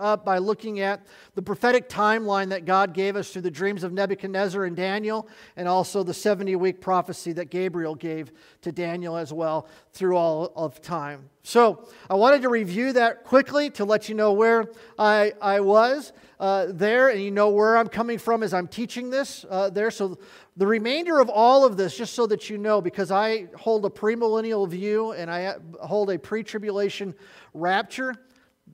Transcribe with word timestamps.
up 0.00 0.24
by 0.24 0.38
looking 0.38 0.80
at 0.80 1.04
the 1.34 1.42
prophetic 1.42 1.86
timeline 1.86 2.48
that 2.48 2.64
God 2.64 2.94
gave 2.94 3.14
us 3.14 3.30
through 3.30 3.42
the 3.42 3.50
dreams 3.50 3.84
of 3.84 3.92
Nebuchadnezzar 3.92 4.64
and 4.64 4.74
Daniel, 4.74 5.28
and 5.54 5.68
also 5.68 6.02
the 6.02 6.14
70 6.14 6.56
week 6.56 6.80
prophecy 6.80 7.34
that 7.34 7.50
Gabriel 7.50 7.94
gave 7.94 8.32
to 8.62 8.72
Daniel 8.72 9.18
as 9.18 9.34
well 9.34 9.68
through 9.92 10.16
all 10.16 10.50
of 10.56 10.80
time. 10.80 11.28
So, 11.42 11.86
I 12.08 12.14
wanted 12.14 12.40
to 12.40 12.48
review 12.48 12.94
that 12.94 13.24
quickly 13.24 13.68
to 13.72 13.84
let 13.84 14.08
you 14.08 14.14
know 14.14 14.32
where 14.32 14.64
I, 14.98 15.34
I 15.42 15.60
was 15.60 16.14
uh, 16.40 16.68
there, 16.70 17.10
and 17.10 17.20
you 17.20 17.30
know 17.30 17.50
where 17.50 17.76
I'm 17.76 17.88
coming 17.88 18.16
from 18.16 18.42
as 18.42 18.54
I'm 18.54 18.68
teaching 18.68 19.10
this 19.10 19.44
uh, 19.50 19.68
there. 19.68 19.90
So, 19.90 20.18
the 20.56 20.66
remainder 20.66 21.20
of 21.20 21.28
all 21.28 21.66
of 21.66 21.76
this, 21.76 21.98
just 21.98 22.14
so 22.14 22.26
that 22.28 22.48
you 22.48 22.56
know, 22.56 22.80
because 22.80 23.10
I 23.10 23.48
hold 23.54 23.84
a 23.84 23.90
premillennial 23.90 24.66
view 24.66 25.12
and 25.12 25.30
I 25.30 25.56
hold 25.82 26.08
a 26.08 26.18
pre 26.18 26.42
tribulation 26.42 27.14
rapture 27.52 28.14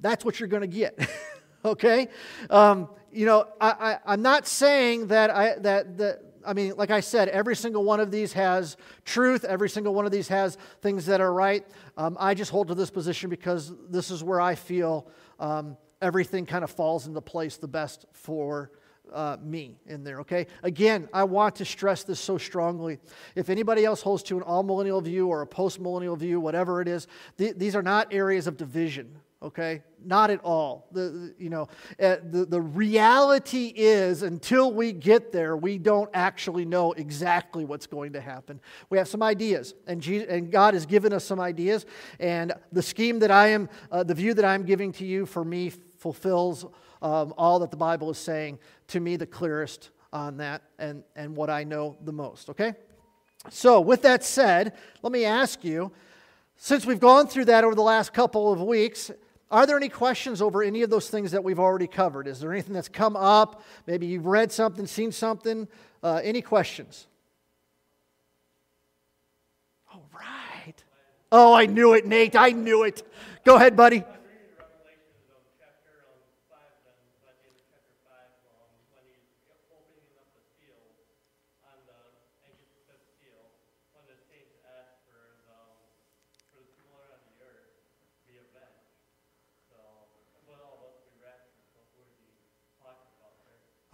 that's 0.03 0.25
what 0.25 0.39
you're 0.39 0.49
going 0.49 0.63
to 0.63 0.67
get. 0.67 0.99
okay? 1.65 2.09
Um, 2.51 2.89
you 3.13 3.27
know, 3.27 3.47
I, 3.61 3.99
I, 4.05 4.15
am 4.15 4.23
not 4.23 4.47
saying 4.47 5.09
that 5.09 5.31
I, 5.31 5.55
that, 5.61 5.99
that, 5.99 6.23
I 6.45 6.53
mean, 6.55 6.75
like 6.77 6.91
I 6.91 7.01
said, 7.01 7.29
every 7.29 7.55
single 7.55 7.85
one 7.85 8.01
of 8.01 8.11
these 8.11 8.33
has 8.33 8.77
truth. 9.05 9.45
Every 9.45 9.71
single 9.71 9.95
one 9.95 10.05
of 10.05 10.13
these 10.13 10.29
has 10.29 10.59
things 10.81 11.07
that 11.07 11.21
are 11.21 11.33
right. 11.33 11.65
Um, 11.97 12.17
I 12.19 12.35
just 12.35 12.51
hold 12.51 12.69
to 12.69 12.75
this 12.75 12.91
position 12.91 13.31
because 13.31 13.73
this 13.89 14.11
is 14.11 14.25
where 14.25 14.41
I 14.41 14.55
feel 14.55 15.07
um, 15.39 15.77
everything 16.01 16.47
kind 16.47 16.65
of 16.65 16.71
falls 16.71 17.07
into 17.07 17.21
place 17.21 17.57
the 17.59 17.69
best 17.69 18.07
for 18.13 18.73
uh, 19.13 19.37
me 19.43 19.79
in 19.87 20.05
there, 20.05 20.21
okay? 20.21 20.47
Again, 20.63 21.07
I 21.13 21.25
want 21.25 21.57
to 21.57 21.67
stress 21.67 22.03
this 22.03 22.19
so 22.19 22.39
strongly. 22.39 22.99
If 23.35 23.51
anybody 23.51 23.85
else 23.85 24.01
holds 24.01 24.23
to 24.25 24.39
an 24.39 24.45
amillennial 24.45 25.03
view 25.03 25.29
or 25.29 25.43
a 25.43 25.47
post-millennial 25.47 26.17
view, 26.17 26.41
whatever 26.41 26.81
it 26.81 26.89
is, 26.89 27.07
th- 27.37 27.57
these 27.57 27.77
are 27.77 27.83
not 27.83 28.13
areas 28.13 28.47
of 28.47 28.57
division 28.57 29.21
okay? 29.43 29.83
Not 30.05 30.31
at 30.31 30.41
all. 30.45 30.89
The, 30.93 31.01
the 31.01 31.35
you 31.39 31.51
know 31.51 31.69
uh, 32.01 32.17
the, 32.23 32.45
the 32.45 32.61
reality 32.61 33.73
is 33.75 34.23
until 34.23 34.73
we 34.73 34.93
get 34.93 35.33
there 35.33 35.57
we 35.57 35.79
don't 35.79 36.11
actually 36.15 36.65
know 36.65 36.93
exactly 36.93 37.65
what's 37.65 37.87
going 37.87 38.13
to 38.15 38.21
happen. 38.21 38.61
We 38.91 38.99
have 38.99 39.09
some 39.09 39.23
ideas 39.23 39.75
and, 39.87 40.01
Jesus, 40.01 40.29
and 40.29 40.51
god 40.51 40.75
has 40.75 40.87
given 40.87 41.13
us 41.13 41.25
some 41.25 41.41
ideas 41.41 41.87
and 42.21 42.53
the 42.73 42.83
scheme 42.83 43.19
that 43.21 43.31
i 43.31 43.49
am 43.49 43.69
uh, 43.91 44.03
the 44.03 44.15
view 44.15 44.35
that 44.35 44.45
i'm 44.45 44.65
giving 44.65 44.93
to 44.93 45.05
you 45.05 45.27
for 45.27 45.45
me 45.45 45.71
fulfills 45.99 46.65
um, 47.01 47.35
all 47.37 47.59
that 47.61 47.71
the 47.71 47.77
bible 47.77 48.11
is 48.11 48.19
saying 48.19 48.59
to 48.89 49.01
me 49.01 49.17
the 49.17 49.27
clearest 49.27 49.91
on 50.13 50.37
that 50.37 50.63
and, 50.79 51.03
and 51.17 51.35
what 51.37 51.51
i 51.51 51.65
know 51.65 51.97
the 52.05 52.13
most 52.13 52.51
okay? 52.51 52.75
So 53.51 53.81
with 53.81 54.03
that 54.03 54.23
said 54.25 54.75
let 55.03 55.13
me 55.13 55.25
ask 55.25 55.65
you 55.65 55.93
since 56.65 56.87
we've 56.87 57.01
gone 57.01 57.27
through 57.27 57.47
that 57.47 57.65
over 57.65 57.75
the 57.75 57.83
last 57.83 58.13
couple 58.13 58.53
of 58.53 58.63
weeks, 58.63 59.11
are 59.53 59.67
there 59.67 59.77
any 59.77 59.91
questions 59.91 60.41
over 60.41 60.63
any 60.63 60.81
of 60.83 60.89
those 60.89 61.11
things 61.11 61.33
that 61.33 61.45
we've 61.45 61.59
already 61.59 61.87
covered? 61.87 62.27
Is 62.27 62.41
there 62.41 62.53
anything 62.53 62.73
that's 62.73 62.89
come 62.89 63.17
up? 63.17 63.63
Maybe 63.87 64.07
you've 64.07 64.25
read 64.25 64.51
something, 64.51 64.87
seen 64.87 65.13
something. 65.13 65.69
Uh, 66.03 66.21
any 66.25 66.41
questions? 66.41 67.07
All 69.93 70.09
right. 70.15 70.83
Oh, 71.31 71.53
I 71.53 71.67
knew 71.67 71.93
it, 71.93 72.07
Nate. 72.07 72.35
I 72.35 72.51
knew 72.51 72.85
it. 72.85 73.03
Go 73.45 73.57
ahead, 73.57 73.77
buddy. 73.77 74.05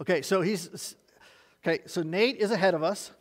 Okay, 0.01 0.21
so 0.21 0.41
he's 0.41 0.95
okay. 1.61 1.81
So 1.85 2.01
Nate 2.03 2.37
is 2.37 2.51
ahead 2.51 2.73
of 2.73 2.83
us, 2.83 3.11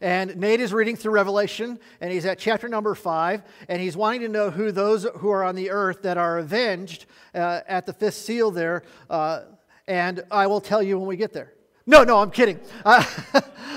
and 0.00 0.36
Nate 0.36 0.60
is 0.60 0.72
reading 0.72 0.94
through 0.94 1.12
Revelation, 1.12 1.80
and 2.00 2.12
he's 2.12 2.24
at 2.24 2.38
chapter 2.38 2.68
number 2.68 2.94
five, 2.94 3.42
and 3.68 3.82
he's 3.82 3.96
wanting 3.96 4.20
to 4.20 4.28
know 4.28 4.50
who 4.50 4.70
those 4.70 5.06
who 5.16 5.30
are 5.30 5.42
on 5.42 5.56
the 5.56 5.70
earth 5.70 6.02
that 6.02 6.18
are 6.18 6.38
avenged 6.38 7.06
uh, 7.34 7.62
at 7.66 7.84
the 7.84 7.92
fifth 7.92 8.14
seal 8.14 8.52
there. 8.52 8.84
Uh, 9.08 9.42
and 9.88 10.22
I 10.30 10.46
will 10.46 10.60
tell 10.60 10.82
you 10.82 11.00
when 11.00 11.08
we 11.08 11.16
get 11.16 11.32
there. 11.32 11.52
No, 11.84 12.04
no, 12.04 12.18
I'm 12.18 12.30
kidding. 12.30 12.60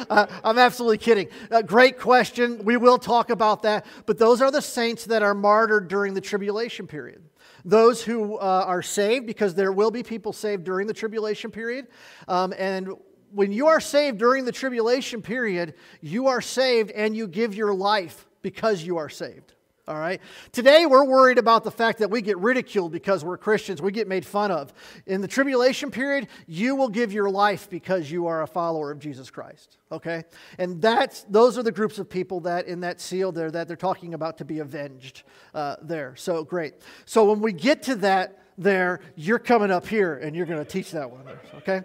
Uh, 0.09 0.25
I'm 0.44 0.57
absolutely 0.57 0.97
kidding. 0.97 1.29
Uh, 1.50 1.61
great 1.61 1.97
question. 1.97 2.66
We 2.66 2.75
will 2.75 2.97
talk 2.97 3.29
about 3.29 3.63
that. 3.63 3.85
But 4.06 4.17
those 4.17 4.41
are 4.41 4.51
the 4.51 4.61
saints 4.61 5.06
that 5.06 5.23
are 5.23 5.33
martyred 5.33 5.88
during 5.88 6.13
the 6.13 6.19
tribulation 6.19 6.88
period 6.88 7.22
those 7.65 8.03
who 8.03 8.37
uh, 8.37 8.63
are 8.67 8.81
saved, 8.81 9.25
because 9.25 9.55
there 9.55 9.71
will 9.71 9.91
be 9.91 10.03
people 10.03 10.33
saved 10.33 10.63
during 10.63 10.87
the 10.87 10.93
tribulation 10.93 11.51
period. 11.51 11.87
Um, 12.27 12.53
and 12.57 12.89
when 13.31 13.51
you 13.51 13.67
are 13.67 13.79
saved 13.79 14.19
during 14.19 14.45
the 14.45 14.51
tribulation 14.51 15.21
period, 15.21 15.73
you 16.01 16.27
are 16.27 16.41
saved 16.41 16.91
and 16.91 17.15
you 17.15 17.27
give 17.27 17.55
your 17.55 17.73
life 17.73 18.27
because 18.41 18.83
you 18.83 18.97
are 18.97 19.09
saved. 19.09 19.53
All 19.85 19.99
right. 19.99 20.21
Today 20.53 20.85
we're 20.85 21.03
worried 21.03 21.38
about 21.38 21.66
the 21.66 21.71
fact 21.71 21.99
that 21.99 22.09
we 22.09 22.21
get 22.21 22.38
ridiculed 22.38 22.94
because 22.94 23.25
we're 23.25 23.38
Christians. 23.38 23.81
We 23.81 23.91
get 23.91 24.07
made 24.07 24.25
fun 24.25 24.49
of. 24.49 24.73
In 25.05 25.19
the 25.19 25.27
tribulation 25.27 25.91
period, 25.91 26.29
you 26.47 26.77
will 26.77 26.88
give 26.88 27.11
your 27.11 27.29
life 27.29 27.69
because 27.69 28.09
you 28.09 28.27
are 28.27 28.44
a 28.44 28.47
follower 28.47 28.91
of 28.91 28.99
Jesus 28.99 29.29
Christ. 29.29 29.77
Okay? 29.91 30.23
And 30.57 30.81
that's 30.81 31.23
those 31.23 31.57
are 31.57 31.63
the 31.63 31.71
groups 31.71 31.99
of 31.99 32.09
people 32.09 32.39
that 32.41 32.66
in 32.67 32.79
that 32.79 33.01
seal 33.01 33.33
there 33.33 33.51
that 33.51 33.67
they're 33.67 33.75
talking 33.75 34.13
about 34.13 34.38
to 34.38 34.45
be 34.45 34.59
avenged 34.59 35.23
uh, 35.53 35.75
there. 35.81 36.15
So 36.15 36.45
great. 36.45 36.75
So 37.03 37.29
when 37.29 37.41
we 37.41 37.51
get 37.51 37.83
to 37.83 37.95
that 37.95 38.39
there, 38.57 39.01
you're 39.17 39.38
coming 39.38 39.69
up 39.69 39.85
here 39.85 40.15
and 40.15 40.33
you're 40.33 40.45
going 40.45 40.63
to 40.63 40.69
teach 40.69 40.91
that 40.91 41.11
one. 41.11 41.25
Okay? 41.55 41.81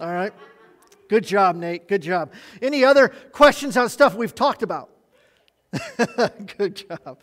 All 0.00 0.12
right. 0.12 0.32
Good 1.08 1.24
job, 1.24 1.56
Nate. 1.56 1.88
Good 1.88 2.02
job. 2.02 2.32
Any 2.62 2.84
other 2.84 3.08
questions 3.08 3.76
on 3.76 3.88
stuff 3.88 4.14
we've 4.14 4.36
talked 4.36 4.62
about? 4.62 4.90
Good 6.58 6.86
job. 6.88 7.18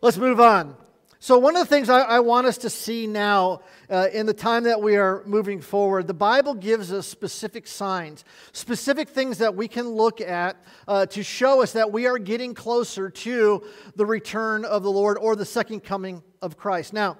Let's 0.00 0.16
move 0.16 0.40
on. 0.40 0.76
So, 1.20 1.36
one 1.36 1.56
of 1.56 1.60
the 1.60 1.74
things 1.74 1.88
I, 1.88 2.02
I 2.02 2.20
want 2.20 2.46
us 2.46 2.58
to 2.58 2.70
see 2.70 3.08
now 3.08 3.62
uh, 3.90 4.06
in 4.12 4.26
the 4.26 4.32
time 4.32 4.62
that 4.64 4.80
we 4.80 4.96
are 4.96 5.24
moving 5.26 5.60
forward, 5.60 6.06
the 6.06 6.14
Bible 6.14 6.54
gives 6.54 6.92
us 6.92 7.08
specific 7.08 7.66
signs, 7.66 8.24
specific 8.52 9.08
things 9.08 9.38
that 9.38 9.56
we 9.56 9.66
can 9.66 9.88
look 9.88 10.20
at 10.20 10.62
uh, 10.86 11.06
to 11.06 11.24
show 11.24 11.60
us 11.60 11.72
that 11.72 11.90
we 11.90 12.06
are 12.06 12.18
getting 12.18 12.54
closer 12.54 13.10
to 13.10 13.64
the 13.96 14.06
return 14.06 14.64
of 14.64 14.84
the 14.84 14.92
Lord 14.92 15.18
or 15.18 15.34
the 15.34 15.44
second 15.44 15.82
coming 15.82 16.22
of 16.40 16.56
Christ. 16.56 16.92
Now, 16.92 17.18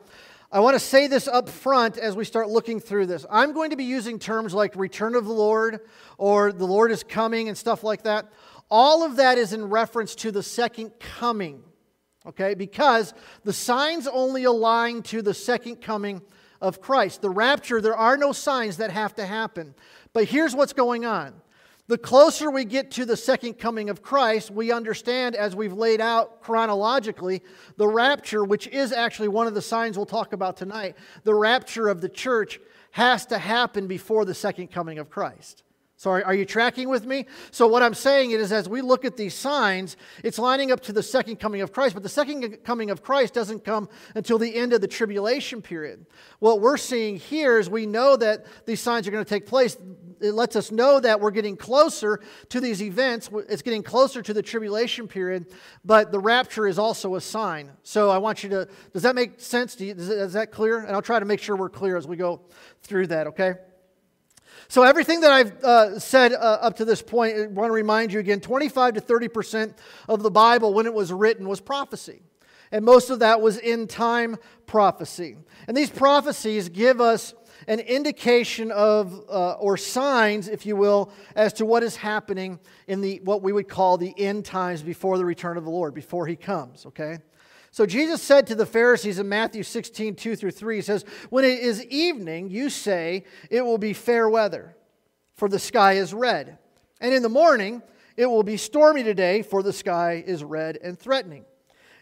I 0.51 0.61
want 0.61 0.77
to 0.77 0.81
say 0.81 1.09
this 1.09 1.29
up 1.29 1.47
front 1.51 1.99
as 1.99 2.17
we 2.17 2.25
start 2.25 2.49
looking 2.49 2.81
through 2.81 3.05
this. 3.05 3.27
I'm 3.31 3.53
going 3.53 3.69
to 3.69 3.77
be 3.77 3.85
using 3.85 4.19
terms 4.19 4.55
like 4.55 4.75
return 4.77 5.15
of 5.15 5.27
the 5.27 5.33
Lord 5.33 5.81
or 6.17 6.53
the 6.53 6.65
Lord 6.65 6.91
is 6.91 7.03
coming 7.03 7.49
and 7.49 7.59
stuff 7.59 7.85
like 7.85 8.05
that. 8.05 8.33
All 8.71 9.05
of 9.05 9.17
that 9.17 9.37
is 9.37 9.53
in 9.53 9.69
reference 9.69 10.15
to 10.17 10.33
the 10.33 10.43
second 10.43 10.99
coming, 11.01 11.63
okay? 12.25 12.55
Because 12.55 13.13
the 13.45 13.53
signs 13.53 14.07
only 14.07 14.45
align 14.45 15.03
to 15.03 15.21
the 15.21 15.35
second 15.35 15.83
coming 15.83 16.23
of 16.63 16.81
Christ. 16.81 17.21
The 17.21 17.31
rapture, 17.31 17.83
there 17.83 17.97
are 17.97 18.17
no 18.17 18.33
signs 18.33 18.79
that 18.79 18.91
have 18.91 19.15
to 19.17 19.27
happen. 19.27 19.75
But 20.15 20.25
here's 20.25 20.57
what's 20.57 20.73
going 20.73 21.05
on. 21.05 21.35
The 21.89 21.97
closer 21.97 22.51
we 22.51 22.67
get 22.67 22.91
to 22.93 23.07
the 23.07 23.17
second 23.17 23.55
coming 23.55 23.89
of 23.89 24.03
Christ, 24.03 24.51
we 24.51 24.71
understand, 24.71 25.35
as 25.35 25.57
we've 25.57 25.73
laid 25.73 26.03
out 26.03 26.43
chronologically, 26.43 27.43
the 27.79 27.89
rapture, 27.89 28.45
which 28.45 28.67
is 28.67 28.93
actually 28.93 29.29
one 29.29 29.47
of 29.47 29.55
the 29.55 29.63
signs 29.63 29.97
we'll 29.97 30.05
talk 30.05 30.35
about 30.35 30.59
tonight, 30.59 30.97
the 31.25 31.35
rapture 31.35 31.89
of 31.89 32.03
the 32.03 32.09
church 32.11 32.61
has 32.91 33.25
to 33.27 33.39
happen 33.39 33.87
before 33.87 34.27
the 34.27 34.35
second 34.35 34.71
coming 34.71 34.99
of 34.99 35.09
Christ. 35.09 35.63
Sorry, 35.99 36.23
are 36.23 36.33
you 36.33 36.45
tracking 36.45 36.89
with 36.89 37.05
me? 37.05 37.27
So, 37.51 37.67
what 37.67 37.83
I'm 37.83 37.93
saying 37.93 38.31
is, 38.31 38.53
as 38.53 38.69
we 38.69 38.83
look 38.83 39.05
at 39.05 39.17
these 39.17 39.35
signs, 39.35 39.97
it's 40.23 40.39
lining 40.39 40.71
up 40.71 40.79
to 40.83 40.93
the 40.93 41.03
second 41.03 41.41
coming 41.41 41.61
of 41.61 41.73
Christ, 41.73 41.95
but 41.95 42.05
the 42.05 42.09
second 42.09 42.59
coming 42.63 42.91
of 42.91 43.03
Christ 43.03 43.35
doesn't 43.35 43.65
come 43.65 43.89
until 44.15 44.39
the 44.39 44.55
end 44.55 44.73
of 44.73 44.81
the 44.81 44.87
tribulation 44.87 45.61
period. 45.61 46.07
What 46.39 46.61
we're 46.61 46.77
seeing 46.77 47.17
here 47.17 47.59
is 47.59 47.69
we 47.69 47.85
know 47.85 48.17
that 48.17 48.47
these 48.65 48.79
signs 48.79 49.09
are 49.09 49.11
going 49.11 49.25
to 49.25 49.29
take 49.29 49.45
place. 49.45 49.77
It 50.21 50.35
lets 50.35 50.55
us 50.55 50.71
know 50.71 51.01
that 51.01 51.21
we're 51.21 51.33
getting 51.33 51.57
closer 51.57 52.21
to 52.51 52.61
these 52.61 52.81
events. 52.81 53.29
It's 53.49 53.63
getting 53.63 53.83
closer 53.83 54.23
to 54.23 54.33
the 54.33 54.43
tribulation 54.43 55.09
period, 55.09 55.47
but 55.85 56.13
the 56.13 56.21
rapture 56.21 56.69
is 56.69 56.79
also 56.79 57.17
a 57.17 57.21
sign. 57.21 57.73
So, 57.83 58.09
I 58.09 58.19
want 58.19 58.45
you 58.45 58.51
to, 58.51 58.69
does 58.93 59.03
that 59.03 59.17
make 59.17 59.41
sense? 59.41 59.81
You, 59.81 59.95
is 59.97 60.35
that 60.35 60.53
clear? 60.53 60.79
And 60.79 60.93
I'll 60.93 61.03
try 61.03 61.19
to 61.19 61.27
make 61.27 61.41
sure 61.41 61.57
we're 61.57 61.69
clear 61.69 61.97
as 61.97 62.07
we 62.07 62.15
go 62.17 62.43
through 62.85 63.09
that, 63.09 63.27
okay? 63.27 63.55
So, 64.71 64.83
everything 64.83 65.21
that 65.21 65.31
I've 65.31 65.65
uh, 65.65 65.99
said 65.99 66.35
uh, 66.35 66.37
up 66.37 66.77
to 66.77 66.85
this 66.85 67.01
point, 67.01 67.39
I 67.39 67.47
want 67.47 67.71
to 67.71 67.73
remind 67.73 68.13
you 68.13 68.21
again 68.21 68.41
25 68.41 68.95
to 68.95 69.01
30% 69.01 69.75
of 70.09 70.23
the 70.23 70.31
Bible, 70.31 70.75
when 70.75 70.85
it 70.85 70.93
was 70.93 71.11
written, 71.11 71.49
was 71.49 71.59
prophecy. 71.59 72.21
And 72.71 72.85
most 72.85 73.09
of 73.09 73.21
that 73.21 73.41
was 73.41 73.57
in 73.57 73.87
time 73.87 74.37
prophecy. 74.67 75.39
And 75.67 75.75
these 75.75 75.89
prophecies 75.89 76.69
give 76.69 77.01
us 77.01 77.33
an 77.67 77.81
indication 77.81 78.71
of, 78.71 79.25
uh, 79.31 79.53
or 79.53 79.79
signs, 79.79 80.49
if 80.49 80.67
you 80.67 80.77
will, 80.77 81.13
as 81.35 81.55
to 81.55 81.65
what 81.65 81.83
is 81.83 81.97
happening 81.97 82.61
in 82.87 83.01
the 83.01 83.21
what 83.25 83.43
we 83.43 83.53
would 83.53 83.69
call 83.69 83.97
the 83.97 84.13
end 84.19 84.45
times 84.45 84.83
before 84.83 85.17
the 85.17 85.25
return 85.25 85.57
of 85.57 85.65
the 85.65 85.71
Lord, 85.71 85.95
before 85.95 86.27
He 86.27 86.37
comes. 86.37 86.85
Okay, 86.85 87.19
So 87.71 87.87
Jesus 87.87 88.23
said 88.23 88.47
to 88.47 88.55
the 88.55 88.67
Pharisees 88.67 89.19
in 89.19 89.29
Matthew 89.29 89.63
16, 89.63 90.15
2 90.15 90.37
through 90.37 90.51
3, 90.51 90.77
He 90.77 90.83
says, 90.83 91.05
When 91.31 91.45
it 91.45 91.59
is 91.61 91.85
evening, 91.87 92.51
you 92.51 92.71
say, 92.71 93.25
It 93.51 93.63
will 93.63 93.79
be 93.79 93.93
fair 93.93 94.29
weather, 94.29 94.77
for 95.35 95.49
the 95.49 95.59
sky 95.59 95.95
is 95.95 96.15
red. 96.15 96.59
And 97.01 97.15
in 97.15 97.23
the 97.23 97.29
morning, 97.29 97.83
it 98.17 98.27
will 98.27 98.43
be 98.43 98.57
stormy 98.57 99.05
today, 99.05 99.43
for 99.43 99.63
the 99.63 99.73
sky 99.73 100.23
is 100.27 100.43
red 100.43 100.79
and 100.83 100.99
threatening. 100.99 101.45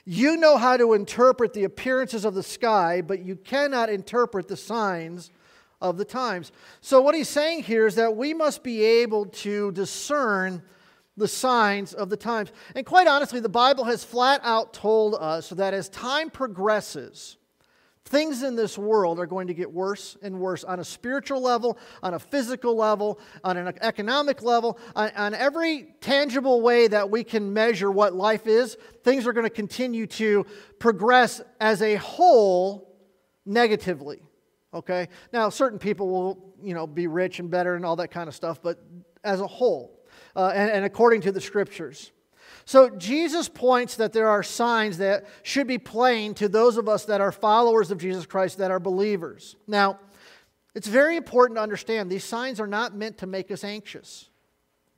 You 0.04 0.36
know 0.36 0.56
how 0.56 0.76
to 0.76 0.92
interpret 0.92 1.52
the 1.52 1.64
appearances 1.64 2.24
of 2.24 2.34
the 2.34 2.42
sky, 2.42 3.02
but 3.02 3.20
you 3.20 3.34
cannot 3.34 3.90
interpret 3.90 4.46
the 4.46 4.56
signs 4.56 5.30
of 5.80 5.98
the 5.98 6.04
times. 6.04 6.52
So, 6.80 7.00
what 7.00 7.14
he's 7.14 7.28
saying 7.28 7.64
here 7.64 7.86
is 7.86 7.96
that 7.96 8.16
we 8.16 8.32
must 8.32 8.62
be 8.62 8.82
able 8.82 9.26
to 9.26 9.72
discern 9.72 10.62
the 11.16 11.28
signs 11.28 11.94
of 11.94 12.10
the 12.10 12.16
times. 12.16 12.52
And 12.74 12.84
quite 12.84 13.06
honestly, 13.06 13.40
the 13.40 13.48
Bible 13.48 13.84
has 13.84 14.04
flat 14.04 14.40
out 14.44 14.74
told 14.74 15.14
us 15.14 15.50
that 15.50 15.72
as 15.72 15.88
time 15.88 16.30
progresses, 16.30 17.38
things 18.04 18.42
in 18.42 18.54
this 18.54 18.78
world 18.78 19.18
are 19.18 19.26
going 19.26 19.48
to 19.48 19.54
get 19.54 19.72
worse 19.72 20.16
and 20.22 20.38
worse 20.38 20.62
on 20.62 20.78
a 20.78 20.84
spiritual 20.84 21.40
level, 21.40 21.78
on 22.02 22.14
a 22.14 22.18
physical 22.18 22.76
level, 22.76 23.18
on 23.42 23.56
an 23.56 23.72
economic 23.80 24.42
level, 24.42 24.78
on, 24.94 25.10
on 25.16 25.34
every 25.34 25.94
tangible 26.00 26.60
way 26.60 26.86
that 26.86 27.10
we 27.10 27.24
can 27.24 27.52
measure 27.52 27.90
what 27.90 28.14
life 28.14 28.46
is. 28.46 28.76
Things 29.02 29.26
are 29.26 29.32
going 29.32 29.46
to 29.46 29.50
continue 29.50 30.06
to 30.06 30.46
progress 30.78 31.40
as 31.60 31.82
a 31.82 31.96
whole 31.96 32.96
negatively. 33.44 34.20
Okay? 34.72 35.08
Now, 35.32 35.48
certain 35.48 35.78
people 35.78 36.08
will, 36.08 36.54
you 36.62 36.74
know, 36.74 36.86
be 36.86 37.06
rich 37.06 37.38
and 37.38 37.50
better 37.50 37.74
and 37.74 37.84
all 37.84 37.96
that 37.96 38.10
kind 38.10 38.28
of 38.28 38.34
stuff, 38.34 38.62
but 38.62 38.78
as 39.24 39.40
a 39.40 39.46
whole, 39.46 39.95
uh, 40.36 40.52
and, 40.54 40.70
and 40.70 40.84
according 40.84 41.22
to 41.22 41.32
the 41.32 41.40
scriptures. 41.40 42.12
So 42.66 42.90
Jesus 42.90 43.48
points 43.48 43.96
that 43.96 44.12
there 44.12 44.28
are 44.28 44.42
signs 44.42 44.98
that 44.98 45.26
should 45.42 45.66
be 45.66 45.78
plain 45.78 46.34
to 46.34 46.48
those 46.48 46.76
of 46.76 46.88
us 46.88 47.04
that 47.06 47.20
are 47.20 47.32
followers 47.32 47.90
of 47.90 47.98
Jesus 47.98 48.26
Christ, 48.26 48.58
that 48.58 48.70
are 48.70 48.80
believers. 48.80 49.56
Now, 49.66 50.00
it's 50.74 50.88
very 50.88 51.16
important 51.16 51.56
to 51.58 51.62
understand 51.62 52.10
these 52.10 52.24
signs 52.24 52.60
are 52.60 52.66
not 52.66 52.94
meant 52.94 53.18
to 53.18 53.26
make 53.26 53.50
us 53.50 53.64
anxious. 53.64 54.28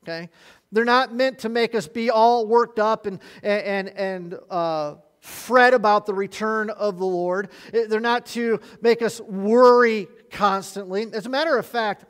Okay? 0.03 0.31
They're 0.73 0.85
not 0.85 1.15
meant 1.15 1.41
to 1.41 1.49
make 1.49 1.75
us 1.75 1.87
be 1.87 2.11
all 2.11 2.47
worked 2.47 2.79
up 2.79 3.07
and, 3.07 3.21
and, 3.43 3.89
and 3.91 4.39
uh, 4.51 4.95
fret 5.21 5.75
about 5.75 6.07
the 6.07 6.15
return 6.15 6.71
of 6.71 6.99
the 6.99 7.07
Lord. 7.07 7.51
They're 7.71 8.01
not 8.01 8.27
to 8.27 8.61
make 8.81 9.03
us 9.03 9.21
worry 9.21 10.09
constantly. 10.31 11.07
As 11.13 11.27
a 11.27 11.31
matter 11.31 11.57
of 11.59 11.67
fact, 11.67 12.07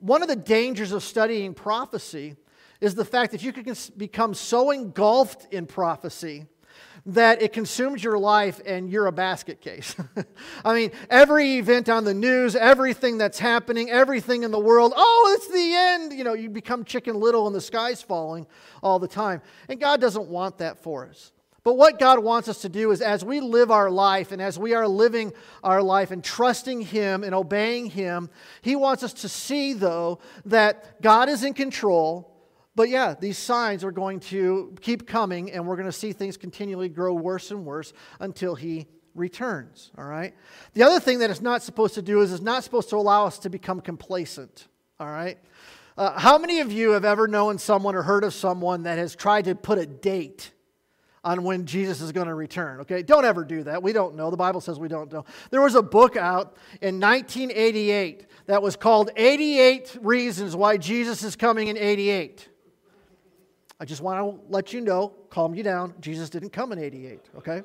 one 0.00 0.22
of 0.22 0.28
the 0.28 0.36
dangers 0.36 0.92
of 0.92 1.04
studying 1.04 1.54
prophecy 1.54 2.36
is 2.80 2.94
the 2.94 3.04
fact 3.04 3.32
that 3.32 3.42
you 3.42 3.52
can 3.52 3.76
become 3.96 4.34
so 4.34 4.70
engulfed 4.70 5.52
in 5.52 5.66
prophecy 5.66 6.46
that 7.06 7.40
it 7.40 7.52
consumes 7.52 8.04
your 8.04 8.18
life 8.18 8.60
and 8.66 8.90
you're 8.90 9.06
a 9.06 9.12
basket 9.12 9.60
case. 9.60 9.94
I 10.64 10.74
mean, 10.74 10.90
every 11.08 11.56
event 11.56 11.88
on 11.88 12.04
the 12.04 12.14
news, 12.14 12.54
everything 12.54 13.18
that's 13.18 13.38
happening, 13.38 13.90
everything 13.90 14.42
in 14.42 14.50
the 14.50 14.60
world, 14.60 14.92
oh, 14.94 15.34
it's 15.36 15.48
the 15.48 15.74
end. 15.74 16.12
You 16.12 16.24
know, 16.24 16.34
you 16.34 16.50
become 16.50 16.84
chicken 16.84 17.16
little 17.16 17.46
and 17.46 17.56
the 17.56 17.60
sky's 17.60 18.02
falling 18.02 18.46
all 18.82 18.98
the 18.98 19.08
time. 19.08 19.40
And 19.68 19.80
God 19.80 20.00
doesn't 20.00 20.28
want 20.28 20.58
that 20.58 20.82
for 20.82 21.06
us. 21.06 21.32
But 21.62 21.74
what 21.74 21.98
God 21.98 22.20
wants 22.20 22.48
us 22.48 22.62
to 22.62 22.70
do 22.70 22.90
is 22.90 23.02
as 23.02 23.22
we 23.22 23.40
live 23.40 23.70
our 23.70 23.90
life 23.90 24.32
and 24.32 24.40
as 24.40 24.58
we 24.58 24.72
are 24.72 24.88
living 24.88 25.32
our 25.62 25.82
life 25.82 26.10
and 26.10 26.24
trusting 26.24 26.80
Him 26.80 27.22
and 27.22 27.34
obeying 27.34 27.86
Him, 27.86 28.30
He 28.62 28.76
wants 28.76 29.02
us 29.02 29.12
to 29.14 29.28
see, 29.28 29.74
though, 29.74 30.20
that 30.46 31.02
God 31.02 31.28
is 31.28 31.44
in 31.44 31.52
control. 31.52 32.29
But 32.80 32.88
yeah, 32.88 33.12
these 33.12 33.36
signs 33.36 33.84
are 33.84 33.92
going 33.92 34.20
to 34.20 34.74
keep 34.80 35.06
coming, 35.06 35.52
and 35.52 35.66
we're 35.66 35.76
going 35.76 35.84
to 35.84 35.92
see 35.92 36.14
things 36.14 36.38
continually 36.38 36.88
grow 36.88 37.12
worse 37.12 37.50
and 37.50 37.66
worse 37.66 37.92
until 38.20 38.54
He 38.54 38.86
returns. 39.14 39.90
All 39.98 40.06
right? 40.06 40.32
The 40.72 40.84
other 40.84 40.98
thing 40.98 41.18
that 41.18 41.28
it's 41.28 41.42
not 41.42 41.62
supposed 41.62 41.92
to 41.96 42.00
do 42.00 42.22
is 42.22 42.32
it's 42.32 42.40
not 42.40 42.64
supposed 42.64 42.88
to 42.88 42.96
allow 42.96 43.26
us 43.26 43.38
to 43.40 43.50
become 43.50 43.82
complacent. 43.82 44.66
All 44.98 45.08
right? 45.08 45.36
Uh, 45.98 46.18
how 46.18 46.38
many 46.38 46.60
of 46.60 46.72
you 46.72 46.92
have 46.92 47.04
ever 47.04 47.28
known 47.28 47.58
someone 47.58 47.94
or 47.94 48.00
heard 48.00 48.24
of 48.24 48.32
someone 48.32 48.84
that 48.84 48.96
has 48.96 49.14
tried 49.14 49.44
to 49.44 49.54
put 49.54 49.76
a 49.76 49.84
date? 49.84 50.50
on 51.22 51.42
when 51.42 51.66
Jesus 51.66 52.00
is 52.00 52.12
going 52.12 52.28
to 52.28 52.34
return. 52.34 52.80
Okay, 52.80 53.02
don't 53.02 53.26
ever 53.26 53.44
do 53.44 53.62
that. 53.64 53.82
We 53.82 53.92
don't 53.92 54.16
know. 54.16 54.30
The 54.30 54.38
Bible 54.38 54.62
says 54.62 54.78
we 54.78 54.88
don't 54.88 55.12
know. 55.12 55.26
There 55.50 55.60
was 55.60 55.74
a 55.74 55.82
book 55.82 56.16
out 56.16 56.56
in 56.80 56.98
1988 56.98 58.26
that 58.46 58.62
was 58.62 58.74
called 58.74 59.10
88 59.14 59.98
Reasons 60.00 60.56
Why 60.56 60.78
Jesus 60.78 61.22
is 61.22 61.36
Coming 61.36 61.68
in 61.68 61.76
88. 61.76 62.48
I 63.80 63.86
just 63.86 64.02
want 64.02 64.20
to 64.20 64.52
let 64.52 64.74
you 64.74 64.82
know, 64.82 65.14
calm 65.30 65.54
you 65.54 65.62
down. 65.62 65.94
Jesus 66.00 66.28
didn't 66.28 66.50
come 66.50 66.70
in 66.72 66.78
88, 66.78 67.20
okay? 67.38 67.62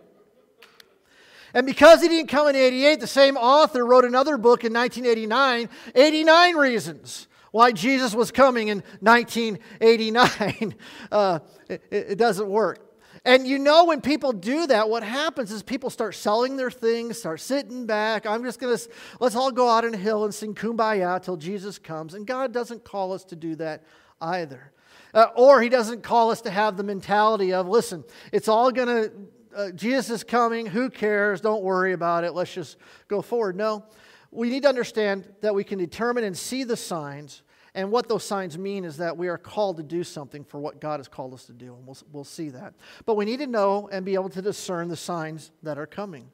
And 1.53 1.65
because 1.65 2.01
he 2.01 2.07
didn't 2.07 2.29
come 2.29 2.47
in 2.47 2.55
88, 2.55 3.01
the 3.01 3.07
same 3.07 3.35
author 3.35 3.85
wrote 3.85 4.05
another 4.05 4.37
book 4.37 4.63
in 4.63 4.71
1989, 4.71 5.69
89 5.93 6.55
Reasons 6.55 7.27
Why 7.51 7.73
Jesus 7.73 8.15
was 8.15 8.31
Coming 8.31 8.69
in 8.69 8.81
1989. 9.01 10.75
Uh, 11.11 11.39
it, 11.69 11.81
it 11.91 12.17
doesn't 12.17 12.47
work. 12.47 12.85
And 13.25 13.47
you 13.47 13.59
know, 13.59 13.85
when 13.85 14.01
people 14.01 14.31
do 14.31 14.67
that, 14.67 14.87
what 14.87 15.03
happens 15.03 15.51
is 15.51 15.63
people 15.63 15.89
start 15.89 16.15
selling 16.15 16.57
their 16.57 16.71
things, 16.71 17.17
start 17.19 17.41
sitting 17.41 17.85
back. 17.85 18.25
I'm 18.25 18.43
just 18.43 18.59
going 18.59 18.77
to, 18.77 18.89
let's 19.19 19.35
all 19.35 19.51
go 19.51 19.69
out 19.69 19.83
on 19.83 19.93
a 19.93 19.97
hill 19.97 20.25
and 20.25 20.33
sing 20.33 20.53
kumbaya 20.53 21.21
till 21.21 21.35
Jesus 21.37 21.79
comes. 21.79 22.13
And 22.13 22.25
God 22.27 22.53
doesn't 22.53 22.83
call 22.83 23.13
us 23.13 23.23
to 23.25 23.35
do 23.35 23.55
that 23.55 23.83
either. 24.21 24.71
Uh, 25.15 25.29
or 25.35 25.61
He 25.61 25.69
doesn't 25.69 26.03
call 26.03 26.29
us 26.29 26.41
to 26.41 26.51
have 26.51 26.77
the 26.77 26.83
mentality 26.83 27.53
of, 27.53 27.67
listen, 27.67 28.03
it's 28.31 28.47
all 28.47 28.71
going 28.71 28.87
to, 28.87 29.11
uh, 29.55 29.71
Jesus 29.71 30.11
is 30.11 30.23
coming. 30.23 30.67
Who 30.67 30.91
cares? 30.91 31.41
Don't 31.41 31.63
worry 31.63 31.93
about 31.93 32.23
it. 32.23 32.33
Let's 32.33 32.53
just 32.53 32.77
go 33.07 33.23
forward. 33.23 33.55
No, 33.55 33.85
we 34.29 34.51
need 34.51 34.63
to 34.63 34.69
understand 34.69 35.27
that 35.41 35.55
we 35.55 35.63
can 35.63 35.79
determine 35.79 36.23
and 36.23 36.37
see 36.37 36.63
the 36.63 36.77
signs 36.77 37.41
and 37.75 37.91
what 37.91 38.07
those 38.07 38.23
signs 38.23 38.57
mean 38.57 38.85
is 38.85 38.97
that 38.97 39.17
we 39.17 39.27
are 39.27 39.37
called 39.37 39.77
to 39.77 39.83
do 39.83 40.05
something 40.05 40.45
for 40.45 40.59
what 40.59 40.79
God 40.79 41.01
has 41.01 41.09
called 41.09 41.33
us 41.33 41.43
to 41.45 41.51
do, 41.51 41.75
and 41.75 41.85
we'll, 41.85 41.97
we'll 42.09 42.23
see 42.23 42.49
that. 42.49 42.73
But 43.05 43.15
we 43.17 43.25
need 43.25 43.39
to 43.39 43.47
know 43.47 43.89
and 43.91 44.05
be 44.05 44.13
able 44.13 44.29
to 44.29 44.41
discern 44.41 44.87
the 44.87 44.95
signs 44.95 45.51
that 45.61 45.77
are 45.77 45.85
coming. 45.85 46.29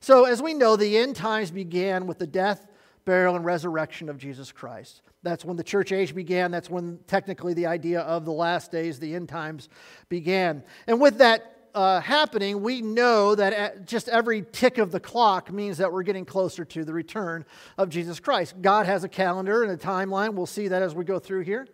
So, 0.00 0.26
as 0.26 0.42
we 0.42 0.52
know, 0.52 0.76
the 0.76 0.98
end 0.98 1.16
times 1.16 1.50
began 1.50 2.06
with 2.06 2.18
the 2.18 2.26
death, 2.26 2.66
burial, 3.06 3.34
and 3.34 3.46
resurrection 3.46 4.10
of 4.10 4.18
Jesus 4.18 4.52
Christ. 4.52 5.00
That's 5.22 5.44
when 5.44 5.56
the 5.56 5.64
church 5.64 5.92
age 5.92 6.14
began. 6.14 6.50
That's 6.50 6.68
when 6.68 6.98
technically 7.06 7.54
the 7.54 7.66
idea 7.66 8.00
of 8.00 8.24
the 8.24 8.32
last 8.32 8.72
days, 8.72 8.98
the 8.98 9.14
end 9.14 9.28
times, 9.28 9.68
began. 10.08 10.64
And 10.86 11.00
with 11.00 11.18
that 11.18 11.68
uh, 11.74 12.00
happening, 12.00 12.62
we 12.62 12.82
know 12.82 13.34
that 13.34 13.86
just 13.86 14.08
every 14.08 14.44
tick 14.52 14.78
of 14.78 14.90
the 14.90 15.00
clock 15.00 15.52
means 15.52 15.78
that 15.78 15.92
we're 15.92 16.02
getting 16.02 16.24
closer 16.24 16.64
to 16.64 16.84
the 16.84 16.92
return 16.92 17.44
of 17.78 17.88
Jesus 17.88 18.20
Christ. 18.20 18.60
God 18.60 18.86
has 18.86 19.04
a 19.04 19.08
calendar 19.08 19.62
and 19.62 19.72
a 19.72 19.76
timeline. 19.76 20.34
We'll 20.34 20.46
see 20.46 20.68
that 20.68 20.82
as 20.82 20.94
we 20.94 21.04
go 21.04 21.18
through 21.18 21.42
here. 21.42 21.66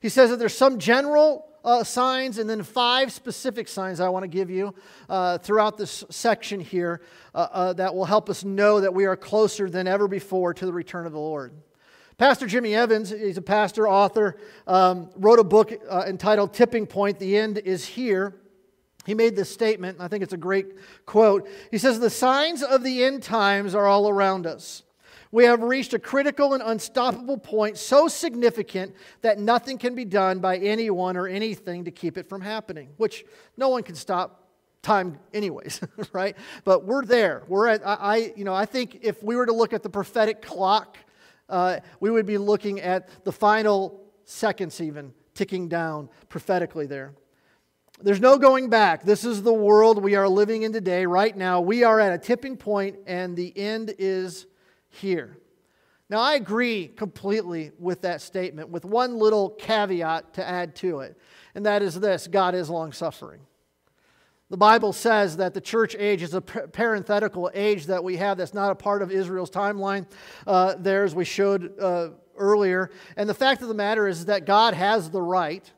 He 0.00 0.08
says 0.08 0.30
that 0.30 0.38
there's 0.38 0.56
some 0.56 0.78
general 0.78 1.46
uh, 1.64 1.82
signs 1.82 2.38
and 2.38 2.48
then 2.48 2.62
five 2.62 3.12
specific 3.12 3.66
signs 3.66 3.98
I 4.00 4.08
want 4.08 4.22
to 4.22 4.28
give 4.28 4.50
you 4.50 4.74
uh, 5.08 5.38
throughout 5.38 5.76
this 5.76 6.04
section 6.10 6.60
here 6.60 7.02
uh, 7.34 7.48
uh, 7.50 7.72
that 7.74 7.94
will 7.94 8.04
help 8.04 8.30
us 8.30 8.44
know 8.44 8.80
that 8.80 8.94
we 8.94 9.04
are 9.04 9.16
closer 9.16 9.68
than 9.68 9.88
ever 9.88 10.06
before 10.06 10.54
to 10.54 10.64
the 10.64 10.72
return 10.72 11.06
of 11.06 11.12
the 11.12 11.18
Lord. 11.18 11.52
Pastor 12.18 12.46
Jimmy 12.46 12.74
Evans, 12.74 13.10
he's 13.10 13.36
a 13.36 13.42
pastor, 13.42 13.86
author, 13.86 14.38
um, 14.66 15.10
wrote 15.16 15.38
a 15.38 15.44
book 15.44 15.70
uh, 15.90 16.04
entitled 16.06 16.54
Tipping 16.54 16.86
Point 16.86 17.18
The 17.18 17.36
End 17.36 17.58
is 17.58 17.84
Here. 17.84 18.34
He 19.04 19.12
made 19.12 19.36
this 19.36 19.52
statement, 19.52 19.98
and 19.98 20.02
I 20.02 20.08
think 20.08 20.22
it's 20.22 20.32
a 20.32 20.38
great 20.38 20.66
quote. 21.04 21.46
He 21.70 21.76
says, 21.76 22.00
The 22.00 22.08
signs 22.08 22.62
of 22.62 22.82
the 22.82 23.04
end 23.04 23.22
times 23.22 23.74
are 23.74 23.86
all 23.86 24.08
around 24.08 24.46
us. 24.46 24.82
We 25.30 25.44
have 25.44 25.60
reached 25.60 25.92
a 25.92 25.98
critical 25.98 26.54
and 26.54 26.62
unstoppable 26.62 27.36
point 27.36 27.76
so 27.76 28.08
significant 28.08 28.94
that 29.20 29.38
nothing 29.38 29.76
can 29.76 29.94
be 29.94 30.06
done 30.06 30.38
by 30.38 30.56
anyone 30.56 31.18
or 31.18 31.28
anything 31.28 31.84
to 31.84 31.90
keep 31.90 32.16
it 32.16 32.30
from 32.30 32.40
happening, 32.40 32.88
which 32.96 33.26
no 33.58 33.68
one 33.68 33.82
can 33.82 33.94
stop 33.94 34.42
time 34.80 35.18
anyways 35.34 35.80
right 36.12 36.36
but 36.62 36.84
we're 36.84 37.04
there 37.04 37.42
we're 37.48 37.66
at 37.66 37.82
I, 37.84 38.32
you 38.36 38.44
know 38.44 38.54
i 38.54 38.64
think 38.64 39.00
if 39.02 39.20
we 39.20 39.34
were 39.34 39.46
to 39.46 39.52
look 39.52 39.72
at 39.72 39.82
the 39.82 39.88
prophetic 39.88 40.40
clock 40.42 40.96
uh, 41.48 41.78
we 42.00 42.10
would 42.10 42.26
be 42.26 42.38
looking 42.38 42.80
at 42.80 43.08
the 43.24 43.32
final 43.32 44.00
seconds 44.24 44.80
even 44.80 45.12
ticking 45.34 45.68
down 45.68 46.08
prophetically 46.28 46.86
there 46.86 47.14
there's 48.02 48.20
no 48.20 48.36
going 48.36 48.68
back. 48.68 49.04
This 49.04 49.24
is 49.24 49.42
the 49.42 49.52
world 49.52 50.02
we 50.02 50.16
are 50.16 50.28
living 50.28 50.62
in 50.62 50.72
today, 50.72 51.06
right 51.06 51.34
now. 51.34 51.60
We 51.60 51.82
are 51.82 51.98
at 51.98 52.12
a 52.12 52.18
tipping 52.18 52.56
point, 52.56 52.96
and 53.06 53.34
the 53.34 53.56
end 53.56 53.94
is 53.98 54.46
here. 54.88 55.38
Now, 56.08 56.18
I 56.18 56.34
agree 56.34 56.88
completely 56.88 57.72
with 57.78 58.02
that 58.02 58.20
statement, 58.20 58.68
with 58.68 58.84
one 58.84 59.16
little 59.16 59.50
caveat 59.50 60.34
to 60.34 60.46
add 60.46 60.76
to 60.76 61.00
it, 61.00 61.18
and 61.54 61.64
that 61.66 61.82
is 61.82 61.98
this 61.98 62.26
God 62.26 62.54
is 62.54 62.68
long 62.68 62.92
suffering. 62.92 63.40
The 64.48 64.56
Bible 64.56 64.92
says 64.92 65.38
that 65.38 65.54
the 65.54 65.60
church 65.60 65.96
age 65.98 66.22
is 66.22 66.32
a 66.32 66.40
parenthetical 66.40 67.50
age 67.52 67.86
that 67.86 68.04
we 68.04 68.16
have 68.18 68.38
that's 68.38 68.54
not 68.54 68.70
a 68.70 68.76
part 68.76 69.02
of 69.02 69.10
Israel's 69.10 69.50
timeline 69.50 70.06
uh, 70.46 70.76
there, 70.78 71.02
as 71.02 71.16
we 71.16 71.24
showed 71.24 71.76
uh, 71.80 72.10
earlier. 72.36 72.92
And 73.16 73.28
the 73.28 73.34
fact 73.34 73.62
of 73.62 73.68
the 73.68 73.74
matter 73.74 74.06
is 74.06 74.26
that 74.26 74.46
God 74.46 74.74
has 74.74 75.10
the 75.10 75.20
right 75.20 75.68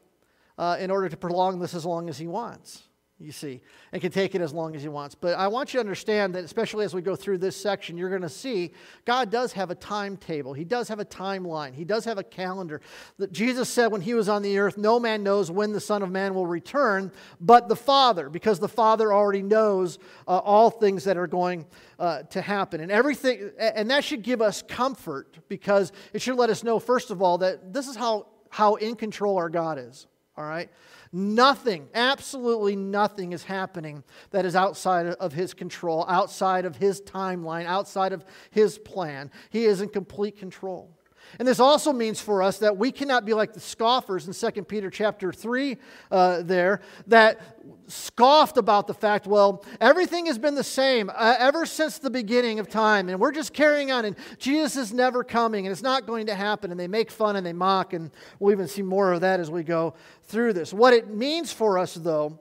uh, 0.58 0.76
in 0.78 0.90
order 0.90 1.08
to 1.08 1.16
prolong 1.16 1.60
this 1.60 1.72
as 1.72 1.86
long 1.86 2.10
as 2.10 2.18
he 2.18 2.26
wants. 2.26 2.87
You 3.20 3.32
see, 3.32 3.60
and 3.90 4.00
can 4.00 4.12
take 4.12 4.36
it 4.36 4.40
as 4.40 4.52
long 4.52 4.76
as 4.76 4.82
he 4.82 4.88
wants. 4.88 5.16
But 5.16 5.36
I 5.36 5.48
want 5.48 5.74
you 5.74 5.78
to 5.78 5.80
understand 5.80 6.36
that, 6.36 6.44
especially 6.44 6.84
as 6.84 6.94
we 6.94 7.02
go 7.02 7.16
through 7.16 7.38
this 7.38 7.56
section, 7.56 7.98
you're 7.98 8.10
going 8.10 8.22
to 8.22 8.28
see 8.28 8.72
God 9.04 9.30
does 9.30 9.52
have 9.54 9.70
a 9.70 9.74
timetable. 9.74 10.52
He 10.52 10.64
does 10.64 10.88
have 10.88 11.00
a 11.00 11.04
timeline. 11.04 11.74
He 11.74 11.84
does 11.84 12.04
have 12.04 12.18
a 12.18 12.22
calendar. 12.22 12.80
That 13.18 13.32
Jesus 13.32 13.68
said 13.68 13.88
when 13.88 14.02
he 14.02 14.14
was 14.14 14.28
on 14.28 14.42
the 14.42 14.56
earth, 14.58 14.78
no 14.78 15.00
man 15.00 15.24
knows 15.24 15.50
when 15.50 15.72
the 15.72 15.80
Son 15.80 16.02
of 16.02 16.12
Man 16.12 16.32
will 16.32 16.46
return, 16.46 17.10
but 17.40 17.68
the 17.68 17.74
Father, 17.74 18.28
because 18.28 18.60
the 18.60 18.68
Father 18.68 19.12
already 19.12 19.42
knows 19.42 19.98
uh, 20.28 20.38
all 20.38 20.70
things 20.70 21.02
that 21.04 21.16
are 21.16 21.26
going 21.26 21.66
uh, 21.98 22.22
to 22.24 22.40
happen. 22.40 22.80
And 22.80 22.92
everything, 22.92 23.50
and 23.58 23.90
that 23.90 24.04
should 24.04 24.22
give 24.22 24.40
us 24.40 24.62
comfort 24.62 25.38
because 25.48 25.90
it 26.12 26.22
should 26.22 26.36
let 26.36 26.50
us 26.50 26.62
know, 26.62 26.78
first 26.78 27.10
of 27.10 27.20
all, 27.20 27.38
that 27.38 27.72
this 27.72 27.88
is 27.88 27.96
how, 27.96 28.28
how 28.48 28.76
in 28.76 28.94
control 28.94 29.38
our 29.38 29.50
God 29.50 29.76
is. 29.78 30.06
All 30.36 30.44
right? 30.44 30.70
Nothing, 31.12 31.88
absolutely 31.94 32.76
nothing 32.76 33.32
is 33.32 33.44
happening 33.44 34.04
that 34.30 34.44
is 34.44 34.54
outside 34.54 35.06
of 35.06 35.32
his 35.32 35.54
control, 35.54 36.04
outside 36.08 36.64
of 36.64 36.76
his 36.76 37.00
timeline, 37.00 37.64
outside 37.64 38.12
of 38.12 38.24
his 38.50 38.78
plan. 38.78 39.30
He 39.50 39.64
is 39.64 39.80
in 39.80 39.88
complete 39.88 40.38
control. 40.38 40.97
And 41.38 41.46
this 41.46 41.60
also 41.60 41.92
means 41.92 42.20
for 42.20 42.42
us 42.42 42.58
that 42.58 42.76
we 42.76 42.92
cannot 42.92 43.24
be 43.24 43.34
like 43.34 43.52
the 43.52 43.60
scoffers 43.60 44.26
in 44.26 44.52
2 44.52 44.64
Peter 44.64 44.90
chapter 44.90 45.32
3 45.32 45.76
uh, 46.10 46.42
there 46.42 46.80
that 47.06 47.40
scoffed 47.86 48.56
about 48.56 48.86
the 48.86 48.94
fact, 48.94 49.26
well, 49.26 49.64
everything 49.80 50.26
has 50.26 50.38
been 50.38 50.54
the 50.54 50.64
same 50.64 51.10
uh, 51.10 51.36
ever 51.38 51.66
since 51.66 51.98
the 51.98 52.10
beginning 52.10 52.58
of 52.58 52.68
time, 52.68 53.08
and 53.08 53.18
we're 53.18 53.32
just 53.32 53.52
carrying 53.52 53.90
on, 53.90 54.04
and 54.04 54.16
Jesus 54.38 54.76
is 54.76 54.92
never 54.92 55.24
coming, 55.24 55.66
and 55.66 55.72
it's 55.72 55.82
not 55.82 56.06
going 56.06 56.26
to 56.26 56.34
happen. 56.34 56.70
And 56.70 56.78
they 56.78 56.88
make 56.88 57.10
fun 57.10 57.36
and 57.36 57.46
they 57.46 57.52
mock, 57.52 57.92
and 57.92 58.10
we'll 58.38 58.52
even 58.52 58.68
see 58.68 58.82
more 58.82 59.12
of 59.12 59.22
that 59.22 59.40
as 59.40 59.50
we 59.50 59.62
go 59.62 59.94
through 60.24 60.52
this. 60.52 60.72
What 60.72 60.92
it 60.92 61.08
means 61.08 61.52
for 61.52 61.78
us, 61.78 61.94
though, 61.94 62.38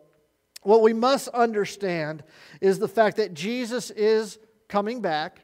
what 0.64 0.82
we 0.82 0.94
must 0.94 1.30
understand 1.30 2.24
is 2.62 2.80
the 2.80 2.88
fact 2.88 3.18
that 3.18 3.34
Jesus 3.34 3.90
is 3.92 4.38
coming 4.68 5.02
back 5.02 5.40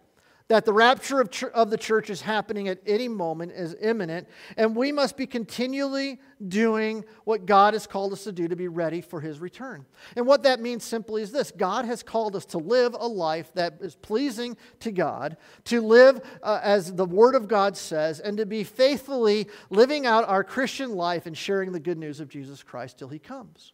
that 0.48 0.66
the 0.66 0.74
rapture 0.74 1.22
of, 1.22 1.32
of 1.54 1.70
the 1.70 1.78
church 1.78 2.10
is 2.10 2.22
happening 2.22 2.68
at 2.68 2.80
any 2.86 3.08
moment, 3.08 3.52
is 3.52 3.76
imminent, 3.82 4.28
and 4.58 4.76
we 4.76 4.92
must 4.92 5.18
be 5.18 5.26
continually 5.26 6.20
doing 6.48 7.06
what 7.24 7.46
God 7.46 7.74
has 7.74 7.88
called 7.88 8.14
us 8.14 8.26
to 8.26 8.32
do 8.32 8.48
to 8.48 8.56
be 8.56 8.68
ready 8.68 9.02
for 9.02 9.22
his 9.22 9.40
return. 9.40 9.86
And 10.16 10.28
what 10.28 10.44
that 10.44 10.60
means 10.60 10.84
simply 10.84 11.22
is 11.22 11.32
this 11.32 11.52
God 11.52 11.86
has 11.86 12.04
called 12.04 12.36
us 12.36 12.46
to 12.48 12.58
live 12.58 12.96
a 13.00 13.08
life 13.08 13.52
that 13.54 13.78
is 13.82 13.96
pleasing 13.96 14.58
to 14.82 14.92
God, 14.92 15.38
to 15.66 15.82
live 15.82 16.22
uh, 16.42 16.60
as 16.62 16.94
the 16.94 17.06
Word 17.06 17.36
of 17.36 17.48
God 17.48 17.78
says, 17.78 18.20
and 18.20 18.38
to 18.38 18.46
be 18.46 18.64
faithfully 18.64 19.48
living 19.70 20.06
out 20.06 20.28
our 20.28 20.44
Christian 20.44 20.96
life 20.96 21.26
and 21.26 21.38
sharing 21.38 21.72
the 21.72 21.80
good 21.80 21.98
news 21.98 22.20
of 22.20 22.30
Jesus 22.30 22.64
Christ 22.64 22.98
till 22.98 23.10
he 23.10 23.20
comes. 23.20 23.74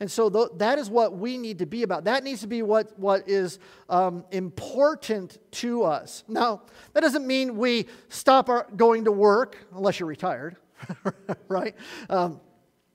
And 0.00 0.10
so 0.10 0.28
th- 0.28 0.48
that 0.56 0.78
is 0.78 0.90
what 0.90 1.16
we 1.16 1.38
need 1.38 1.58
to 1.60 1.66
be 1.66 1.82
about. 1.82 2.04
That 2.04 2.24
needs 2.24 2.40
to 2.40 2.46
be 2.46 2.62
what, 2.62 2.98
what 2.98 3.28
is 3.28 3.58
um, 3.88 4.24
important 4.30 5.38
to 5.52 5.84
us. 5.84 6.24
Now, 6.28 6.62
that 6.92 7.00
doesn't 7.00 7.26
mean 7.26 7.56
we 7.56 7.86
stop 8.08 8.48
our, 8.48 8.66
going 8.76 9.04
to 9.04 9.12
work, 9.12 9.56
unless 9.74 10.00
you're 10.00 10.08
retired, 10.08 10.56
right? 11.48 11.74
Um, 12.10 12.40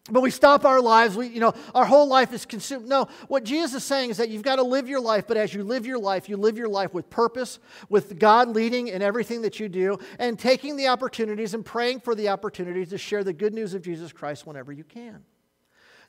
but 0.10 0.22
we 0.22 0.32
stop 0.32 0.66
our 0.66 0.82
lives 0.82 1.16
we 1.16 1.27
you 1.27 1.39
know 1.39 1.54
our 1.75 1.86
whole 1.86 2.08
life 2.08 2.32
is 2.34 2.46
consumed 2.46 2.88
no 2.88 3.08
what 3.27 3.44
jesus 3.44 3.82
is 3.82 3.84
saying 3.84 4.10
is 4.10 4.18
that 4.18 4.30
you've 4.30 4.44
got 4.44 4.56
to 4.58 4.63
live 4.63 4.88
your 4.88 5.00
life 5.00 5.25
but 5.27 5.38
as 5.38 5.54
you 5.54 5.63
live 5.63 5.86
your 5.86 6.00
life 6.00 6.30
you 6.30 6.38
live 6.38 6.58
your 6.58 6.70
life 6.70 6.94
with 6.94 7.10
purpose 7.10 7.60
with 7.89 8.18
god 8.18 8.48
leading 8.50 8.88
in 8.88 9.01
everything 9.01 9.42
that 9.42 9.60
you 9.60 9.68
do 9.68 9.98
and 10.20 10.39
taking 10.39 10.75
the 10.75 10.88
opportunities 10.88 11.54
and 11.54 11.66
praying 11.66 12.00
for 12.00 12.16
the 12.16 12.30
opportunities 12.30 12.89
to 12.89 12.98
share 12.98 13.24
the 13.24 13.34
good 13.34 13.54
news 13.54 13.74
of 13.74 13.82
jesus 13.82 14.12
christ 14.12 14.48
whenever 14.48 14.72
you 14.72 14.84
can 14.84 15.24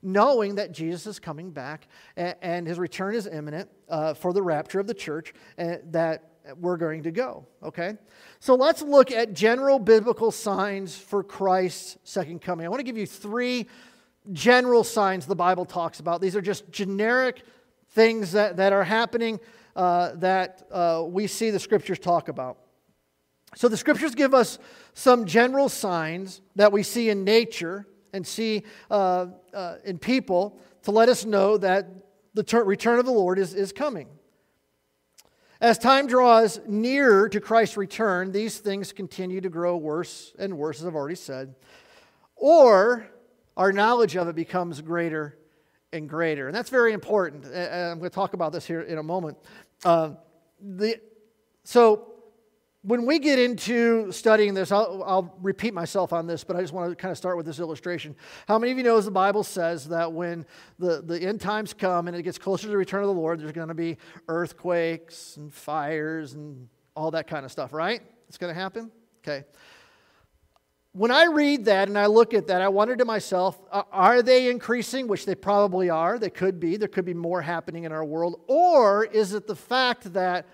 knowing 0.03 0.57
that 0.57 0.73
Jesus 0.73 1.07
is 1.07 1.19
coming 1.19 1.51
back 1.51 1.89
and, 2.17 2.67
his 2.67 2.79
return 2.79 3.15
is 3.15 3.27
imminent 3.27 3.69
uh, 3.89 4.15
for 4.15 4.33
the 4.33 4.43
rapture 4.43 4.81
of 4.81 4.87
the 4.87 4.95
church, 4.95 5.33
and 5.57 5.73
uh, 5.73 5.79
that 5.91 6.25
we're 6.57 6.77
going 6.77 7.03
to 7.03 7.11
go. 7.11 7.47
Okay? 7.63 7.95
So 8.41 8.55
let's 8.55 8.83
look 8.83 9.11
at 9.11 9.35
general 9.35 9.79
biblical 9.79 10.31
signs 10.31 10.97
for 10.97 11.23
Christ's 11.23 11.99
second 12.05 12.41
coming. 12.41 12.67
I 12.67 12.69
want 12.69 12.81
to 12.81 12.85
give 12.85 12.97
you 12.97 13.07
three 13.07 13.67
general 14.33 14.85
signs 14.85 15.27
the 15.27 15.37
Bible 15.37 15.65
talks 15.65 16.01
about. 16.01 16.21
These 16.21 16.37
are 16.37 16.41
just 16.41 16.71
generic 16.71 17.43
things 17.91 18.33
that, 18.33 18.57
that 18.57 18.73
are 18.73 18.85
happening 18.85 19.41
uh, 19.77 20.13
that 20.17 20.67
uh, 20.71 21.05
we 21.07 21.27
see 21.27 21.51
the 21.51 21.59
scriptures 21.59 21.99
talk 21.99 22.29
about. 22.29 22.59
So 23.55 23.69
the 23.69 23.77
scriptures 23.77 24.15
give 24.15 24.35
us 24.35 24.59
some 24.93 25.25
general 25.25 25.69
signs 25.69 26.43
that 26.57 26.73
we 26.73 26.83
see 26.83 27.09
in 27.09 27.25
nature 27.25 27.87
and 28.13 28.27
see 28.27 28.65
uh, 28.91 29.27
uh, 29.55 29.77
in 29.85 29.99
people 29.99 30.59
to 30.83 30.91
let 30.91 31.09
us 31.09 31.25
know 31.25 31.57
that 31.59 31.89
the 32.35 32.43
ter- 32.43 32.65
return 32.65 32.99
of 32.99 33.07
the 33.07 33.13
Lord 33.13 33.39
is, 33.39 33.55
is 33.55 33.73
coming. 33.73 34.09
As 35.61 35.77
time 35.77 36.07
draws 36.07 36.61
nearer 36.69 37.29
to 37.29 37.41
Christ's 37.41 37.77
return, 37.77 38.31
these 38.31 38.59
things 38.59 38.93
continue 38.93 39.41
to 39.41 39.49
grow 39.49 39.77
worse 39.77 40.33
and 40.39 40.57
worse, 40.57 40.81
as 40.81 40.87
I've 40.87 40.95
already 40.95 41.17
said, 41.17 41.57
or 42.37 43.09
our 43.57 43.73
knowledge 43.73 44.17
of 44.17 44.29
it 44.29 44.37
becomes 44.37 44.81
greater 44.81 45.37
and 45.93 46.09
greater. 46.09 46.47
And 46.47 46.55
that's 46.55 46.71
very 46.71 46.93
important. 46.93 47.45
And 47.47 47.91
I'm 47.91 47.99
going 47.99 48.09
to 48.09 48.15
talk 48.15 48.35
about 48.35 48.53
this 48.53 48.67
here 48.67 48.83
in 48.83 48.99
a 48.99 49.03
moment. 49.03 49.37
Uh, 49.85 50.11
the, 50.61 51.01
so, 51.65 52.13
when 52.83 53.07
we 53.07 53.19
get 53.19 53.39
into 53.39 54.13
studying 54.13 54.55
this, 54.55 54.71
I'll, 54.71 55.03
I'll, 55.05 55.39
repeat 55.41 55.75
myself 55.75 56.13
on 56.13 56.27
this, 56.27 56.45
but 56.45 56.57
I 56.57 56.61
just 56.61 56.73
want 56.73 56.91
to 56.91 56.97
kind 56.97 57.11
of 57.11 57.19
start 57.19 57.37
with 57.37 57.45
this 57.45 57.59
illustration. 57.59 58.15
How 58.47 58.59
many 58.59 58.71
of 58.71 58.79
you 58.79 58.85
know 58.85 59.01
the 59.01 59.11
Bible 59.11 59.43
says 59.43 59.89
that 59.89 60.13
when 60.13 60.47
the, 60.79 61.03
the 61.03 61.21
end 61.21 61.41
times 61.41 61.75
come 61.75 62.07
and 62.07 62.17
it 62.17 62.23
gets 62.23 62.39
closer 62.39 62.65
to 62.65 62.69
the 62.69 62.77
return 62.77 63.03
of 63.03 63.09
the 63.09 63.15
Lord, 63.15 63.41
there's 63.41 63.53
going 63.53 63.69
to 63.69 63.75
be 63.75 63.99
earthquakes 64.29 65.37
and 65.37 65.53
fires 65.53 66.35
and 66.35 66.69
all 66.95 67.11
that 67.11 67.27
kind 67.27 67.45
of 67.45 67.51
stuff, 67.51 67.73
right? 67.73 68.01
It's 68.29 68.39
going 68.39 68.55
to 68.55 68.61
happen? 68.61 68.93
Okay. 69.23 69.45
When 70.93 71.11
I 71.11 71.25
read 71.25 71.67
that 71.67 71.89
and 71.89 71.99
I 71.99 72.07
look 72.07 72.33
at 72.33 72.47
that, 72.47 72.63
I 72.63 72.69
wonder 72.69 72.97
to 72.97 73.05
myself, 73.05 73.59
are 73.71 74.23
they 74.23 74.51
increasing? 74.51 75.07
Which 75.07 75.27
they 75.27 75.35
probably 75.35 75.91
are. 75.91 76.19
They 76.19 76.31
could 76.31 76.59
be. 76.59 76.77
There 76.77 76.89
could 76.89 77.05
be 77.05 77.15
more 77.15 77.43
happening 77.43 77.85
in 77.85 77.93
our 77.93 78.05
world. 78.05 78.41
Or 78.47 79.05
is 79.05 79.35
it 79.35 79.47
the 79.47 79.55
fact 79.55 80.13
that 80.15 80.47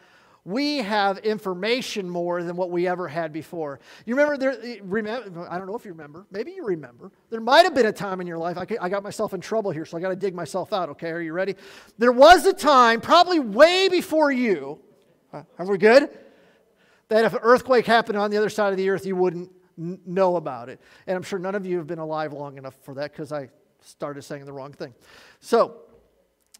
we 0.44 0.78
have 0.78 1.18
information 1.18 2.08
more 2.08 2.42
than 2.42 2.54
what 2.54 2.70
we 2.70 2.86
ever 2.86 3.08
had 3.08 3.32
before. 3.32 3.80
You 4.04 4.14
remember 4.14 4.36
there, 4.36 4.78
remember, 4.82 5.50
I 5.50 5.56
don't 5.56 5.66
know 5.66 5.74
if 5.74 5.86
you 5.86 5.92
remember, 5.92 6.26
maybe 6.30 6.52
you 6.52 6.66
remember. 6.66 7.10
There 7.30 7.40
might 7.40 7.64
have 7.64 7.74
been 7.74 7.86
a 7.86 7.92
time 7.92 8.20
in 8.20 8.26
your 8.26 8.36
life, 8.36 8.58
I, 8.58 8.66
I 8.80 8.88
got 8.90 9.02
myself 9.02 9.32
in 9.32 9.40
trouble 9.40 9.70
here, 9.70 9.86
so 9.86 9.96
I 9.96 10.00
got 10.00 10.10
to 10.10 10.16
dig 10.16 10.34
myself 10.34 10.72
out, 10.72 10.90
okay? 10.90 11.10
Are 11.10 11.20
you 11.20 11.32
ready? 11.32 11.56
There 11.96 12.12
was 12.12 12.44
a 12.44 12.52
time, 12.52 13.00
probably 13.00 13.38
way 13.38 13.88
before 13.88 14.30
you, 14.30 14.80
uh, 15.32 15.42
are 15.58 15.66
we 15.66 15.78
good? 15.78 16.10
That 17.08 17.24
if 17.24 17.32
an 17.32 17.40
earthquake 17.42 17.86
happened 17.86 18.18
on 18.18 18.30
the 18.30 18.36
other 18.36 18.50
side 18.50 18.72
of 18.72 18.76
the 18.76 18.88
earth, 18.90 19.06
you 19.06 19.16
wouldn't 19.16 19.50
n- 19.78 19.98
know 20.04 20.36
about 20.36 20.68
it. 20.68 20.78
And 21.06 21.16
I'm 21.16 21.22
sure 21.22 21.38
none 21.38 21.54
of 21.54 21.64
you 21.64 21.78
have 21.78 21.86
been 21.86 21.98
alive 21.98 22.32
long 22.34 22.58
enough 22.58 22.74
for 22.82 22.94
that 22.94 23.12
because 23.12 23.32
I 23.32 23.48
started 23.80 24.22
saying 24.22 24.44
the 24.44 24.52
wrong 24.52 24.72
thing. 24.72 24.94
So, 25.40 25.82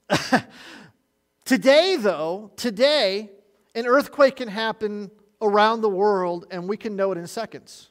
today, 1.45 1.97
though, 1.97 2.51
today, 2.57 3.31
an 3.75 3.87
earthquake 3.87 4.37
can 4.37 4.49
happen 4.49 5.11
around 5.43 5.81
the 5.81 5.89
world 5.89 6.47
and 6.51 6.69
we 6.69 6.77
can 6.77 6.97
know 6.97 7.13
it 7.13 7.19
in 7.19 7.27
seconds. 7.27 7.91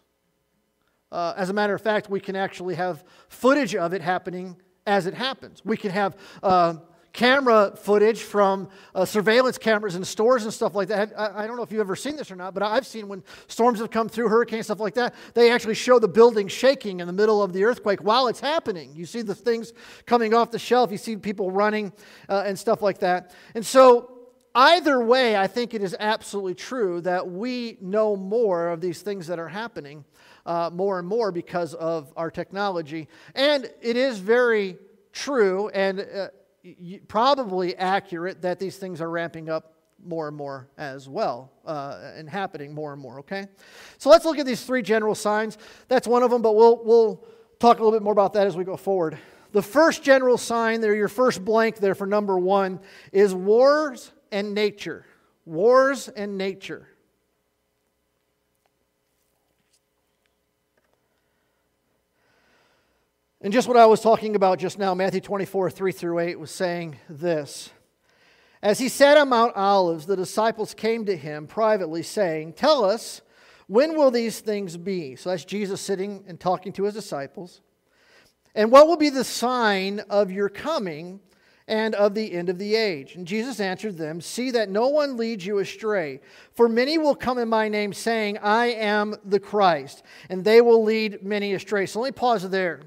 Uh, 1.11 1.33
as 1.37 1.49
a 1.49 1.53
matter 1.53 1.75
of 1.75 1.81
fact, 1.81 2.09
we 2.09 2.19
can 2.19 2.35
actually 2.35 2.75
have 2.75 3.03
footage 3.27 3.75
of 3.75 3.93
it 3.93 4.01
happening 4.01 4.55
as 4.87 5.05
it 5.05 5.13
happens. 5.13 5.63
We 5.63 5.77
can 5.77 5.91
have 5.91 6.17
uh, 6.41 6.75
camera 7.13 7.75
footage 7.75 8.23
from 8.23 8.67
uh, 8.95 9.05
surveillance 9.05 9.59
cameras 9.59 9.95
in 9.95 10.03
stores 10.03 10.43
and 10.43 10.51
stuff 10.51 10.73
like 10.73 10.87
that. 10.87 11.13
I, 11.15 11.43
I, 11.43 11.47
don't 11.47 11.55
know 11.55 11.61
if 11.61 11.71
you've 11.71 11.79
ever 11.79 11.95
seen 11.95 12.15
this 12.15 12.31
or 12.31 12.35
not, 12.35 12.55
but 12.55 12.63
I've 12.63 12.87
seen 12.87 13.07
when 13.07 13.23
storms 13.47 13.79
have 13.79 13.91
come 13.91 14.09
through, 14.09 14.29
hurricanes, 14.29 14.65
stuff 14.65 14.79
like 14.79 14.95
that, 14.95 15.13
they 15.35 15.51
actually 15.51 15.75
show 15.75 15.99
the 15.99 16.07
building 16.07 16.47
shaking 16.47 16.99
in 16.99 17.07
the 17.07 17.13
middle 17.13 17.43
of 17.43 17.53
the 17.53 17.63
earthquake 17.63 17.99
while 18.03 18.27
it's 18.27 18.39
happening. 18.39 18.95
You 18.95 19.05
see 19.05 19.21
the 19.21 19.35
things 19.35 19.73
coming 20.07 20.33
off 20.33 20.49
the 20.49 20.57
shelf, 20.57 20.91
you 20.91 20.97
see 20.97 21.15
people 21.15 21.51
running 21.51 21.93
uh, 22.27 22.43
and 22.47 22.57
stuff 22.57 22.81
like 22.81 22.97
that. 22.99 23.35
And 23.53 23.63
so 23.63 24.12
Either 24.55 25.03
way, 25.03 25.35
I 25.35 25.47
think 25.47 25.73
it 25.73 25.81
is 25.81 25.95
absolutely 25.99 26.53
true 26.53 27.01
that 27.01 27.27
we 27.27 27.77
know 27.81 28.15
more 28.15 28.69
of 28.69 28.81
these 28.81 29.01
things 29.01 29.25
that 29.27 29.39
are 29.39 29.47
happening 29.47 30.05
uh, 30.45 30.69
more 30.71 30.99
and 30.99 31.07
more 31.07 31.31
because 31.31 31.73
of 31.73 32.13
our 32.15 32.29
technology. 32.29 33.07
And 33.33 33.71
it 33.81 33.95
is 33.95 34.19
very 34.19 34.77
true 35.11 35.69
and 35.69 36.01
uh, 36.01 36.27
probably 37.07 37.75
accurate 37.77 38.41
that 38.43 38.59
these 38.59 38.77
things 38.77 39.01
are 39.01 39.09
ramping 39.09 39.49
up 39.49 39.73
more 40.05 40.27
and 40.27 40.37
more 40.37 40.69
as 40.77 41.09
well 41.09 41.51
uh, 41.65 42.11
and 42.15 42.29
happening 42.29 42.75
more 42.75 42.93
and 42.93 43.01
more, 43.01 43.19
okay? 43.19 43.47
So 43.97 44.09
let's 44.09 44.25
look 44.25 44.37
at 44.37 44.45
these 44.45 44.63
three 44.63 44.81
general 44.81 45.15
signs. 45.15 45.57
That's 45.87 46.07
one 46.07 46.23
of 46.23 46.29
them, 46.29 46.41
but 46.41 46.55
we'll, 46.55 46.83
we'll 46.83 47.25
talk 47.59 47.79
a 47.79 47.83
little 47.83 47.97
bit 47.97 48.03
more 48.03 48.13
about 48.13 48.33
that 48.33 48.45
as 48.45 48.55
we 48.55 48.65
go 48.65 48.77
forward. 48.77 49.17
The 49.51 49.61
first 49.61 50.03
general 50.03 50.37
sign 50.37 50.81
there, 50.81 50.93
your 50.93 51.07
first 51.07 51.43
blank 51.43 51.77
there 51.77 51.95
for 51.95 52.07
number 52.07 52.37
one, 52.37 52.79
is 53.11 53.33
wars 53.33 54.11
and 54.33 54.55
nature. 54.55 55.05
Wars 55.45 56.09
and 56.09 56.37
nature. 56.37 56.87
And 63.41 63.53
just 63.53 63.67
what 63.67 63.77
I 63.77 63.85
was 63.85 64.01
talking 64.01 64.35
about 64.35 64.57
just 64.57 64.79
now, 64.79 64.95
Matthew 64.95 65.21
24, 65.21 65.69
3 65.69 65.91
through 65.91 66.19
8, 66.19 66.39
was 66.39 66.49
saying 66.49 66.97
this. 67.07 67.69
As 68.61 68.79
he 68.79 68.89
sat 68.89 69.17
on 69.17 69.29
Mount 69.29 69.55
Olives, 69.55 70.05
the 70.05 70.15
disciples 70.15 70.73
came 70.73 71.05
to 71.05 71.15
him 71.15 71.45
privately, 71.45 72.01
saying, 72.01 72.53
Tell 72.53 72.83
us, 72.85 73.21
when 73.67 73.97
will 73.97 74.09
these 74.09 74.39
things 74.39 74.77
be? 74.77 75.15
So 75.15 75.29
that's 75.29 75.45
Jesus 75.45 75.79
sitting 75.79 76.23
and 76.27 76.39
talking 76.39 76.71
to 76.73 76.85
his 76.85 76.93
disciples. 76.93 77.61
And 78.55 78.71
what 78.71 78.87
will 78.87 78.97
be 78.97 79.09
the 79.09 79.25
sign 79.25 79.99
of 80.09 80.31
your 80.31 80.49
coming 80.49 81.19
and 81.67 81.95
of 81.95 82.13
the 82.13 82.33
end 82.33 82.49
of 82.49 82.57
the 82.57 82.75
age? 82.75 83.15
And 83.15 83.25
Jesus 83.25 83.59
answered 83.59 83.97
them, 83.97 84.21
See 84.21 84.51
that 84.51 84.69
no 84.69 84.87
one 84.87 85.17
leads 85.17 85.45
you 85.45 85.59
astray. 85.59 86.19
For 86.51 86.67
many 86.67 86.97
will 86.97 87.15
come 87.15 87.37
in 87.37 87.49
my 87.49 87.69
name, 87.69 87.93
saying, 87.93 88.37
I 88.39 88.67
am 88.67 89.15
the 89.23 89.39
Christ, 89.39 90.03
and 90.29 90.43
they 90.43 90.61
will 90.61 90.83
lead 90.83 91.23
many 91.23 91.53
astray. 91.53 91.85
So 91.85 91.99
let 91.99 92.07
me 92.09 92.11
pause 92.11 92.49
there. 92.49 92.81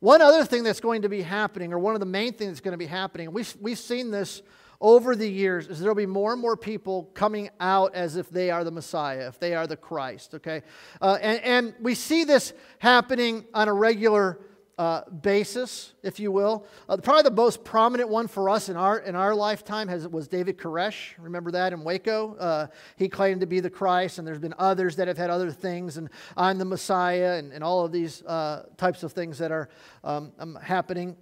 One 0.00 0.22
other 0.22 0.44
thing 0.44 0.62
that's 0.62 0.80
going 0.80 1.02
to 1.02 1.08
be 1.08 1.22
happening, 1.22 1.72
or 1.72 1.78
one 1.78 1.94
of 1.94 2.00
the 2.00 2.06
main 2.06 2.32
things 2.32 2.52
that's 2.52 2.60
going 2.60 2.72
to 2.72 2.78
be 2.78 2.86
happening, 2.86 3.32
we've, 3.32 3.56
we've 3.60 3.78
seen 3.78 4.10
this 4.10 4.42
over 4.80 5.16
the 5.16 5.28
years, 5.28 5.66
is 5.66 5.80
there'll 5.80 5.96
be 5.96 6.06
more 6.06 6.32
and 6.32 6.40
more 6.40 6.56
people 6.56 7.10
coming 7.14 7.50
out 7.58 7.96
as 7.96 8.14
if 8.14 8.30
they 8.30 8.48
are 8.48 8.62
the 8.62 8.70
Messiah, 8.70 9.26
if 9.26 9.40
they 9.40 9.54
are 9.54 9.66
the 9.66 9.76
Christ, 9.76 10.34
okay? 10.36 10.62
Uh, 11.00 11.18
and, 11.20 11.40
and 11.42 11.74
we 11.80 11.96
see 11.96 12.22
this 12.22 12.52
happening 12.78 13.44
on 13.52 13.66
a 13.66 13.72
regular 13.72 14.38
uh, 14.78 15.02
basis, 15.10 15.92
if 16.04 16.20
you 16.20 16.30
will. 16.30 16.64
Uh, 16.88 16.96
probably 16.96 17.24
the 17.24 17.32
most 17.32 17.64
prominent 17.64 18.08
one 18.08 18.28
for 18.28 18.48
us 18.48 18.68
in 18.68 18.76
our, 18.76 19.00
in 19.00 19.16
our 19.16 19.34
lifetime 19.34 19.88
has, 19.88 20.06
was 20.06 20.28
David 20.28 20.56
Koresh. 20.56 21.10
Remember 21.18 21.50
that 21.50 21.72
in 21.72 21.82
Waco? 21.82 22.36
Uh, 22.36 22.66
he 22.96 23.08
claimed 23.08 23.40
to 23.40 23.46
be 23.46 23.58
the 23.58 23.70
Christ, 23.70 24.18
and 24.18 24.26
there's 24.26 24.38
been 24.38 24.54
others 24.56 24.96
that 24.96 25.08
have 25.08 25.18
had 25.18 25.30
other 25.30 25.50
things, 25.50 25.96
and 25.96 26.08
I'm 26.36 26.58
the 26.58 26.64
Messiah, 26.64 27.34
and, 27.38 27.52
and 27.52 27.64
all 27.64 27.84
of 27.84 27.90
these 27.90 28.22
uh, 28.22 28.66
types 28.76 29.02
of 29.02 29.12
things 29.12 29.38
that 29.38 29.50
are 29.50 29.68
um, 30.04 30.32
um, 30.38 30.56
happening. 30.62 31.16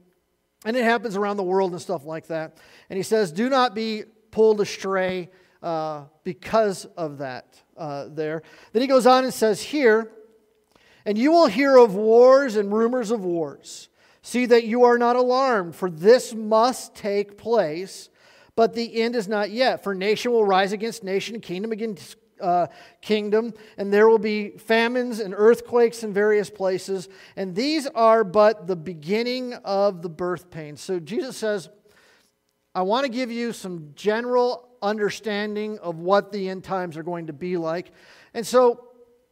And 0.66 0.76
it 0.76 0.84
happens 0.84 1.16
around 1.16 1.38
the 1.38 1.42
world 1.42 1.72
and 1.72 1.80
stuff 1.80 2.04
like 2.04 2.26
that. 2.26 2.58
And 2.90 2.96
he 2.98 3.02
says, 3.02 3.32
Do 3.32 3.48
not 3.48 3.74
be 3.74 4.04
pulled 4.30 4.60
astray 4.60 5.30
uh, 5.62 6.04
because 6.24 6.84
of 6.96 7.18
that 7.18 7.62
uh, 7.76 8.08
there. 8.08 8.42
Then 8.72 8.82
he 8.82 8.88
goes 8.88 9.06
on 9.06 9.24
and 9.24 9.32
says, 9.32 9.62
Here, 9.62 10.10
and 11.06 11.16
you 11.16 11.30
will 11.30 11.46
hear 11.46 11.76
of 11.76 11.94
wars 11.94 12.56
and 12.56 12.72
rumors 12.72 13.12
of 13.12 13.24
wars. 13.24 13.88
See 14.22 14.44
that 14.46 14.64
you 14.64 14.82
are 14.82 14.98
not 14.98 15.14
alarmed, 15.14 15.76
for 15.76 15.88
this 15.88 16.34
must 16.34 16.96
take 16.96 17.38
place, 17.38 18.10
but 18.56 18.74
the 18.74 19.00
end 19.00 19.14
is 19.14 19.28
not 19.28 19.50
yet. 19.50 19.84
For 19.84 19.94
nation 19.94 20.32
will 20.32 20.44
rise 20.44 20.72
against 20.72 21.04
nation, 21.04 21.40
kingdom 21.40 21.70
against 21.70 22.16
uh, 22.40 22.66
kingdom, 23.00 23.54
and 23.78 23.92
there 23.92 24.08
will 24.08 24.18
be 24.18 24.50
famines 24.50 25.20
and 25.20 25.32
earthquakes 25.36 26.02
in 26.02 26.12
various 26.12 26.50
places. 26.50 27.08
And 27.36 27.54
these 27.54 27.86
are 27.86 28.24
but 28.24 28.66
the 28.66 28.76
beginning 28.76 29.54
of 29.64 30.02
the 30.02 30.08
birth 30.08 30.50
pains. 30.50 30.80
So 30.80 30.98
Jesus 30.98 31.36
says, 31.36 31.70
I 32.74 32.82
want 32.82 33.06
to 33.06 33.12
give 33.12 33.30
you 33.30 33.52
some 33.52 33.92
general 33.94 34.68
understanding 34.82 35.78
of 35.78 36.00
what 36.00 36.32
the 36.32 36.48
end 36.48 36.64
times 36.64 36.96
are 36.96 37.02
going 37.02 37.28
to 37.28 37.32
be 37.32 37.56
like. 37.56 37.92
And 38.34 38.46
so 38.46 38.85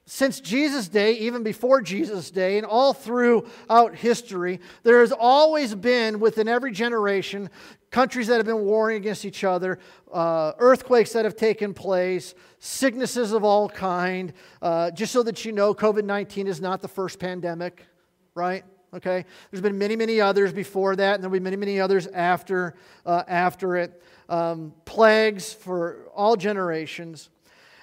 since 0.06 0.40
Jesus' 0.40 0.88
day, 0.88 1.14
even 1.14 1.42
before 1.42 1.80
Jesus' 1.80 2.30
day, 2.30 2.58
and 2.58 2.66
all 2.66 2.92
throughout 2.92 3.94
history, 3.94 4.60
there 4.82 5.00
has 5.00 5.12
always 5.12 5.74
been 5.74 6.20
within 6.20 6.46
every 6.46 6.72
generation 6.72 7.48
countries 7.90 8.26
that 8.26 8.36
have 8.36 8.44
been 8.44 8.64
warring 8.64 8.96
against 8.98 9.24
each 9.24 9.44
other, 9.44 9.78
uh, 10.12 10.52
earthquakes 10.58 11.12
that 11.12 11.24
have 11.24 11.36
taken 11.36 11.72
place, 11.72 12.34
sicknesses 12.58 13.32
of 13.32 13.44
all 13.44 13.68
kind. 13.68 14.34
Uh, 14.60 14.90
just 14.90 15.12
so 15.12 15.22
that 15.22 15.44
you 15.44 15.52
know, 15.52 15.72
COVID 15.72 16.04
19 16.04 16.48
is 16.48 16.60
not 16.60 16.82
the 16.82 16.88
first 16.88 17.18
pandemic, 17.18 17.86
right? 18.34 18.64
Okay? 18.92 19.24
There's 19.50 19.62
been 19.62 19.78
many, 19.78 19.96
many 19.96 20.20
others 20.20 20.52
before 20.52 20.96
that, 20.96 21.14
and 21.14 21.22
there'll 21.22 21.32
be 21.32 21.40
many, 21.40 21.56
many 21.56 21.80
others 21.80 22.06
after, 22.08 22.74
uh, 23.06 23.22
after 23.26 23.76
it. 23.76 24.02
Um, 24.28 24.74
plagues 24.84 25.52
for 25.52 26.08
all 26.14 26.36
generations. 26.36 27.30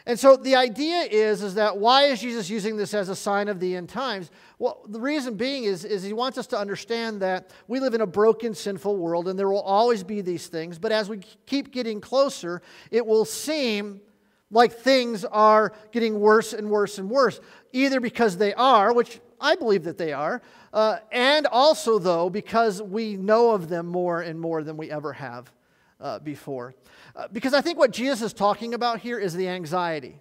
And 0.06 0.20
so 0.20 0.36
the 0.36 0.56
idea 0.56 1.02
is, 1.04 1.44
is 1.44 1.56
that 1.56 1.78
why 1.78 2.04
is 2.04 2.22
Jesus 2.22 2.50
using 2.50 2.76
this 2.76 2.94
as 2.94 3.10
a 3.10 3.16
sign 3.16 3.48
of 3.48 3.60
the 3.60 3.76
end 3.76 3.90
times? 3.90 4.32
Well, 4.58 4.82
the 4.88 5.00
reason 5.00 5.36
being 5.36 5.66
is, 5.66 5.86
is 5.86 6.04
he 6.04 6.14
wants 6.14 6.38
us 6.38 6.48
to 6.48 6.58
understand 6.58 7.22
that 7.22 7.52
we 7.68 7.80
live 7.80 7.94
in 7.94 8.02
a 8.02 8.08
broken, 8.08 8.54
sinful 8.54 8.98
world, 8.98 9.28
and 9.28 9.38
there 9.38 9.50
will 9.50 9.62
always 9.62 10.04
be 10.04 10.22
these 10.22 10.48
things. 10.48 10.80
But 10.80 10.92
as 10.92 11.10
we 11.10 11.20
keep 11.46 11.72
getting 11.72 12.02
closer, 12.02 12.62
it 12.90 13.06
will 13.06 13.26
seem 13.26 14.02
like 14.50 14.74
things 14.74 15.24
are 15.24 15.74
getting 15.92 16.20
worse 16.20 16.54
and 16.54 16.70
worse 16.70 16.98
and 16.98 17.10
worse, 17.10 17.40
either 17.72 18.00
because 18.00 18.38
they 18.38 18.54
are, 18.54 18.94
which 18.94 19.20
I 19.40 19.56
believe 19.56 19.84
that 19.84 19.98
they 19.98 20.14
are, 20.14 20.42
uh, 20.74 20.98
and 21.12 21.48
also, 21.48 22.00
though, 22.00 22.30
because 22.30 22.82
we 22.82 23.18
know 23.18 23.52
of 23.52 23.70
them 23.70 23.88
more 23.88 24.22
and 24.22 24.40
more 24.40 24.64
than 24.64 24.78
we 24.78 24.92
ever 24.92 25.14
have 25.14 25.52
uh, 26.02 26.20
before. 26.20 26.74
Uh, 27.16 27.28
because 27.32 27.54
I 27.54 27.62
think 27.62 27.78
what 27.78 27.92
Jesus 27.92 28.22
is 28.22 28.34
talking 28.34 28.74
about 28.74 29.00
here 29.00 29.20
is 29.20 29.34
the 29.34 29.48
anxiety. 29.48 30.20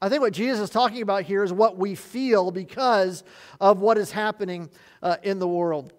I 0.00 0.08
think 0.08 0.20
what 0.20 0.32
Jesus 0.32 0.60
is 0.60 0.70
talking 0.70 1.02
about 1.02 1.24
here 1.24 1.42
is 1.42 1.52
what 1.52 1.76
we 1.78 1.94
feel 1.94 2.50
because 2.50 3.24
of 3.60 3.80
what 3.80 3.98
is 3.98 4.10
happening 4.10 4.70
uh, 5.02 5.16
in 5.22 5.38
the 5.38 5.48
world. 5.48 5.92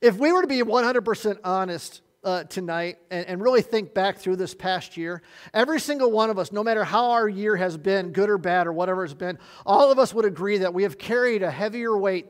If 0.00 0.16
we 0.16 0.32
were 0.32 0.42
to 0.42 0.46
be 0.46 0.62
100% 0.62 1.38
honest 1.44 2.02
uh, 2.22 2.44
tonight 2.44 2.98
and, 3.10 3.26
and, 3.26 3.42
really 3.42 3.60
think 3.60 3.92
back 3.92 4.16
through 4.16 4.36
this 4.36 4.54
past 4.54 4.96
year, 4.96 5.20
every 5.52 5.78
single 5.78 6.10
one 6.10 6.30
of 6.30 6.38
us, 6.38 6.52
no 6.52 6.64
matter 6.64 6.82
how 6.82 7.10
our 7.10 7.28
year 7.28 7.54
has 7.54 7.76
been, 7.76 8.12
good 8.12 8.30
or 8.30 8.38
bad 8.38 8.66
or 8.66 8.72
whatever 8.72 9.04
it's 9.04 9.12
been, 9.12 9.38
all 9.66 9.92
of 9.92 9.98
us 9.98 10.14
would 10.14 10.24
agree 10.24 10.56
that 10.58 10.72
we 10.72 10.84
have 10.84 10.96
carried 10.96 11.42
a 11.42 11.50
heavier 11.50 11.98
weight 11.98 12.26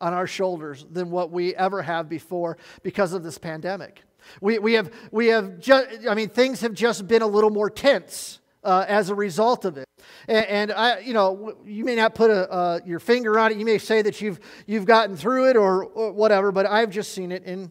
on 0.00 0.14
our 0.14 0.26
shoulders 0.26 0.86
than 0.90 1.10
what 1.10 1.30
we 1.30 1.54
ever 1.56 1.82
have 1.82 2.08
before 2.08 2.56
because 2.82 3.12
of 3.12 3.22
this 3.22 3.36
pandemic. 3.36 4.02
We, 4.40 4.58
we 4.58 4.74
have, 4.74 4.92
we 5.10 5.28
have 5.28 5.58
just, 5.58 5.88
I 6.08 6.14
mean, 6.14 6.28
things 6.28 6.60
have 6.60 6.74
just 6.74 7.06
been 7.06 7.22
a 7.22 7.26
little 7.26 7.50
more 7.50 7.70
tense 7.70 8.40
uh, 8.62 8.84
as 8.88 9.10
a 9.10 9.14
result 9.14 9.64
of 9.64 9.76
it. 9.76 9.86
And, 10.26 10.46
and, 10.46 10.72
I, 10.72 10.98
you 11.00 11.12
know, 11.12 11.56
you 11.64 11.84
may 11.84 11.94
not 11.94 12.14
put 12.14 12.30
a, 12.30 12.50
uh, 12.50 12.80
your 12.84 12.98
finger 12.98 13.38
on 13.38 13.52
it. 13.52 13.58
You 13.58 13.64
may 13.64 13.78
say 13.78 14.02
that 14.02 14.20
you've, 14.20 14.40
you've 14.66 14.86
gotten 14.86 15.16
through 15.16 15.50
it 15.50 15.56
or, 15.56 15.84
or 15.84 16.12
whatever, 16.12 16.50
but 16.50 16.66
I've 16.66 16.90
just 16.90 17.12
seen 17.12 17.30
it 17.30 17.44
in, 17.44 17.70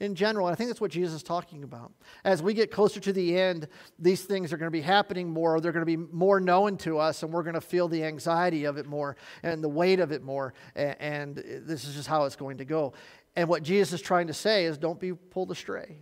in 0.00 0.14
general. 0.14 0.46
I 0.46 0.54
think 0.54 0.68
that's 0.68 0.80
what 0.80 0.90
Jesus 0.90 1.14
is 1.16 1.22
talking 1.22 1.64
about. 1.64 1.92
As 2.24 2.42
we 2.42 2.52
get 2.52 2.70
closer 2.70 3.00
to 3.00 3.12
the 3.12 3.38
end, 3.38 3.68
these 3.98 4.22
things 4.22 4.52
are 4.52 4.56
going 4.56 4.66
to 4.66 4.76
be 4.76 4.82
happening 4.82 5.30
more. 5.30 5.60
They're 5.60 5.72
going 5.72 5.86
to 5.86 5.86
be 5.86 5.96
more 5.96 6.40
known 6.40 6.76
to 6.78 6.98
us, 6.98 7.22
and 7.22 7.32
we're 7.32 7.42
going 7.42 7.54
to 7.54 7.60
feel 7.60 7.88
the 7.88 8.04
anxiety 8.04 8.64
of 8.64 8.76
it 8.76 8.86
more 8.86 9.16
and 9.42 9.62
the 9.64 9.68
weight 9.68 10.00
of 10.00 10.12
it 10.12 10.22
more. 10.22 10.52
And, 10.74 10.96
and 11.00 11.36
this 11.66 11.84
is 11.84 11.94
just 11.94 12.08
how 12.08 12.24
it's 12.24 12.36
going 12.36 12.58
to 12.58 12.64
go. 12.64 12.92
And 13.36 13.48
what 13.48 13.62
Jesus 13.62 13.94
is 13.94 14.02
trying 14.02 14.28
to 14.28 14.34
say 14.34 14.64
is 14.64 14.78
don't 14.78 15.00
be 15.00 15.12
pulled 15.12 15.50
astray. 15.50 15.98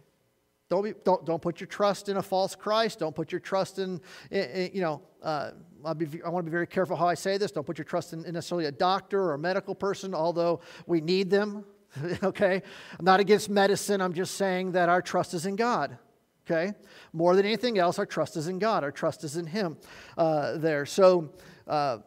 Don't, 0.68 0.84
be, 0.84 0.94
don't, 1.04 1.24
don't 1.26 1.42
put 1.42 1.60
your 1.60 1.66
trust 1.66 2.08
in 2.08 2.16
a 2.16 2.22
false 2.22 2.54
Christ. 2.54 2.98
Don't 2.98 3.14
put 3.14 3.30
your 3.30 3.40
trust 3.40 3.78
in, 3.78 4.00
in, 4.30 4.42
in 4.44 4.70
you 4.72 4.80
know, 4.80 5.02
uh, 5.22 5.50
be, 5.96 6.22
i 6.24 6.28
want 6.28 6.44
to 6.44 6.50
be 6.50 6.50
very 6.50 6.66
careful 6.66 6.96
how 6.96 7.06
I 7.06 7.14
say 7.14 7.36
this. 7.36 7.52
Don't 7.52 7.66
put 7.66 7.76
your 7.76 7.84
trust 7.84 8.12
in, 8.12 8.24
in 8.24 8.34
necessarily 8.34 8.66
a 8.66 8.72
doctor 8.72 9.20
or 9.20 9.34
a 9.34 9.38
medical 9.38 9.74
person, 9.74 10.14
although 10.14 10.60
we 10.86 11.00
need 11.00 11.28
them. 11.28 11.64
okay? 12.22 12.62
I'm 12.98 13.04
not 13.04 13.20
against 13.20 13.50
medicine. 13.50 14.00
I'm 14.00 14.14
just 14.14 14.36
saying 14.36 14.72
that 14.72 14.88
our 14.88 15.02
trust 15.02 15.34
is 15.34 15.44
in 15.44 15.56
God. 15.56 15.98
Okay? 16.46 16.72
More 17.12 17.36
than 17.36 17.46
anything 17.46 17.78
else, 17.78 17.98
our 17.98 18.06
trust 18.06 18.36
is 18.36 18.48
in 18.48 18.58
God. 18.58 18.82
Our 18.82 18.92
trust 18.92 19.24
is 19.24 19.36
in 19.36 19.46
Him 19.46 19.76
uh, 20.16 20.56
there. 20.56 20.86
So, 20.86 21.32
uh, 21.66 21.98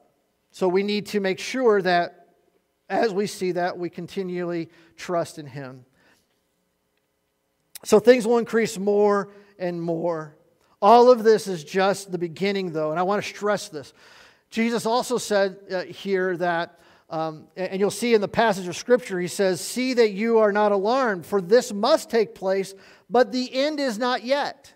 so 0.51 0.67
we 0.67 0.83
need 0.83 1.05
to 1.07 1.19
make 1.19 1.39
sure 1.39 1.81
that 1.81 2.24
as 2.89 3.13
we 3.13 3.27
see 3.27 3.53
that, 3.53 3.77
we 3.77 3.89
continually 3.89 4.69
trust 4.95 5.39
in 5.39 5.45
Him. 5.45 5.85
So 7.83 7.99
things 7.99 8.25
will 8.25 8.37
increase 8.37 8.77
more 8.77 9.29
and 9.59 9.81
more. 9.81 10.35
All 10.81 11.11
of 11.11 11.23
this 11.23 11.47
is 11.47 11.63
just 11.63 12.11
the 12.11 12.17
beginning, 12.17 12.71
though, 12.71 12.91
and 12.91 12.99
I 12.99 13.03
want 13.03 13.23
to 13.23 13.27
stress 13.27 13.69
this. 13.69 13.93
Jesus 14.49 14.85
also 14.85 15.17
said 15.17 15.57
uh, 15.71 15.83
here 15.83 16.37
that, 16.37 16.79
um, 17.09 17.47
and 17.57 17.79
you'll 17.79 17.91
see 17.91 18.13
in 18.13 18.21
the 18.21 18.27
passage 18.27 18.67
of 18.67 18.75
Scripture, 18.75 19.19
he 19.19 19.27
says, 19.27 19.61
See 19.61 19.93
that 19.95 20.11
you 20.11 20.37
are 20.37 20.51
not 20.51 20.71
alarmed, 20.71 21.25
for 21.25 21.41
this 21.41 21.73
must 21.73 22.09
take 22.09 22.35
place, 22.35 22.73
but 23.09 23.31
the 23.31 23.53
end 23.53 23.79
is 23.79 23.97
not 23.97 24.23
yet. 24.23 24.74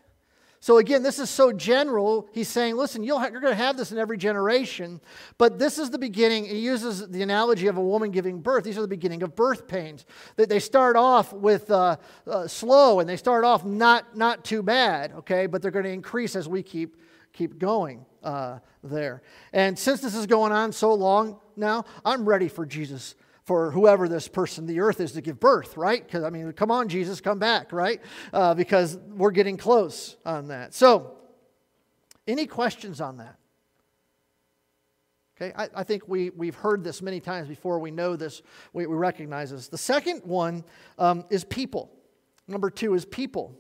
So 0.62 0.78
again, 0.78 1.04
this 1.04 1.20
is 1.20 1.30
so 1.30 1.54
general. 1.54 2.28
He's 2.34 2.50
saying, 2.50 2.76
listen, 2.76 3.02
you 3.02 3.16
are 3.16 3.30
going 3.30 3.44
to 3.44 3.56
have 3.56 3.78
this 3.78 3.94
in 3.94 3.98
every 3.98 4.18
generation, 4.18 5.00
but 5.38 5.58
this 5.58 5.80
is 5.80 5.90
the 5.90 5.98
beginning. 5.98 6.46
He 6.46 6.60
uses 6.60 7.08
the 7.08 7.22
analogy 7.22 7.68
of 7.68 7.78
a 7.78 7.82
woman 7.82 8.12
giving 8.12 8.42
birth. 8.42 8.66
These 8.66 8.78
are 8.78 8.82
the 8.82 8.88
beginning 8.88 9.24
of 9.24 9.36
birth 9.36 9.68
pains. 9.68 10.06
That 10.36 10.50
they 10.50 10.60
start 10.60 10.98
off 10.98 11.32
with 11.32 11.72
uh, 11.72 11.96
uh, 12.28 12.48
slow 12.48 13.00
and 13.00 13.08
they 13.08 13.16
start 13.16 13.46
off 13.46 13.64
not 13.64 14.18
not 14.18 14.44
too 14.44 14.62
bad, 14.62 15.14
okay, 15.14 15.46
but 15.46 15.62
they're 15.62 15.72
going 15.72 15.86
to 15.86 15.92
increase 15.92 16.36
as 16.36 16.50
we 16.50 16.62
keep 16.62 16.98
keep 17.32 17.58
going 17.58 18.06
uh, 18.22 18.60
there. 18.84 19.22
And 19.54 19.80
since 19.80 20.02
this 20.02 20.14
is 20.14 20.26
going 20.26 20.52
on 20.52 20.74
so 20.74 20.94
long 20.94 21.40
now, 21.56 21.86
I'm 22.04 22.28
ready 22.28 22.50
for 22.50 22.66
Jesus 22.66 23.16
for 23.50 23.72
whoever 23.72 24.08
this 24.08 24.28
person, 24.28 24.68
the 24.68 24.80
earth, 24.80 25.00
is 25.00 25.14
to 25.14 25.22
give 25.22 25.40
birth, 25.40 25.76
right? 25.76 26.06
Because, 26.06 26.24
I 26.24 26.30
mean, 26.30 26.52
come 26.52 26.70
on, 26.70 26.88
Jesus, 26.88 27.20
come 27.20 27.40
back, 27.40 27.74
right? 27.74 28.00
Uh, 28.32 28.54
because 28.54 28.96
we're 29.08 29.32
getting 29.32 29.58
close 29.58 30.18
on 30.24 30.50
that. 30.50 30.76
So, 30.76 31.18
any 32.28 32.46
questions 32.46 33.02
on 33.02 33.18
that? 33.18 33.40
Okay, 35.36 35.52
I, 35.58 35.68
I, 35.78 35.84
think 35.84 36.08
we, 36.08 36.30
we've 36.30 36.54
heard 36.54 36.84
this 36.84 37.02
many 37.02 37.20
times 37.20 37.48
before. 37.48 37.80
We 37.80 37.90
know 37.90 38.16
this, 38.16 38.44
we, 38.72 38.86
we 38.86 38.96
recognize 38.96 39.50
this. 39.50 39.68
The 39.68 39.80
second 39.80 40.22
one 40.26 40.64
um, 41.00 41.26
is 41.32 41.44
people. 41.44 41.90
Number 42.48 42.70
two 42.70 42.94
is 42.94 43.04
people. 43.04 43.58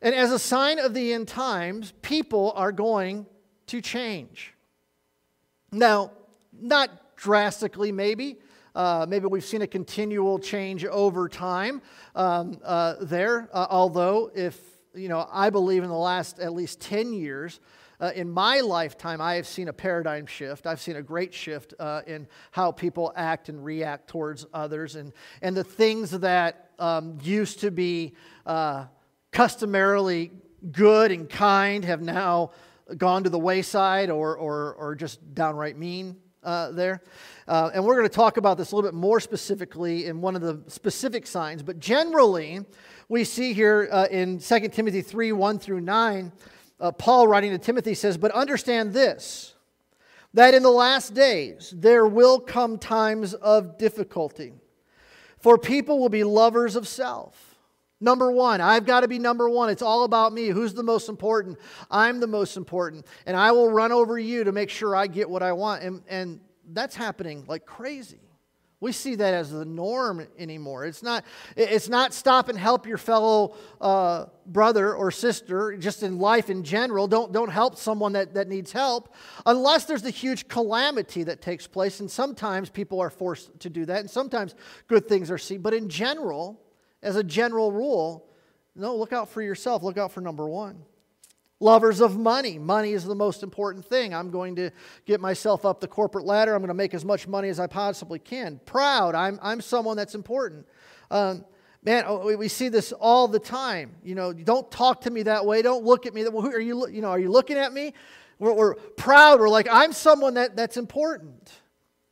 And 0.00 0.14
as 0.14 0.30
a 0.30 0.38
sign 0.38 0.78
of 0.78 0.94
the 0.94 1.12
end 1.12 1.26
times, 1.26 1.92
people 2.02 2.52
are 2.54 2.70
going 2.70 3.26
to 3.66 3.80
change. 3.80 4.54
Now, 5.72 6.12
not 6.52 7.16
drastically, 7.16 7.92
maybe. 7.92 8.38
Uh, 8.74 9.06
maybe 9.08 9.26
we've 9.26 9.44
seen 9.44 9.62
a 9.62 9.66
continual 9.66 10.38
change 10.38 10.84
over 10.84 11.28
time 11.28 11.82
um, 12.14 12.58
uh, 12.64 12.96
there. 13.00 13.48
Uh, 13.52 13.66
although, 13.70 14.30
if 14.34 14.58
you 14.94 15.08
know, 15.08 15.28
I 15.30 15.50
believe 15.50 15.82
in 15.82 15.88
the 15.88 15.96
last 15.96 16.38
at 16.38 16.52
least 16.52 16.80
10 16.80 17.12
years, 17.12 17.60
uh, 18.00 18.12
in 18.14 18.30
my 18.30 18.60
lifetime, 18.60 19.20
I 19.20 19.34
have 19.34 19.46
seen 19.46 19.68
a 19.68 19.72
paradigm 19.72 20.26
shift. 20.26 20.66
I've 20.66 20.80
seen 20.80 20.96
a 20.96 21.02
great 21.02 21.34
shift 21.34 21.74
uh, 21.78 22.00
in 22.06 22.26
how 22.50 22.72
people 22.72 23.12
act 23.14 23.48
and 23.48 23.62
react 23.62 24.08
towards 24.08 24.46
others. 24.54 24.96
And, 24.96 25.12
and 25.42 25.54
the 25.54 25.64
things 25.64 26.10
that 26.10 26.70
um, 26.78 27.18
used 27.22 27.60
to 27.60 27.70
be 27.70 28.14
uh, 28.46 28.86
customarily 29.32 30.30
good 30.72 31.12
and 31.12 31.28
kind 31.28 31.84
have 31.84 32.00
now 32.00 32.52
gone 32.96 33.24
to 33.24 33.30
the 33.30 33.38
wayside 33.38 34.10
or, 34.10 34.36
or, 34.36 34.74
or 34.74 34.94
just 34.94 35.34
downright 35.34 35.76
mean 35.76 36.16
uh, 36.42 36.70
there. 36.72 37.02
Uh, 37.46 37.70
and 37.74 37.84
we're 37.84 37.96
going 37.96 38.08
to 38.08 38.14
talk 38.14 38.36
about 38.36 38.56
this 38.56 38.72
a 38.72 38.76
little 38.76 38.90
bit 38.90 38.96
more 38.96 39.20
specifically 39.20 40.06
in 40.06 40.20
one 40.20 40.36
of 40.36 40.42
the 40.42 40.60
specific 40.68 41.26
signs. 41.26 41.62
But 41.62 41.78
generally, 41.78 42.64
we 43.08 43.24
see 43.24 43.52
here 43.52 43.88
uh, 43.90 44.06
in 44.10 44.38
2 44.38 44.68
Timothy 44.68 45.02
3 45.02 45.32
1 45.32 45.58
through 45.58 45.80
9, 45.80 46.32
uh, 46.80 46.92
Paul 46.92 47.28
writing 47.28 47.50
to 47.50 47.58
Timothy 47.58 47.94
says, 47.94 48.16
But 48.16 48.32
understand 48.32 48.92
this, 48.92 49.54
that 50.32 50.54
in 50.54 50.62
the 50.62 50.70
last 50.70 51.14
days 51.14 51.74
there 51.76 52.06
will 52.06 52.40
come 52.40 52.78
times 52.78 53.34
of 53.34 53.78
difficulty, 53.78 54.54
for 55.38 55.58
people 55.58 55.98
will 55.98 56.08
be 56.08 56.24
lovers 56.24 56.76
of 56.76 56.86
self 56.86 57.49
Number 58.00 58.32
one, 58.32 58.60
I've 58.62 58.86
got 58.86 59.00
to 59.00 59.08
be 59.08 59.18
number 59.18 59.48
one. 59.48 59.68
It's 59.68 59.82
all 59.82 60.04
about 60.04 60.32
me. 60.32 60.48
Who's 60.48 60.72
the 60.72 60.82
most 60.82 61.08
important? 61.08 61.58
I'm 61.90 62.20
the 62.20 62.26
most 62.26 62.56
important. 62.56 63.06
And 63.26 63.36
I 63.36 63.52
will 63.52 63.70
run 63.70 63.92
over 63.92 64.18
you 64.18 64.44
to 64.44 64.52
make 64.52 64.70
sure 64.70 64.96
I 64.96 65.06
get 65.06 65.28
what 65.28 65.42
I 65.42 65.52
want. 65.52 65.82
And, 65.82 66.02
and 66.08 66.40
that's 66.72 66.96
happening 66.96 67.44
like 67.46 67.66
crazy. 67.66 68.20
We 68.82 68.92
see 68.92 69.16
that 69.16 69.34
as 69.34 69.50
the 69.50 69.66
norm 69.66 70.26
anymore. 70.38 70.86
It's 70.86 71.02
not, 71.02 71.26
it's 71.54 71.90
not 71.90 72.14
stop 72.14 72.48
and 72.48 72.58
help 72.58 72.86
your 72.86 72.96
fellow 72.96 73.54
uh, 73.78 74.26
brother 74.46 74.94
or 74.94 75.10
sister, 75.10 75.76
just 75.76 76.02
in 76.02 76.18
life 76.18 76.48
in 76.48 76.64
general. 76.64 77.06
Don't, 77.06 77.30
don't 77.30 77.50
help 77.50 77.76
someone 77.76 78.14
that, 78.14 78.32
that 78.32 78.48
needs 78.48 78.72
help 78.72 79.14
unless 79.44 79.84
there's 79.84 80.06
a 80.06 80.10
huge 80.10 80.48
calamity 80.48 81.24
that 81.24 81.42
takes 81.42 81.66
place. 81.66 82.00
And 82.00 82.10
sometimes 82.10 82.70
people 82.70 83.00
are 83.00 83.10
forced 83.10 83.60
to 83.60 83.68
do 83.68 83.84
that, 83.84 84.00
and 84.00 84.08
sometimes 84.08 84.54
good 84.88 85.06
things 85.06 85.30
are 85.30 85.36
seen. 85.36 85.60
But 85.60 85.74
in 85.74 85.90
general, 85.90 86.58
as 87.02 87.16
a 87.16 87.24
general 87.24 87.72
rule, 87.72 88.26
no, 88.74 88.96
look 88.96 89.12
out 89.12 89.28
for 89.28 89.42
yourself. 89.42 89.82
Look 89.82 89.98
out 89.98 90.12
for 90.12 90.20
number 90.20 90.48
one. 90.48 90.82
Lovers 91.62 92.00
of 92.00 92.16
money. 92.16 92.58
Money 92.58 92.92
is 92.92 93.04
the 93.04 93.14
most 93.14 93.42
important 93.42 93.84
thing. 93.84 94.14
I'm 94.14 94.30
going 94.30 94.56
to 94.56 94.70
get 95.04 95.20
myself 95.20 95.66
up 95.66 95.80
the 95.80 95.88
corporate 95.88 96.24
ladder. 96.24 96.54
I'm 96.54 96.60
going 96.60 96.68
to 96.68 96.74
make 96.74 96.94
as 96.94 97.04
much 97.04 97.28
money 97.28 97.50
as 97.50 97.60
I 97.60 97.66
possibly 97.66 98.18
can. 98.18 98.60
Proud. 98.64 99.14
I'm, 99.14 99.38
I'm 99.42 99.60
someone 99.60 99.96
that's 99.96 100.14
important. 100.14 100.66
Um, 101.10 101.44
man, 101.82 102.04
oh, 102.06 102.34
we 102.34 102.48
see 102.48 102.70
this 102.70 102.92
all 102.92 103.28
the 103.28 103.38
time. 103.38 103.96
You 104.02 104.14
know, 104.14 104.32
don't 104.32 104.70
talk 104.70 105.02
to 105.02 105.10
me 105.10 105.24
that 105.24 105.44
way. 105.44 105.60
Don't 105.60 105.84
look 105.84 106.06
at 106.06 106.14
me. 106.14 106.22
That, 106.22 106.32
well, 106.32 106.42
who 106.42 106.50
are 106.50 106.60
you? 106.60 106.88
You 106.88 107.02
know, 107.02 107.10
are 107.10 107.18
you 107.18 107.30
looking 107.30 107.58
at 107.58 107.74
me? 107.74 107.92
We're, 108.38 108.54
we're 108.54 108.74
proud. 108.74 109.38
We're 109.40 109.50
like, 109.50 109.68
I'm 109.70 109.92
someone 109.92 110.34
that, 110.34 110.56
that's 110.56 110.78
important. 110.78 111.52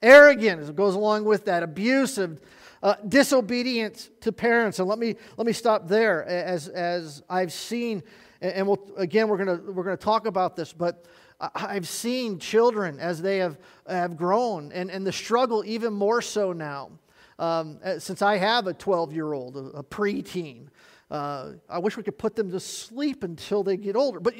Arrogant 0.03 0.77
goes 0.77 0.95
along 0.95 1.25
with 1.25 1.47
that. 1.47 1.63
Abusive 1.63 2.41
uh, 2.83 2.95
disobedience 3.09 4.11
to 4.21 4.33
parents. 4.33 4.79
And 4.79 4.89
let 4.89 4.99
me, 4.99 5.17
let 5.37 5.47
me 5.47 5.53
stop 5.53 5.89
there 5.89 6.25
as, 6.25 6.69
as 6.69 7.23
I've 7.29 7.53
seen, 7.53 8.03
and 8.41 8.67
we'll, 8.67 8.81
again, 8.97 9.29
we're 9.29 9.45
going 9.45 9.75
we're 9.75 9.85
gonna 9.85 9.97
talk 9.97 10.27
about 10.27 10.57
this, 10.57 10.73
but 10.73 11.05
I've 11.41 11.89
seen 11.89 12.39
children 12.39 12.99
as 12.99 13.23
they 13.23 13.39
have, 13.39 13.59
have 13.89 14.17
grown 14.17 14.73
and, 14.73 14.91
and 14.91 15.07
the 15.07 15.13
struggle 15.13 15.63
even 15.65 15.93
more 15.93 16.21
so 16.21 16.53
now. 16.53 16.91
Um, 17.39 17.79
uh, 17.85 18.01
since 18.01 18.21
I 18.21 18.37
have 18.37 18.67
a 18.67 18.75
12 18.75 19.13
year 19.13 19.33
old, 19.33 19.57
a, 19.57 19.61
a 19.79 19.85
preteen, 19.85 20.67
uh, 21.11 21.53
I 21.69 21.79
wish 21.79 21.97
we 21.97 22.03
could 22.03 22.19
put 22.19 22.35
them 22.35 22.51
to 22.51 22.59
sleep 22.59 23.23
until 23.23 23.63
they 23.63 23.77
get 23.77 23.95
older. 23.95 24.19
But 24.19 24.35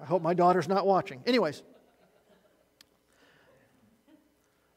I 0.00 0.06
hope 0.06 0.22
my 0.22 0.32
daughter's 0.32 0.66
not 0.66 0.86
watching. 0.86 1.22
Anyways, 1.26 1.62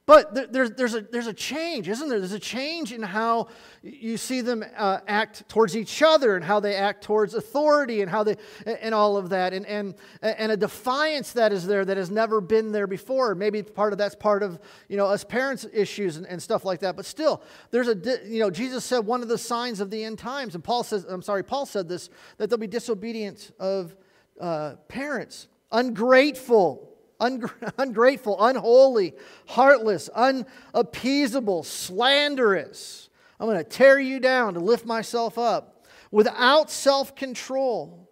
But 0.05 0.51
there's, 0.51 0.71
there's, 0.71 0.95
a, 0.95 1.01
there's 1.01 1.27
a 1.27 1.33
change, 1.33 1.87
isn't 1.87 2.09
there? 2.09 2.19
There's 2.19 2.33
a 2.33 2.39
change 2.39 2.91
in 2.91 3.01
how 3.01 3.47
you 3.81 4.17
see 4.17 4.41
them 4.41 4.61
uh, 4.75 4.99
act 5.07 5.47
towards 5.47 5.77
each 5.77 6.01
other 6.01 6.35
and 6.35 6.43
how 6.43 6.59
they 6.59 6.75
act 6.75 7.05
towards 7.05 7.33
authority 7.33 8.01
and 8.01 8.11
how 8.11 8.23
they, 8.23 8.35
and 8.65 8.93
all 8.93 9.15
of 9.15 9.29
that. 9.29 9.53
And, 9.53 9.65
and, 9.65 9.95
and 10.21 10.51
a 10.51 10.57
defiance 10.57 11.31
that 11.33 11.53
is 11.53 11.65
there 11.65 11.85
that 11.85 11.95
has 11.95 12.11
never 12.11 12.41
been 12.41 12.73
there 12.73 12.85
before. 12.85 13.33
Maybe 13.33 13.63
part 13.63 13.93
of 13.93 13.97
that's 13.97 14.13
part 14.13 14.43
of, 14.43 14.59
you 14.89 14.97
know, 14.97 15.05
us 15.05 15.23
parents' 15.23 15.65
issues 15.71 16.17
and, 16.17 16.27
and 16.27 16.41
stuff 16.41 16.65
like 16.65 16.81
that. 16.81 16.97
But 16.97 17.05
still, 17.05 17.41
there's 17.71 17.87
a, 17.87 17.95
you 18.27 18.39
know, 18.39 18.49
Jesus 18.49 18.83
said 18.83 19.05
one 19.05 19.21
of 19.21 19.29
the 19.29 19.37
signs 19.37 19.79
of 19.79 19.89
the 19.89 20.03
end 20.03 20.19
times, 20.19 20.53
and 20.53 20.61
Paul 20.61 20.83
says, 20.83 21.05
I'm 21.05 21.21
sorry, 21.21 21.43
Paul 21.43 21.65
said 21.65 21.87
this, 21.87 22.09
that 22.37 22.49
there'll 22.49 22.59
be 22.59 22.67
disobedience 22.67 23.53
of 23.57 23.95
uh, 24.41 24.73
parents, 24.89 25.47
ungrateful 25.71 26.92
ungrateful, 27.77 28.37
unholy, 28.43 29.13
heartless, 29.47 30.09
unappeasable, 30.09 31.63
slanderous. 31.63 33.09
I'm 33.39 33.47
going 33.47 33.57
to 33.57 33.63
tear 33.63 33.99
you 33.99 34.19
down 34.19 34.53
to 34.53 34.59
lift 34.59 34.85
myself 34.85 35.37
up. 35.37 35.85
Without 36.11 36.69
self 36.69 37.15
control, 37.15 38.09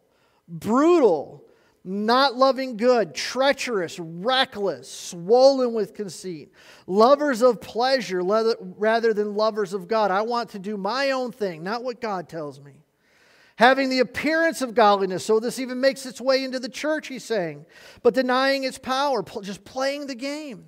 brutal, 0.48 1.44
not 1.84 2.36
loving 2.36 2.78
good, 2.78 3.14
treacherous, 3.14 4.00
reckless, 4.00 4.92
swollen 4.92 5.74
with 5.74 5.94
conceit, 5.94 6.52
lovers 6.88 7.42
of 7.42 7.62
pleasure 7.62 8.22
rather 8.24 9.14
than 9.14 9.36
lovers 9.36 9.74
of 9.74 9.88
God. 9.88 10.12
I 10.12 10.22
want 10.22 10.50
to 10.52 10.60
do 10.60 10.78
my 10.78 11.12
own 11.12 11.32
thing, 11.32 11.64
not 11.64 11.84
what 11.84 12.02
God 12.02 12.28
tells 12.28 12.60
me 12.60 12.74
having 13.62 13.90
the 13.90 14.00
appearance 14.00 14.64
of 14.64 14.74
godliness. 14.74 15.24
So 15.24 15.40
this 15.40 15.60
even 15.60 15.80
makes 15.80 16.08
its 16.08 16.20
way 16.20 16.44
into 16.44 16.60
the 16.60 16.68
church, 16.68 17.08
he's 17.08 17.24
saying, 17.24 17.68
but 18.02 18.16
denying 18.16 18.64
its 18.64 18.80
power, 18.80 19.24
just 19.44 19.64
playing 19.64 20.08
the 20.08 20.16
game. 20.16 20.66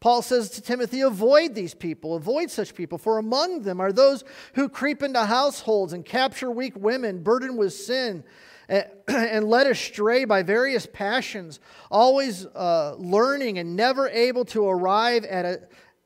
Paul 0.00 0.22
says 0.22 0.50
to 0.50 0.60
Timothy, 0.60 1.02
avoid 1.02 1.54
these 1.54 1.74
people, 1.74 2.16
avoid 2.16 2.50
such 2.50 2.74
people, 2.74 2.98
for 2.98 3.18
among 3.18 3.62
them 3.62 3.80
are 3.80 3.92
those 3.92 4.24
who 4.54 4.68
creep 4.68 5.04
into 5.04 5.24
households 5.24 5.92
and 5.92 6.04
capture 6.04 6.50
weak 6.50 6.74
women, 6.76 7.22
burdened 7.22 7.56
with 7.56 7.72
sin, 7.72 8.24
and 8.68 9.48
led 9.48 9.68
astray 9.68 10.24
by 10.24 10.42
various 10.42 10.84
passions, 10.84 11.60
always 11.92 12.44
uh, 12.44 12.96
learning 12.98 13.58
and 13.58 13.76
never 13.76 14.08
able 14.08 14.44
to 14.46 14.66
arrive 14.66 15.24
at 15.24 15.44
a, 15.44 15.60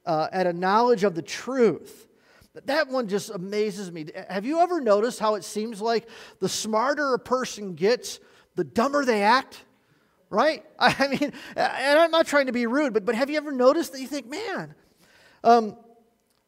uh, 0.04 0.28
at 0.32 0.46
a 0.46 0.52
knowledge 0.52 1.02
of 1.02 1.14
the 1.14 1.22
truth. 1.22 2.08
That 2.66 2.88
one 2.88 3.08
just 3.08 3.30
amazes 3.30 3.90
me. 3.90 4.06
Have 4.28 4.44
you 4.44 4.60
ever 4.60 4.80
noticed 4.80 5.18
how 5.18 5.36
it 5.36 5.44
seems 5.44 5.80
like 5.80 6.06
the 6.38 6.48
smarter 6.48 7.14
a 7.14 7.18
person 7.18 7.74
gets, 7.74 8.20
the 8.56 8.64
dumber 8.64 9.04
they 9.04 9.22
act? 9.22 9.64
Right? 10.28 10.62
I 10.78 11.08
mean, 11.08 11.32
and 11.56 11.98
I'm 11.98 12.10
not 12.10 12.26
trying 12.26 12.46
to 12.46 12.52
be 12.52 12.66
rude, 12.66 12.92
but, 12.92 13.06
but 13.06 13.14
have 13.14 13.30
you 13.30 13.38
ever 13.38 13.52
noticed 13.52 13.92
that 13.92 14.00
you 14.00 14.06
think, 14.06 14.28
man, 14.28 14.74
um, 15.42 15.76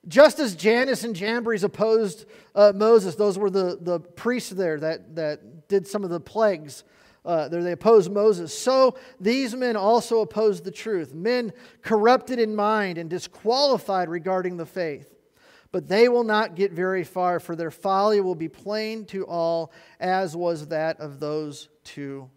just 0.06 0.38
as 0.38 0.54
Jannes 0.54 1.04
and 1.04 1.16
Jambres 1.16 1.64
opposed 1.64 2.26
uh, 2.54 2.72
Moses, 2.74 3.14
those 3.14 3.38
were 3.38 3.48
the, 3.48 3.78
the 3.80 4.00
priests 4.00 4.50
there 4.50 4.78
that, 4.78 5.16
that 5.16 5.68
did 5.68 5.86
some 5.86 6.04
of 6.04 6.10
the 6.10 6.20
plagues. 6.20 6.84
Uh, 7.24 7.48
they 7.48 7.72
opposed 7.72 8.12
Moses. 8.12 8.56
So 8.56 8.98
these 9.18 9.54
men 9.54 9.76
also 9.76 10.20
opposed 10.20 10.64
the 10.64 10.70
truth. 10.70 11.14
Men 11.14 11.54
corrupted 11.80 12.38
in 12.38 12.54
mind 12.54 12.98
and 12.98 13.08
disqualified 13.08 14.10
regarding 14.10 14.58
the 14.58 14.66
faith 14.66 15.13
but 15.74 15.88
they 15.88 16.08
will 16.08 16.22
not 16.22 16.54
get 16.54 16.70
very 16.70 17.02
far, 17.02 17.40
for 17.40 17.56
their 17.56 17.72
folly 17.72 18.20
will 18.20 18.36
be 18.36 18.48
plain 18.48 19.04
to 19.04 19.26
all, 19.26 19.72
as 19.98 20.36
was 20.36 20.68
that 20.68 21.00
of 21.00 21.18
those 21.18 21.68
two 21.82 22.30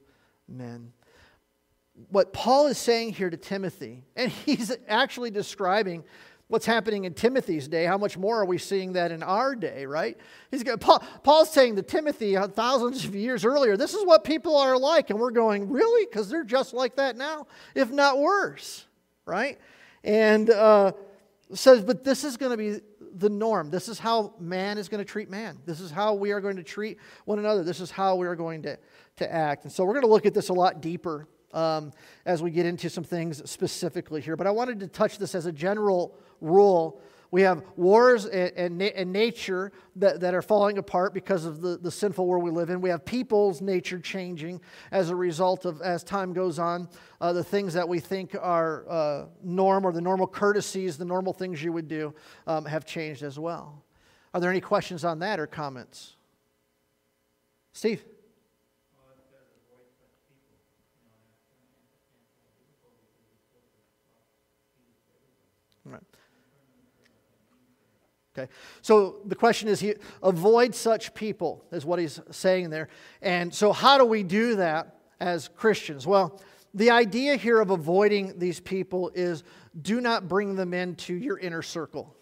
men. 0.48 0.92
What 2.10 2.34
Paul 2.34 2.66
is 2.66 2.80
saying 2.80 3.14
here 3.14 3.30
to 3.30 3.38
Timothy, 3.38 4.04
and 4.16 4.32
he's 4.48 4.76
actually 4.88 5.30
describing 5.30 6.04
what's 6.48 6.66
happening 6.66 7.06
in 7.06 7.14
Timothy's 7.14 7.68
day. 7.68 7.86
How 7.86 8.00
much 8.00 8.18
more 8.18 8.42
are 8.42 8.46
we 8.46 8.58
seeing 8.58 8.94
that 8.94 9.12
in 9.12 9.22
our 9.22 9.54
day, 9.54 9.86
right? 9.86 10.18
He's 10.50 10.64
Paul, 10.80 11.04
Paul's 11.22 11.52
saying 11.52 11.76
to 11.76 11.84
Timothy 11.84 12.36
uh, 12.36 12.48
thousands 12.48 13.06
of 13.06 13.14
years 13.14 13.46
earlier, 13.46 13.78
this 13.78 13.94
is 13.94 14.04
what 14.04 14.24
people 14.24 14.58
are 14.58 14.80
like. 14.80 15.12
And 15.12 15.20
we're 15.20 15.30
going, 15.30 15.70
really? 15.70 16.08
Because 16.08 16.28
they're 16.28 16.44
just 16.44 16.74
like 16.74 16.96
that 16.96 17.16
now, 17.16 17.46
if 17.76 17.92
not 17.92 18.18
worse, 18.18 18.88
right? 19.28 19.60
And 20.04 20.50
uh, 20.50 20.94
says, 21.54 21.84
but 21.84 22.04
this 22.04 22.24
is 22.24 22.36
going 22.36 22.50
to 22.50 22.58
be 22.58 22.82
the 23.20 23.30
norm. 23.30 23.70
This 23.70 23.88
is 23.88 24.00
how 24.00 24.34
man 24.40 24.78
is 24.78 24.90
going 24.90 25.00
to 25.00 25.10
treat 25.10 25.30
man. 25.30 25.58
This 25.66 25.80
is 25.80 25.92
how 25.92 26.14
we 26.14 26.32
are 26.32 26.42
going 26.42 26.58
to 26.58 26.64
treat 26.64 26.98
one 27.26 27.40
another. 27.40 27.64
This 27.64 27.80
is 27.80 27.92
how 27.92 28.16
we 28.16 28.28
are 28.28 28.36
going 28.36 28.64
to, 28.64 28.78
to 29.18 29.34
act. 29.34 29.64
And 29.64 29.72
so 29.72 29.84
we're 29.84 29.94
going 29.94 30.06
to 30.06 30.10
look 30.10 30.26
at 30.26 30.34
this 30.34 30.50
a 30.50 30.54
lot 30.54 30.82
deeper 30.82 31.28
um, 31.54 31.92
as 32.26 32.44
we 32.44 32.52
get 32.52 32.66
into 32.66 32.90
some 32.90 33.04
things 33.04 33.50
specifically 33.50 34.22
here. 34.22 34.36
But 34.36 34.48
I 34.48 34.52
wanted 34.52 34.80
to 34.82 34.88
touch 34.88 35.18
this 35.18 35.36
as 35.36 35.46
a 35.46 35.52
general 35.52 36.18
rule 36.42 37.02
we 37.32 37.42
have 37.42 37.64
wars 37.76 38.26
and, 38.26 38.82
and, 38.82 39.12
nature 39.12 39.72
that, 39.98 40.22
that 40.22 40.34
are 40.34 40.42
falling 40.42 40.78
apart 40.78 41.14
because 41.14 41.46
of 41.46 41.62
the, 41.62 41.78
the 41.78 41.92
sinful 41.92 42.26
world 42.26 42.44
we 42.44 42.52
live 42.52 42.70
in. 42.70 42.80
We 42.80 42.90
have 42.90 43.06
people's 43.06 43.62
nature 43.62 44.00
changing 44.00 44.62
as 44.92 45.10
a 45.10 45.16
result 45.16 45.66
of, 45.66 45.82
as 45.82 46.04
time 46.04 46.32
goes 46.32 46.58
on, 46.58 46.88
uh, 47.20 47.34
the 47.34 47.44
things 47.44 47.74
that 47.74 47.88
we 47.88 48.00
think 48.00 48.36
are 48.40 48.90
uh, 48.90 49.26
norm 49.44 49.86
or 49.86 49.92
the 49.92 50.02
normal 50.02 50.28
courtesies, 50.28 50.98
the 50.98 51.06
normal 51.06 51.34
things 51.34 51.62
you 51.62 51.74
would 51.74 51.88
do, 51.88 52.14
um, 52.46 52.66
have 52.66 52.86
changed 52.86 53.24
as 53.24 53.38
well. 53.38 53.84
Are 54.34 54.40
there 54.40 54.52
any 54.52 54.62
questions 54.62 55.04
on 55.04 55.20
that 55.20 55.40
or 55.40 55.48
comments? 55.48 56.16
Steve? 57.74 58.04
Okay? 68.38 68.52
So 68.82 69.18
the 69.26 69.36
question 69.36 69.68
is, 69.68 69.80
he, 69.80 69.96
avoid 70.22 70.76
such 70.76 71.14
people, 71.14 71.66
is 71.72 71.86
what 71.86 72.00
he's 72.00 72.20
saying 72.32 72.70
there. 72.70 72.90
And 73.22 73.54
so, 73.54 73.72
how 73.72 73.98
do 73.98 74.06
we 74.06 74.24
do 74.24 74.56
that 74.58 74.98
as 75.20 75.48
Christians? 75.48 76.06
Well, 76.06 76.40
the 76.74 76.92
idea 76.92 77.36
here 77.36 77.60
of 77.60 77.72
avoiding 77.72 78.38
these 78.38 78.60
people 78.60 79.12
is 79.16 79.44
do 79.82 80.02
not 80.02 80.28
bring 80.28 80.56
them 80.56 80.74
into 80.74 81.16
your 81.16 81.40
inner 81.40 81.62
circle. 81.62 82.16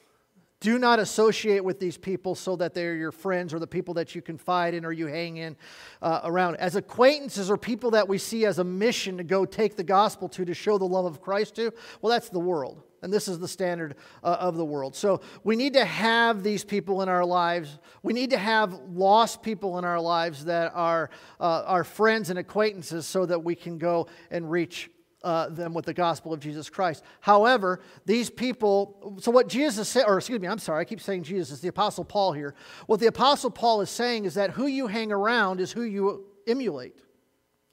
Do 0.62 0.80
not 0.80 0.99
associate 0.99 1.63
with 1.63 1.80
these 1.80 1.97
people 1.97 2.34
so 2.34 2.56
that 2.56 2.73
they're 2.73 2.95
your 2.95 3.12
friends 3.12 3.54
or 3.54 3.60
the 3.60 3.67
people 3.67 3.93
that 3.95 4.15
you 4.15 4.21
confide 4.21 4.73
in 4.73 4.86
or 4.86 4.91
you 4.91 5.08
hang 5.08 5.38
in 5.38 5.58
uh, 6.01 6.21
around. 6.23 6.56
As 6.56 6.75
acquaintances 6.75 7.51
or 7.51 7.58
people 7.58 7.91
that 7.91 8.08
we 8.08 8.17
see 8.17 8.45
as 8.45 8.58
a 8.58 8.63
mission 8.63 9.17
to 9.17 9.23
go 9.23 9.45
take 9.45 9.75
the 9.75 9.84
gospel 9.84 10.30
to, 10.30 10.45
to 10.45 10.54
show 10.54 10.78
the 10.78 10.86
love 10.86 11.06
of 11.06 11.21
Christ 11.21 11.56
to, 11.56 11.71
well, 12.01 12.12
that's 12.12 12.30
the 12.30 12.39
world. 12.39 12.82
And 13.06 13.13
this 13.13 13.28
is 13.28 13.38
the 13.38 13.48
standard 13.48 13.98
uh, 14.24 14.38
of 14.39 14.58
the 14.58 14.65
world. 14.65 14.96
So 14.96 15.22
we 15.44 15.56
need 15.56 15.74
to 15.74 15.86
have 15.86 16.41
these 16.41 16.63
people 16.63 17.04
in 17.04 17.08
our 17.08 17.24
lives. 17.24 17.78
We 18.02 18.13
need 18.13 18.32
to 18.32 18.38
have 18.39 18.74
lost 18.89 19.44
people 19.44 19.78
in 19.78 19.86
our 19.86 20.00
lives 20.02 20.46
that 20.46 20.72
are 20.74 21.12
uh, 21.39 21.63
our 21.68 21.84
friends 21.84 22.32
and 22.32 22.39
acquaintances 22.39 23.06
so 23.06 23.28
that 23.28 23.44
we 23.44 23.54
can 23.54 23.78
go 23.78 24.08
and 24.32 24.50
reach 24.50 24.89
uh, 25.24 25.50
them 25.50 25.76
with 25.76 25.86
the 25.86 25.94
gospel 25.94 26.34
of 26.34 26.39
Jesus 26.39 26.68
Christ. 26.68 27.04
However, 27.22 27.80
these 28.08 28.32
people, 28.32 29.20
so 29.22 29.30
what 29.30 29.50
Jesus 29.50 29.88
said, 29.88 30.06
or 30.08 30.18
excuse 30.18 30.39
me, 30.39 30.48
I'm 30.48 30.58
sorry, 30.58 30.82
I 30.82 30.86
keep 30.86 31.00
saying 31.00 31.26
Jesus, 31.26 31.52
it's 31.52 31.62
the 31.62 31.68
Apostle 31.68 32.06
Paul 32.06 32.34
here. 32.34 32.56
What 32.88 33.00
the 33.00 33.06
Apostle 33.06 33.52
Paul 33.52 33.82
is 33.82 33.91
saying 33.91 34.26
is 34.26 34.34
that 34.34 34.50
who 34.50 34.65
you 34.65 34.88
hang 34.88 35.12
around 35.12 35.60
is 35.60 35.72
who 35.72 35.84
you 35.84 36.26
emulate 36.48 36.98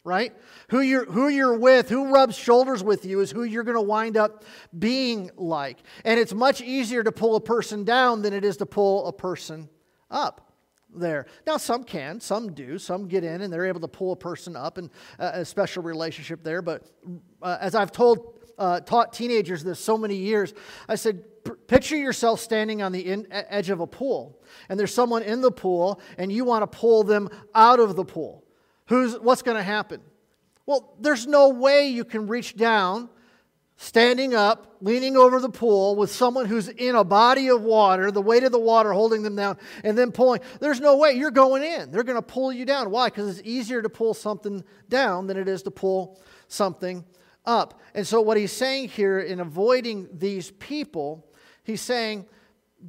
right? 0.05 0.33
Who 0.69 0.81
you're, 0.81 1.05
who 1.05 1.29
you're 1.29 1.57
with, 1.57 1.89
who 1.89 2.13
rubs 2.13 2.37
shoulders 2.37 2.83
with 2.83 3.05
you, 3.05 3.21
is 3.21 3.31
who 3.31 3.45
you're 3.45 3.63
going 3.63 3.77
to 3.77 3.83
wind 3.83 4.17
up 4.17 4.45
being 4.77 5.31
like. 5.37 5.79
And 6.05 6.19
it's 6.19 6.35
much 6.35 6.61
easier 6.61 7.05
to 7.05 7.13
pull 7.13 7.37
a 7.37 7.41
person 7.41 7.85
down 7.85 8.23
than 8.23 8.33
it 8.33 8.45
is 8.45 8.57
to 8.59 8.67
pull 8.67 9.07
a 9.07 9.13
person 9.13 9.69
up 10.11 10.53
there. 10.95 11.27
Now, 11.47 11.57
some 11.57 11.85
can, 11.85 12.21
some 12.21 12.53
do, 12.53 12.79
some 12.79 13.07
get 13.07 13.23
in 13.23 13.43
and 13.43 13.53
they're 13.53 13.67
able 13.67 13.81
to 13.81 13.89
pull 13.89 14.13
a 14.13 14.17
person 14.17 14.57
up 14.57 14.77
and 14.79 14.91
uh, 15.19 15.33
a 15.35 15.45
special 15.45 15.83
relationship 15.83 16.43
there. 16.43 16.63
But 16.63 16.83
uh, 17.41 17.59
as 17.61 17.75
I've 17.75 17.93
told, 17.93 18.41
uh, 18.59 18.81
taught 18.81 19.13
teenagers 19.13 19.63
this 19.63 19.79
so 19.79 19.97
many 19.97 20.17
years, 20.17 20.53
I 20.89 20.97
said, 20.97 21.25
picture 21.67 21.97
yourself 21.97 22.41
standing 22.41 22.83
on 22.83 22.93
the 22.93 23.01
in, 23.01 23.27
edge 23.31 23.71
of 23.71 23.81
a 23.81 23.87
pool, 23.87 24.41
and 24.69 24.79
there's 24.79 24.95
someone 24.95 25.23
in 25.23 25.41
the 25.41 25.51
pool, 25.51 26.01
and 26.19 26.31
you 26.31 26.45
want 26.45 26.63
to 26.63 26.79
pull 26.79 27.03
them 27.03 27.29
out 27.55 27.81
of 27.81 27.97
the 27.97 28.05
pool. 28.05 28.42
Who's, 28.87 29.19
what's 29.19 29.43
going 29.43 29.57
to 29.57 29.63
happen? 29.63 30.01
Well, 30.67 30.95
there's 31.01 31.27
no 31.27 31.49
way 31.49 31.89
you 31.89 32.05
can 32.05 32.27
reach 32.27 32.57
down, 32.57 33.09
standing 33.77 34.35
up, 34.35 34.77
leaning 34.81 35.17
over 35.17 35.41
the 35.41 35.49
pool 35.49 35.97
with 35.97 36.11
someone 36.11 36.47
who's 36.47 36.69
in 36.69 36.95
a 36.95 37.05
body 37.05 37.49
of 37.49 37.63
water, 37.63 38.11
the 38.11 38.23
weight 38.23 38.45
of 38.45 38.53
the 38.53 38.59
water 38.59 38.93
holding 38.93 39.23
them 39.23 39.37
down, 39.37 39.59
and 39.83 39.99
then 39.99 40.13
pulling. 40.13 40.41
There's 40.61 40.81
no 40.81 40.97
way. 40.97 41.13
You're 41.13 41.31
going 41.31 41.63
in. 41.63 41.91
They're 41.91 42.05
going 42.05 42.19
to 42.19 42.23
pull 42.23 42.53
you 42.53 42.65
down. 42.65 42.91
Why? 42.91 43.09
Because 43.09 43.29
it's 43.39 43.47
easier 43.47 43.83
to 43.83 43.89
pull 43.89 44.15
something 44.15 44.63
down 44.89 45.27
than 45.27 45.37
it 45.37 45.49
is 45.49 45.63
to 45.63 45.71
pull 45.71 46.21
something 46.49 47.05
up. 47.45 47.81
And 47.95 48.07
so, 48.07 48.21
what 48.21 48.37
he's 48.37 48.53
saying 48.53 48.91
here 48.91 49.19
in 49.19 49.41
avoiding 49.41 50.09
these 50.13 50.51
people, 50.53 51.27
he's 51.65 51.81
saying, 51.81 52.27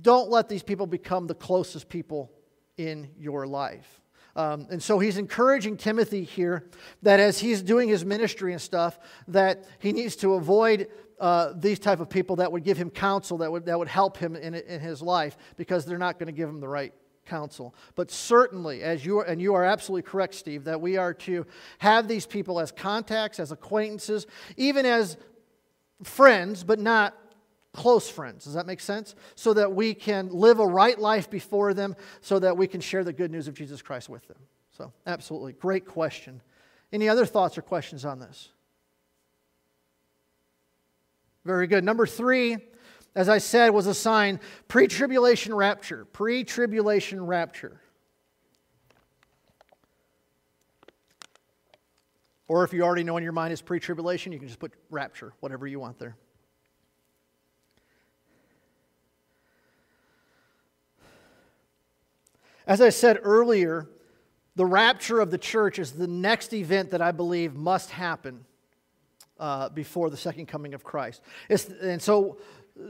don't 0.02 0.30
let 0.30 0.50
these 0.50 0.64
people 0.64 0.88
become 0.88 1.28
the 1.28 1.36
closest 1.36 1.90
people 1.90 2.32
in 2.78 3.10
your 3.18 3.46
life. 3.46 4.03
Um, 4.36 4.68
and 4.72 4.82
so 4.82 4.98
he's 5.00 5.18
encouraging 5.18 5.78
Timothy 5.78 6.24
here 6.24 6.70
that 7.04 7.20
as 7.20 7.40
he's 7.40 7.62
doing 7.62 7.88
his 7.88 8.04
ministry 8.04 8.52
and 8.52 8.62
stuff, 8.62 9.00
that 9.28 9.66
he 9.80 9.92
needs 9.92 10.16
to 10.18 10.34
avoid 10.34 10.88
uh, 11.20 11.54
these 11.56 11.80
type 11.80 12.00
of 12.00 12.10
people 12.10 12.38
that 12.38 12.52
would 12.52 12.64
give 12.64 12.78
him 12.78 12.90
counsel 12.90 13.38
that 13.40 13.52
would, 13.52 13.66
that 13.66 13.78
would 13.78 13.88
help 13.88 14.18
him 14.18 14.36
in, 14.36 14.56
in 14.56 14.80
his 14.82 15.02
life 15.02 15.38
because 15.56 15.86
they're 15.86 15.98
not 15.98 16.18
going 16.18 16.28
to 16.28 16.34
give 16.34 16.50
him 16.50 16.60
the 16.60 16.68
right 16.68 16.94
counsel. 17.26 17.76
But 17.96 18.12
certainly, 18.12 18.82
as 18.82 19.06
you 19.06 19.20
are, 19.20 19.24
and 19.24 19.42
you 19.42 19.54
are 19.54 19.64
absolutely 19.64 20.10
correct, 20.10 20.34
Steve, 20.34 20.66
that 20.66 20.82
we 20.82 20.98
are 20.98 21.14
to 21.14 21.46
have 21.78 22.08
these 22.08 22.26
people 22.26 22.60
as 22.60 22.72
contacts, 22.72 23.40
as 23.40 23.52
acquaintances, 23.52 24.28
even 24.58 24.86
as 24.86 25.18
friends, 26.04 26.64
but 26.64 26.80
not 26.80 27.16
close 27.74 28.10
friends. 28.10 28.46
Does 28.46 28.54
that 28.54 28.66
make 28.66 28.80
sense? 28.80 29.16
So 29.36 29.54
that 29.54 29.74
we 29.74 29.94
can 29.94 30.30
live 30.30 30.60
a 30.60 30.68
right 30.68 30.98
life 30.98 31.30
before 31.30 31.74
them, 31.74 31.96
so 32.22 32.40
that 32.40 32.56
we 32.56 32.68
can 32.68 32.80
share 32.80 33.04
the 33.04 33.14
good 33.14 33.32
news 33.32 33.48
of 33.48 33.56
Jesus 33.56 33.82
Christ 33.82 34.10
with 34.10 34.28
them. 34.28 34.38
So, 34.78 34.94
absolutely. 35.06 35.54
Great 35.54 35.86
question. 35.86 36.42
Any 36.92 37.10
other 37.10 37.26
thoughts 37.26 37.58
or 37.58 37.62
questions 37.62 38.06
on 38.06 38.20
this? 38.20 38.50
Very 41.46 41.68
good. 41.68 41.84
Number 41.84 42.08
three, 42.08 42.58
as 43.16 43.30
I 43.30 43.40
said, 43.40 43.70
was 43.72 43.88
a 43.88 43.94
sign 43.94 44.40
pre 44.68 44.88
tribulation 44.88 45.54
rapture. 45.54 46.06
Pre 46.06 46.44
tribulation 46.44 47.26
rapture. 47.26 47.80
Or 52.48 52.64
if 52.64 52.74
you 52.74 52.84
already 52.84 53.04
know 53.04 53.18
in 53.18 53.24
your 53.24 53.34
mind 53.34 53.54
is 53.54 53.62
pre 53.62 53.80
tribulation, 53.80 54.32
you 54.32 54.40
can 54.40 54.48
just 54.48 54.60
put 54.60 54.74
rapture, 54.90 55.34
whatever 55.40 55.68
you 55.68 55.80
want 55.80 56.00
there. 56.00 56.16
As 62.66 62.82
I 62.82 62.90
said 62.90 63.20
earlier, 63.24 63.90
the 64.56 64.66
rapture 64.66 65.20
of 65.20 65.32
the 65.32 65.38
church 65.38 65.80
is 65.80 65.92
the 65.92 66.08
next 66.08 66.54
event 66.54 66.92
that 66.92 67.02
I 67.02 67.12
believe 67.12 67.56
must 67.56 67.90
happen 67.90 68.46
uh, 69.40 69.70
before 69.70 70.10
the 70.10 70.18
second 70.18 70.46
coming 70.46 70.74
of 70.74 70.84
Christ. 70.84 71.22
It's, 71.50 71.68
and 71.68 72.02
so 72.02 72.38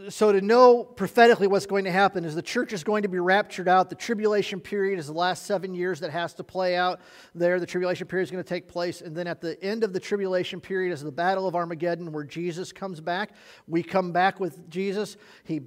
so 0.08 0.32
to 0.32 0.40
know 0.40 0.86
prophetically 0.86 1.46
what's 1.46 1.66
going 1.66 1.84
to 1.84 1.92
happen 1.92 2.24
is 2.24 2.36
the 2.36 2.42
church 2.42 2.72
is 2.72 2.86
going 2.86 3.04
to 3.04 3.10
be 3.10 3.20
raptured 3.20 3.68
out. 3.68 3.90
The 3.90 3.96
tribulation 3.96 4.62
period 4.62 4.98
is 4.98 5.08
the 5.08 5.14
last 5.14 5.46
seven 5.46 5.74
years 5.74 6.00
that 6.00 6.10
has 6.10 6.34
to 6.36 6.44
play 6.44 6.78
out 6.78 7.02
there. 7.36 7.60
The 7.60 7.66
tribulation 7.66 8.08
period 8.08 8.24
is 8.24 8.32
going 8.32 8.44
to 8.44 8.48
take 8.48 8.70
place. 8.70 9.02
And 9.02 9.14
then 9.14 9.28
at 9.28 9.42
the 9.42 9.62
end 9.62 9.84
of 9.84 9.92
the 9.92 10.00
tribulation 10.00 10.62
period 10.62 10.94
is 10.94 11.04
the 11.04 11.12
battle 11.12 11.48
of 11.48 11.56
Armageddon 11.56 12.14
where 12.14 12.24
Jesus 12.24 12.72
comes 12.72 13.02
back. 13.02 13.32
We 13.68 13.84
come 13.84 14.14
back 14.14 14.40
with 14.40 14.70
Jesus. 14.70 15.18
He 15.44 15.62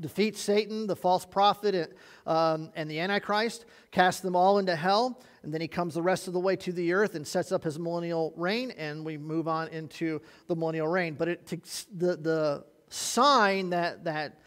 defeats 0.00 0.40
Satan, 0.40 0.88
the 0.88 0.96
false 0.96 1.24
prophet, 1.24 1.96
um, 2.26 2.72
and 2.74 2.90
the 2.90 2.98
Antichrist, 2.98 3.64
casts 3.92 4.22
them 4.22 4.34
all 4.34 4.58
into 4.58 4.74
hell. 4.74 5.22
And 5.44 5.54
then 5.54 5.60
he 5.60 5.68
comes 5.68 5.94
the 5.94 6.02
rest 6.02 6.26
of 6.26 6.32
the 6.32 6.40
way 6.40 6.56
to 6.56 6.72
the 6.72 6.92
earth 6.92 7.14
and 7.14 7.24
sets 7.24 7.52
up 7.52 7.62
his 7.62 7.78
millennial 7.78 8.32
reign, 8.36 8.72
and 8.72 9.04
we 9.04 9.18
move 9.18 9.46
on 9.46 9.68
into 9.68 10.20
the 10.48 10.56
millennial 10.56 10.88
reign. 10.88 11.14
But 11.14 11.28
it, 11.28 11.46
the, 11.96 12.16
the 12.16 12.64
sign 12.92 13.70
that, 13.70 14.04
that 14.04 14.38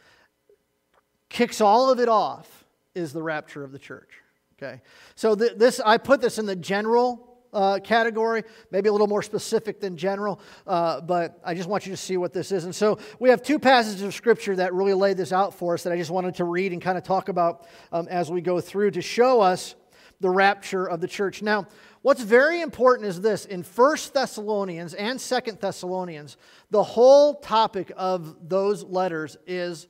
kicks 1.30 1.62
all 1.62 1.90
of 1.92 2.00
it 2.00 2.10
off 2.10 2.66
is 2.94 3.12
the 3.12 3.22
rapture 3.22 3.64
of 3.64 3.72
the 3.72 3.80
church. 3.80 4.10
Okay, 4.58 4.82
so 5.16 5.36
th- 5.36 5.54
this 5.58 5.82
I 5.86 5.98
put 5.98 6.22
this 6.22 6.38
in 6.38 6.46
the 6.46 6.56
general 6.56 7.36
uh, 7.52 7.80
category, 7.80 8.44
maybe 8.72 8.90
a 8.90 8.92
little 8.92 9.08
more 9.08 9.22
specific 9.22 9.80
than 9.80 9.98
general, 9.98 10.40
uh, 10.68 11.02
but 11.02 11.40
I 11.44 11.54
just 11.54 11.68
want 11.68 11.86
you 11.86 11.92
to 11.92 11.98
see 11.98 12.18
what 12.18 12.34
this 12.34 12.52
is. 12.52 12.66
And 12.66 12.74
so 12.74 13.00
we 13.20 13.30
have 13.30 13.42
two 13.42 13.60
passages 13.60 14.02
of 14.02 14.14
scripture 14.14 14.56
that 14.58 14.74
really 14.74 14.94
lay 14.94 15.14
this 15.14 15.32
out 15.32 15.54
for 15.54 15.74
us 15.74 15.84
that 15.84 15.94
I 15.94 15.98
just 15.98 16.12
wanted 16.12 16.36
to 16.36 16.46
read 16.46 16.74
and 16.74 16.82
kind 16.82 16.98
of 16.98 17.04
talk 17.04 17.30
about 17.30 17.66
um, 17.92 18.08
as 18.10 18.30
we 18.30 18.42
go 18.42 18.62
through 18.62 18.92
to 18.92 19.02
show 19.02 19.42
us 19.42 19.76
the 20.20 20.30
rapture 20.30 20.86
of 20.86 21.02
the 21.02 21.08
church. 21.08 21.42
Now, 21.42 21.68
What's 22.06 22.22
very 22.22 22.62
important 22.62 23.08
is 23.08 23.20
this 23.20 23.46
in 23.46 23.64
First 23.64 24.14
Thessalonians 24.14 24.94
and 24.94 25.20
Second 25.20 25.60
Thessalonians, 25.60 26.38
the 26.70 26.84
whole 26.84 27.34
topic 27.34 27.92
of 27.98 28.48
those 28.48 28.84
letters 28.84 29.38
is 29.48 29.88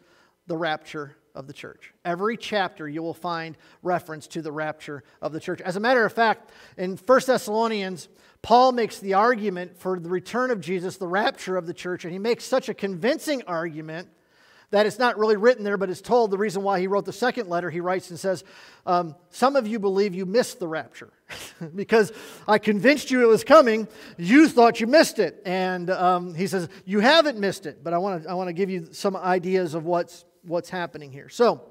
the 0.48 0.56
rapture 0.56 1.18
of 1.36 1.46
the 1.46 1.52
church. 1.52 1.94
Every 2.06 2.38
chapter 2.38 2.88
you 2.88 3.04
will 3.04 3.14
find 3.14 3.58
reference 3.84 4.28
to 4.28 4.42
the 4.42 4.54
rapture 4.54 5.04
of 5.22 5.34
the 5.34 5.42
church. 5.42 5.60
As 5.60 5.76
a 5.76 5.82
matter 5.82 6.06
of 6.06 6.14
fact, 6.14 6.52
in 6.78 6.96
First 6.96 7.28
Thessalonians, 7.28 8.08
Paul 8.42 8.72
makes 8.72 9.00
the 9.00 9.16
argument 9.16 9.78
for 9.78 10.00
the 10.00 10.08
return 10.08 10.52
of 10.52 10.62
Jesus, 10.62 10.96
the 10.96 11.10
rapture 11.10 11.58
of 11.58 11.68
the 11.68 11.74
church, 11.74 12.06
and 12.06 12.14
he 12.14 12.20
makes 12.20 12.46
such 12.46 12.70
a 12.70 12.74
convincing 12.74 13.44
argument 13.46 14.08
that 14.72 14.86
it's 14.86 15.00
not 15.00 15.18
really 15.18 15.38
written 15.38 15.64
there, 15.64 15.78
but 15.78 15.90
it's 15.90 16.02
told 16.02 16.32
the 16.32 16.38
reason 16.38 16.64
why 16.64 16.80
he 16.80 16.88
wrote 16.88 17.06
the 17.06 17.14
second 17.14 17.50
letter. 17.50 17.70
He 17.70 17.80
writes 17.80 18.10
and 18.10 18.20
says, 18.20 18.44
um, 18.86 19.16
Some 19.30 19.56
of 19.56 19.68
you 19.68 19.80
believe 19.80 20.16
you 20.16 20.26
missed 20.26 20.60
the 20.60 20.68
rapture 20.68 21.14
because 21.76 22.12
I 22.48 22.58
convinced 22.58 23.12
you 23.12 23.22
it 23.24 23.28
was 23.28 23.44
coming. 23.44 23.88
You 24.18 24.50
thought 24.50 24.80
you 24.80 24.88
missed 24.88 25.20
it. 25.20 25.42
And 25.46 25.90
um, 25.90 26.34
he 26.34 26.48
says, 26.48 26.70
You 26.86 27.00
haven't 27.00 27.40
missed 27.40 27.66
it, 27.66 27.84
but 27.84 27.94
I 27.94 27.98
want 27.98 28.24
to 28.24 28.30
I 28.30 28.34
wanna 28.34 28.54
give 28.54 28.70
you 28.70 28.90
some 28.92 29.16
ideas 29.16 29.74
of 29.74 29.86
what's, 29.86 30.26
what's 30.44 30.70
happening 30.70 31.12
here. 31.12 31.30
So, 31.30 31.62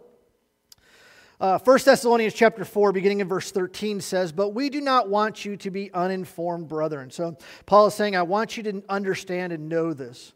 uh, 1.40 1.59
1 1.59 1.78
Thessalonians 1.85 2.33
chapter 2.33 2.64
4, 2.64 2.92
beginning 2.92 3.20
in 3.20 3.28
verse 3.28 3.50
13, 3.50 4.00
says, 4.00 4.33
But 4.33 4.50
we 4.50 4.70
do 4.70 4.80
not 4.80 5.09
want 5.09 5.44
you 5.44 5.57
to 5.59 5.70
be 5.70 5.92
uninformed, 5.92 6.68
brethren. 6.68 7.11
So 7.11 7.37
Paul 7.66 7.88
is 7.88 7.94
saying, 7.94 8.14
I 8.14 8.22
want 8.22 8.57
you 8.57 8.62
to 8.62 8.83
understand 8.88 9.52
and 9.52 9.68
know 9.68 9.92
this 9.92 10.33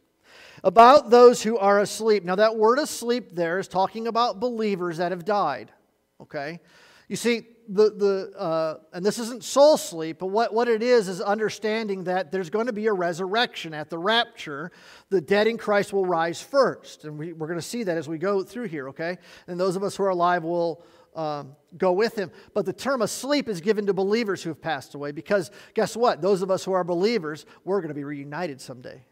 about 0.65 1.11
those 1.11 1.43
who 1.43 1.59
are 1.59 1.81
asleep. 1.81 2.25
Now, 2.25 2.37
that 2.37 2.57
word 2.57 2.79
asleep 2.79 3.35
there 3.35 3.59
is 3.59 3.69
talking 3.69 4.07
about 4.07 4.41
believers 4.41 4.99
that 4.99 5.13
have 5.13 5.25
died. 5.25 5.73
Okay? 6.21 6.61
You 7.09 7.17
see, 7.17 7.47
the, 7.69 7.91
the, 7.91 8.39
uh, 8.39 8.79
and 8.93 9.05
this 9.05 9.19
isn't 9.19 9.45
soul 9.45 9.77
sleep, 9.77 10.19
but 10.19 10.27
what, 10.27 10.55
what 10.55 10.69
it 10.69 10.83
is 10.83 11.07
is 11.07 11.21
understanding 11.21 12.05
that 12.05 12.33
there's 12.33 12.49
going 12.49 12.67
to 12.67 12.73
be 12.73 12.87
a 12.87 12.93
resurrection 12.93 13.75
at 13.75 13.91
the 13.91 13.99
rapture. 13.99 14.73
The 15.11 15.21
dead 15.21 15.47
in 15.47 15.59
Christ 15.59 15.93
will 15.93 16.07
rise 16.07 16.41
first. 16.41 17.05
And 17.05 17.19
we, 17.19 17.33
we're 17.35 17.47
going 17.47 17.59
to 17.59 17.67
see 17.67 17.83
that 17.85 17.99
as 17.99 18.09
we 18.09 18.17
go 18.19 18.43
through 18.43 18.69
here, 18.69 18.89
okay? 18.89 19.19
And 19.47 19.61
those 19.61 19.77
of 19.77 19.83
us 19.83 19.97
who 19.97 20.05
are 20.05 20.09
alive 20.09 20.45
will 20.45 20.83
um, 21.15 21.57
go 21.77 21.93
with 21.93 22.17
him. 22.17 22.31
But 22.55 22.65
the 22.65 22.73
term 22.73 23.03
asleep 23.03 23.49
is 23.49 23.61
given 23.61 23.87
to 23.87 23.93
believers 23.93 24.43
who 24.43 24.51
have 24.51 24.63
passed 24.63 24.95
away 24.95 25.13
because 25.13 25.51
guess 25.75 25.97
what? 25.97 26.23
Those 26.23 26.43
of 26.43 26.51
us 26.51 26.65
who 26.65 26.73
are 26.73 26.85
believers, 26.85 27.45
we're 27.65 27.81
going 27.81 27.89
to 27.89 27.95
be 27.95 28.05
reunited 28.05 28.61
someday. 28.61 29.05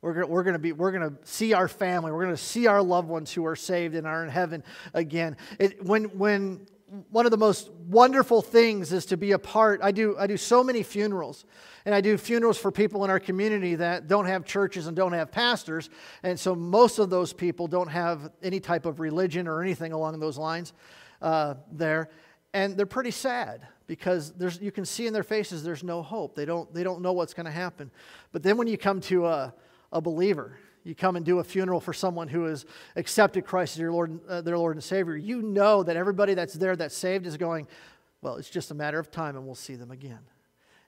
We're 0.00 0.26
we're 0.26 0.44
going 0.44 0.54
to 0.54 0.60
be 0.60 0.72
we're 0.72 0.92
going 0.92 1.10
to 1.10 1.16
see 1.24 1.52
our 1.54 1.68
family. 1.68 2.12
We're 2.12 2.24
going 2.24 2.36
to 2.36 2.42
see 2.42 2.66
our 2.66 2.82
loved 2.82 3.08
ones 3.08 3.32
who 3.32 3.44
are 3.46 3.56
saved 3.56 3.94
and 3.94 4.06
are 4.06 4.22
in 4.22 4.30
heaven 4.30 4.62
again. 4.94 5.36
It, 5.58 5.84
when 5.84 6.04
when 6.16 6.66
one 7.10 7.26
of 7.26 7.30
the 7.30 7.36
most 7.36 7.70
wonderful 7.70 8.40
things 8.40 8.92
is 8.92 9.06
to 9.06 9.16
be 9.16 9.32
a 9.32 9.38
part. 9.38 9.80
I 9.82 9.90
do 9.90 10.16
I 10.18 10.26
do 10.26 10.36
so 10.36 10.62
many 10.62 10.82
funerals, 10.82 11.44
and 11.84 11.94
I 11.94 12.00
do 12.00 12.16
funerals 12.16 12.58
for 12.58 12.70
people 12.70 13.04
in 13.04 13.10
our 13.10 13.20
community 13.20 13.74
that 13.74 14.06
don't 14.06 14.26
have 14.26 14.44
churches 14.44 14.86
and 14.86 14.96
don't 14.96 15.12
have 15.12 15.30
pastors, 15.30 15.90
and 16.22 16.38
so 16.38 16.54
most 16.54 16.98
of 16.98 17.10
those 17.10 17.32
people 17.32 17.66
don't 17.66 17.90
have 17.90 18.30
any 18.42 18.60
type 18.60 18.86
of 18.86 19.00
religion 19.00 19.48
or 19.48 19.62
anything 19.62 19.92
along 19.92 20.18
those 20.20 20.38
lines 20.38 20.72
uh, 21.20 21.54
there, 21.72 22.08
and 22.54 22.76
they're 22.76 22.86
pretty 22.86 23.10
sad 23.10 23.66
because 23.86 24.32
there's 24.34 24.60
you 24.60 24.70
can 24.70 24.84
see 24.84 25.06
in 25.06 25.12
their 25.12 25.24
faces 25.24 25.62
there's 25.64 25.84
no 25.84 26.02
hope. 26.02 26.34
They 26.34 26.44
don't 26.44 26.72
they 26.72 26.84
don't 26.84 27.02
know 27.02 27.12
what's 27.12 27.34
going 27.34 27.46
to 27.46 27.52
happen. 27.52 27.90
But 28.32 28.44
then 28.44 28.56
when 28.56 28.68
you 28.68 28.78
come 28.78 29.00
to 29.02 29.26
a 29.26 29.54
a 29.92 30.00
believer. 30.00 30.58
You 30.84 30.94
come 30.94 31.16
and 31.16 31.24
do 31.24 31.38
a 31.38 31.44
funeral 31.44 31.80
for 31.80 31.92
someone 31.92 32.28
who 32.28 32.44
has 32.44 32.64
accepted 32.96 33.44
Christ 33.44 33.76
as 33.76 33.80
your 33.80 33.92
Lord, 33.92 34.20
uh, 34.28 34.40
their 34.40 34.56
Lord 34.56 34.76
and 34.76 34.82
Savior. 34.82 35.16
You 35.16 35.42
know 35.42 35.82
that 35.82 35.96
everybody 35.96 36.34
that's 36.34 36.54
there 36.54 36.76
that's 36.76 36.96
saved 36.96 37.26
is 37.26 37.36
going, 37.36 37.66
well, 38.22 38.36
it's 38.36 38.50
just 38.50 38.70
a 38.70 38.74
matter 38.74 38.98
of 38.98 39.10
time 39.10 39.36
and 39.36 39.44
we'll 39.44 39.54
see 39.54 39.74
them 39.74 39.90
again. 39.90 40.20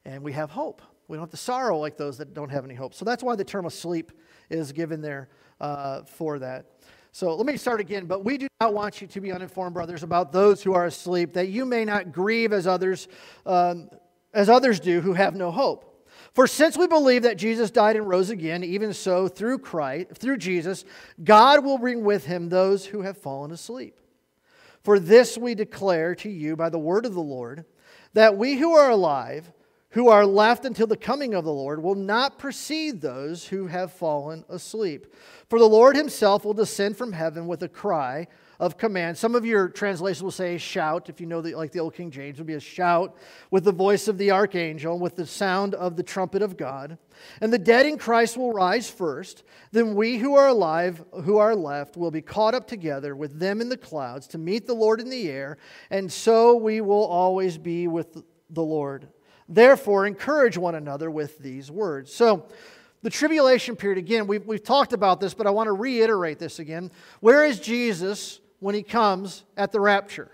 And 0.05 0.23
we 0.23 0.33
have 0.33 0.51
hope. 0.51 0.81
We 1.09 1.17
don't 1.17 1.25
have 1.25 1.31
to 1.31 1.37
sorrow 1.37 1.79
like 1.79 1.97
those 1.97 2.19
that 2.19 2.35
don't 2.35 2.51
have 2.51 2.65
any 2.65 2.75
hope. 2.75 2.95
So 2.95 3.05
that's 3.05 3.23
why 3.23 3.37
the 3.37 3.45
term 3.45 3.67
asleep 3.67 4.13
is 4.49 4.73
given 4.73 5.01
there 5.01 5.29
uh, 5.61 6.03
for 6.03 6.39
that. 6.39 6.67
So 7.13 7.35
let 7.35 7.45
me 7.45 7.57
start 7.57 7.81
again. 7.81 8.07
But 8.07 8.25
we 8.25 8.39
do 8.39 8.47
not 8.61 8.73
want 8.73 9.01
you 9.01 9.07
to 9.09 9.21
be 9.21 9.33
uninformed, 9.33 9.75
brothers, 9.75 10.03
about 10.03 10.33
those 10.33 10.63
who 10.63 10.73
are 10.73 10.87
asleep, 10.87 11.33
that 11.35 11.49
you 11.49 11.65
may 11.65 11.85
not 11.85 12.13
grieve 12.13 12.53
as 12.53 12.67
others, 12.67 13.09
um, 13.45 13.91
as 14.33 14.49
others 14.49 14.79
do 14.81 15.01
who 15.01 15.13
have 15.13 15.35
no 15.35 15.51
hope. 15.51 15.90
For 16.35 16.47
since 16.47 16.77
we 16.77 16.87
believe 16.87 17.23
that 17.23 17.39
Jesus 17.39 17.71
died 17.71 17.97
and 17.97 18.09
rose 18.09 18.31
again, 18.31 18.63
even 18.63 18.93
so 18.93 19.27
through 19.27 19.59
Christ, 19.59 20.13
through 20.15 20.39
Jesus, 20.39 20.85
God 21.23 21.65
will 21.65 21.79
bring 21.79 22.05
with 22.05 22.27
him 22.27 22.49
those 22.49 22.87
who 22.87 23.03
have 23.03 23.19
fallen 23.19 23.51
asleep. 23.51 23.99
For 24.83 24.99
this 24.99 25.37
we 25.37 25.55
declare 25.55 26.15
to 26.17 26.31
you 26.31 26.57
by 26.57 26.69
the 26.69 26.79
word 26.79 27.05
of 27.05 27.15
the 27.15 27.21
Lord, 27.21 27.65
that 28.15 28.37
we 28.37 28.57
who 28.57 28.75
are 28.75 28.91
alive, 28.91 29.51
who 29.91 30.09
are 30.09 30.25
left 30.25 30.65
until 30.65 30.87
the 30.87 30.97
coming 30.97 31.35
of 31.35 31.45
the 31.45 31.53
Lord, 31.53 31.83
will 31.83 31.97
not 31.97 32.39
precede 32.39 33.01
those 33.01 33.47
who 33.47 33.67
have 33.67 33.93
fallen 33.93 34.45
asleep. 34.49 35.13
For 35.49 35.59
the 35.59 35.69
Lord 35.69 35.97
himself 35.97 36.45
will 36.45 36.55
descend 36.55 36.97
from 36.97 37.13
heaven 37.13 37.49
with 37.49 37.63
a 37.65 37.69
cry 37.69 38.29
of 38.61 38.77
command. 38.77 39.19
Some 39.19 39.35
of 39.35 39.45
your 39.45 39.69
translations 39.69 40.23
will 40.23 40.31
say 40.31 40.59
shout, 40.59 41.09
if 41.09 41.21
you 41.21 41.27
know 41.27 41.41
that, 41.41 41.57
like 41.57 41.73
the 41.73 41.81
old 41.81 41.95
King 41.95 42.11
James, 42.11 42.39
would 42.39 42.47
be 42.47 42.55
a 42.55 42.61
shout 42.61 43.17
with 43.51 43.65
the 43.65 43.73
voice 43.73 44.07
of 44.07 44.19
the 44.19 44.31
archangel, 44.31 44.99
with 44.99 45.17
the 45.17 45.27
sound 45.27 45.75
of 45.75 45.97
the 45.97 46.03
trumpet 46.03 46.43
of 46.43 46.57
God. 46.57 46.99
And 47.41 47.53
the 47.53 47.59
dead 47.59 47.87
in 47.87 47.99
Christ 47.99 48.37
will 48.37 48.53
rise 48.53 48.89
first. 48.89 49.43
Then 49.73 49.95
we 49.95 50.19
who 50.19 50.37
are 50.37 50.49
alive, 50.49 51.03
who 51.25 51.39
are 51.39 51.57
left, 51.57 51.97
will 51.97 52.11
be 52.11 52.23
caught 52.23 52.55
up 52.55 52.69
together 52.69 53.17
with 53.17 53.41
them 53.41 53.61
in 53.61 53.71
the 53.71 53.77
clouds 53.77 54.29
to 54.29 54.39
meet 54.39 54.67
the 54.67 54.75
Lord 54.75 55.01
in 55.01 55.11
the 55.11 55.29
air, 55.31 55.57
and 55.91 56.13
so 56.13 56.55
we 56.55 56.81
will 56.81 57.07
always 57.07 57.59
be 57.59 57.89
with 57.89 58.23
the 58.51 58.63
Lord. 58.63 59.09
Therefore, 59.51 60.07
encourage 60.07 60.57
one 60.57 60.77
another 60.77 61.11
with 61.11 61.41
these 61.41 61.73
words. 61.73 62.15
So, 62.15 62.47
the 63.03 63.11
tribulation 63.11 63.77
period, 63.77 63.99
again, 63.99 64.27
we've, 64.27 64.47
we've 64.47 64.63
talked 64.63 64.93
about 64.93 65.21
this, 65.21 65.35
but 65.35 65.47
I 65.47 65.51
want 65.51 65.67
to 65.67 65.73
reiterate 65.73 66.39
this 66.39 66.61
again. 66.61 66.93
Where 67.21 67.45
is 67.45 67.59
Jesus 67.59 68.41
when 68.61 68.75
he 68.75 68.83
comes 68.83 69.43
at 69.57 69.73
the 69.73 69.81
rapture? 69.81 70.31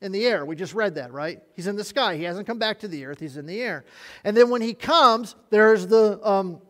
In 0.00 0.12
the 0.12 0.24
air. 0.26 0.44
We 0.44 0.54
just 0.54 0.74
read 0.74 0.94
that, 0.94 1.12
right? 1.12 1.42
He's 1.54 1.66
in 1.66 1.76
the 1.76 1.84
sky. 1.84 2.16
He 2.16 2.24
hasn't 2.24 2.46
come 2.46 2.58
back 2.58 2.80
to 2.80 2.88
the 2.88 3.04
earth. 3.04 3.20
He's 3.20 3.36
in 3.36 3.46
the 3.46 3.60
air. 3.60 3.84
And 4.22 4.36
then 4.36 4.48
when 4.48 4.62
he 4.62 4.74
comes, 4.74 5.34
there's 5.50 5.86
the. 5.86 6.26
Um, 6.26 6.60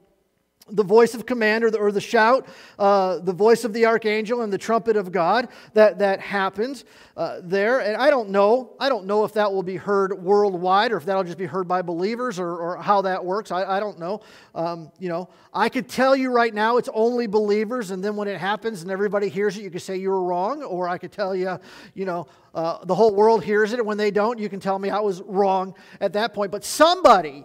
the 0.70 0.82
voice 0.82 1.14
of 1.14 1.26
command 1.26 1.62
or 1.62 1.70
the, 1.70 1.78
or 1.78 1.92
the 1.92 2.00
shout, 2.00 2.46
uh, 2.78 3.18
the 3.18 3.32
voice 3.32 3.64
of 3.64 3.74
the 3.74 3.84
archangel 3.84 4.40
and 4.40 4.52
the 4.52 4.58
trumpet 4.58 4.96
of 4.96 5.12
God 5.12 5.48
that, 5.74 5.98
that 5.98 6.20
happens 6.20 6.84
uh, 7.18 7.40
there. 7.42 7.80
And 7.80 7.96
I 7.96 8.08
don't 8.08 8.30
know. 8.30 8.74
I 8.80 8.88
don't 8.88 9.04
know 9.04 9.24
if 9.24 9.34
that 9.34 9.52
will 9.52 9.62
be 9.62 9.76
heard 9.76 10.14
worldwide 10.14 10.92
or 10.92 10.96
if 10.96 11.04
that'll 11.04 11.24
just 11.24 11.36
be 11.36 11.44
heard 11.44 11.68
by 11.68 11.82
believers 11.82 12.38
or, 12.38 12.56
or 12.56 12.76
how 12.78 13.02
that 13.02 13.22
works. 13.22 13.50
I, 13.50 13.76
I 13.76 13.80
don't 13.80 13.98
know. 13.98 14.22
Um, 14.54 14.90
you 14.98 15.10
know, 15.10 15.28
I 15.52 15.68
could 15.68 15.86
tell 15.88 16.16
you 16.16 16.32
right 16.32 16.52
now 16.54 16.78
it's 16.78 16.88
only 16.94 17.26
believers, 17.26 17.90
and 17.90 18.02
then 18.02 18.16
when 18.16 18.26
it 18.26 18.38
happens 18.38 18.82
and 18.82 18.90
everybody 18.90 19.28
hears 19.28 19.56
it, 19.58 19.62
you 19.62 19.70
could 19.70 19.82
say 19.82 19.96
you 19.96 20.10
were 20.10 20.22
wrong. 20.22 20.62
Or 20.62 20.88
I 20.88 20.96
could 20.96 21.12
tell 21.12 21.36
you, 21.36 21.58
you 21.94 22.06
know, 22.06 22.26
uh, 22.54 22.84
the 22.84 22.94
whole 22.94 23.14
world 23.14 23.44
hears 23.44 23.72
it, 23.72 23.80
and 23.80 23.86
when 23.86 23.98
they 23.98 24.10
don't, 24.10 24.38
you 24.38 24.48
can 24.48 24.60
tell 24.60 24.78
me 24.78 24.88
I 24.88 25.00
was 25.00 25.20
wrong 25.22 25.74
at 26.00 26.14
that 26.14 26.32
point. 26.32 26.50
But 26.50 26.64
somebody 26.64 27.44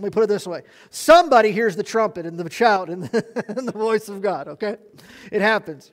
let 0.00 0.04
me 0.04 0.10
put 0.10 0.22
it 0.22 0.28
this 0.28 0.46
way 0.46 0.62
somebody 0.88 1.52
hears 1.52 1.76
the 1.76 1.82
trumpet 1.82 2.24
and 2.24 2.38
the 2.38 2.50
shout 2.50 2.88
and 2.88 3.04
the, 3.04 3.44
and 3.56 3.68
the 3.68 3.72
voice 3.72 4.08
of 4.08 4.22
God, 4.22 4.48
okay? 4.48 4.78
It 5.30 5.42
happens. 5.42 5.92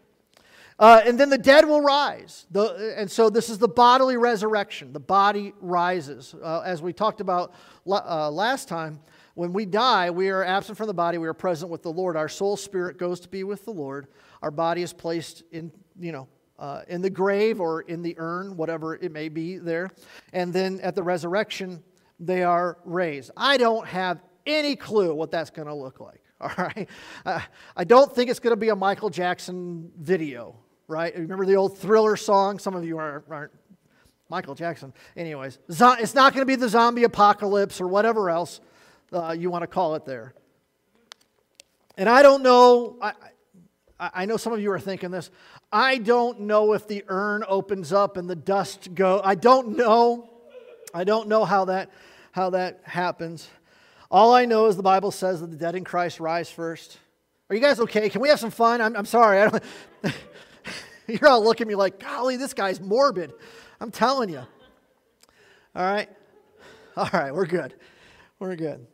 Uh, 0.80 1.02
and 1.06 1.20
then 1.20 1.30
the 1.30 1.38
dead 1.38 1.67
will 1.67 1.82
rise. 1.82 2.46
The, 2.52 2.93
and 2.96 3.12
so 3.12 3.30
this 3.30 3.50
is 3.50 3.58
the 3.58 3.67
bodily 3.67 4.15
resurrection. 4.15 4.93
The 4.93 5.00
body 5.00 5.54
rises. 5.60 6.36
Uh, 6.41 6.62
as 6.62 6.82
we 6.82 6.93
talked 6.93 7.20
about 7.20 7.54
uh, 7.86 8.30
last 8.32 8.70
time, 8.70 9.02
when 9.34 9.52
we 9.52 9.65
die, 9.65 10.10
we 10.10 10.30
are 10.30 10.43
absent 10.43 10.78
from 10.78 10.88
the 10.88 10.93
body, 10.93 11.17
we 11.17 11.28
are 11.28 11.34
present 11.34 11.70
with 11.70 11.82
the 11.82 11.91
Lord. 11.91 12.15
Our 12.15 12.30
soul 12.30 12.56
spirit 12.56 12.98
goes 12.98 13.20
to 13.22 13.28
be 13.28 13.43
with 13.43 13.65
the 13.65 13.72
Lord. 13.72 14.08
Our 14.41 14.52
body 14.52 14.84
is 14.84 14.93
placed 14.93 15.43
in, 15.52 15.72
you 16.00 16.12
know, 16.12 16.28
uh, 16.60 16.84
in 16.88 17.02
the 17.02 17.10
grave 17.10 17.60
or 17.60 17.82
in 17.82 18.04
the 18.04 18.15
urn, 18.17 18.56
whatever 18.56 18.96
it 18.96 19.12
may 19.12 19.30
be 19.30 19.58
there. 19.58 19.89
And 20.32 20.54
then 20.54 20.80
at 20.82 20.96
the 20.96 21.04
resurrection, 21.04 21.84
they 22.19 22.43
are 22.43 22.77
raised. 22.86 23.32
I 23.38 23.58
don't 23.58 23.88
have 23.88 24.19
any 24.45 24.75
clue 24.75 25.13
what 25.13 25.32
that's 25.32 25.49
going 25.49 25.67
to 25.67 25.73
look 25.73 25.99
like. 25.99 26.21
All 26.41 26.51
right. 26.58 26.88
I 27.75 27.84
don't 27.84 28.13
think 28.13 28.30
it's 28.30 28.39
going 28.39 28.51
to 28.51 28.60
be 28.60 28.69
a 28.69 28.75
Michael 28.75 29.10
Jackson 29.10 29.91
video, 29.99 30.56
right? 30.88 31.13
Remember 31.15 31.45
the 31.45 31.56
old 31.56 31.77
thriller 31.77 32.15
song? 32.15 32.60
Some 32.60 32.75
of 32.75 32.86
you 32.86 32.97
aren't, 32.97 33.25
aren't 33.30 33.51
Michael 34.30 34.56
Jackson. 34.56 34.93
Anyways, 35.15 35.58
it's 35.67 36.15
not 36.15 36.34
going 36.34 36.41
to 36.41 36.45
be 36.45 36.56
the 36.56 36.69
zombie 36.69 37.03
apocalypse 37.06 37.82
or 37.82 37.88
whatever 37.88 38.30
else 38.30 38.60
uh, 39.12 39.36
you 39.38 39.49
want 39.49 39.63
to 39.63 39.67
call 39.67 39.95
it 39.95 40.06
there. 40.06 40.34
And 41.97 42.08
I 42.08 42.21
don't 42.21 42.43
know, 42.43 42.97
I, 43.01 43.13
I 43.99 44.25
know 44.25 44.38
some 44.38 44.53
of 44.53 44.62
you 44.62 44.71
are 44.71 44.80
thinking 44.80 45.10
this. 45.10 45.32
I 45.71 45.97
don't 45.97 46.41
know 46.41 46.73
if 46.73 46.88
the 46.88 47.03
urn 47.08 47.43
opens 47.47 47.91
up 47.91 48.17
and 48.17 48.30
the 48.30 48.36
dust 48.36 48.93
go. 48.93 49.21
I 49.23 49.36
don't 49.36 49.75
know. 49.75 50.30
I 50.93 51.04
don't 51.04 51.28
know 51.28 51.45
how 51.45 51.65
that, 51.65 51.91
how 52.32 52.52
that 52.52 52.82
happens. 52.84 53.50
All 54.10 54.34
I 54.34 54.45
know 54.45 54.67
is 54.67 54.78
the 54.78 54.84
Bible 54.84 55.12
says 55.12 55.41
that 55.41 55.52
the 55.52 55.58
dead 55.58 55.76
in 55.76 55.84
Christ 55.84 56.19
rise 56.19 56.50
first. 56.50 56.97
Are 57.50 57.56
you 57.56 57.62
guys 57.62 57.80
okay? 57.80 58.09
Can 58.09 58.22
we 58.22 58.30
have 58.30 58.39
some 58.39 58.51
fun? 58.51 58.82
I'm, 58.82 58.95
I'm 58.95 59.05
sorry. 59.05 59.41
I 59.41 59.49
don't, 59.49 59.64
you're 61.07 61.28
all 61.28 61.43
looking 61.43 61.66
at 61.66 61.68
me 61.68 61.76
like, 61.76 61.99
golly, 61.99 62.38
this 62.38 62.53
guy's 62.53 62.80
morbid. 62.80 63.34
I'm 63.80 63.91
telling 63.91 64.30
you. 64.30 64.39
All 65.76 65.84
right? 65.84 66.09
All 66.95 67.09
right, 67.14 67.34
we're 67.34 67.45
good. 67.45 67.76
We're 68.39 68.55
good. 68.55 68.88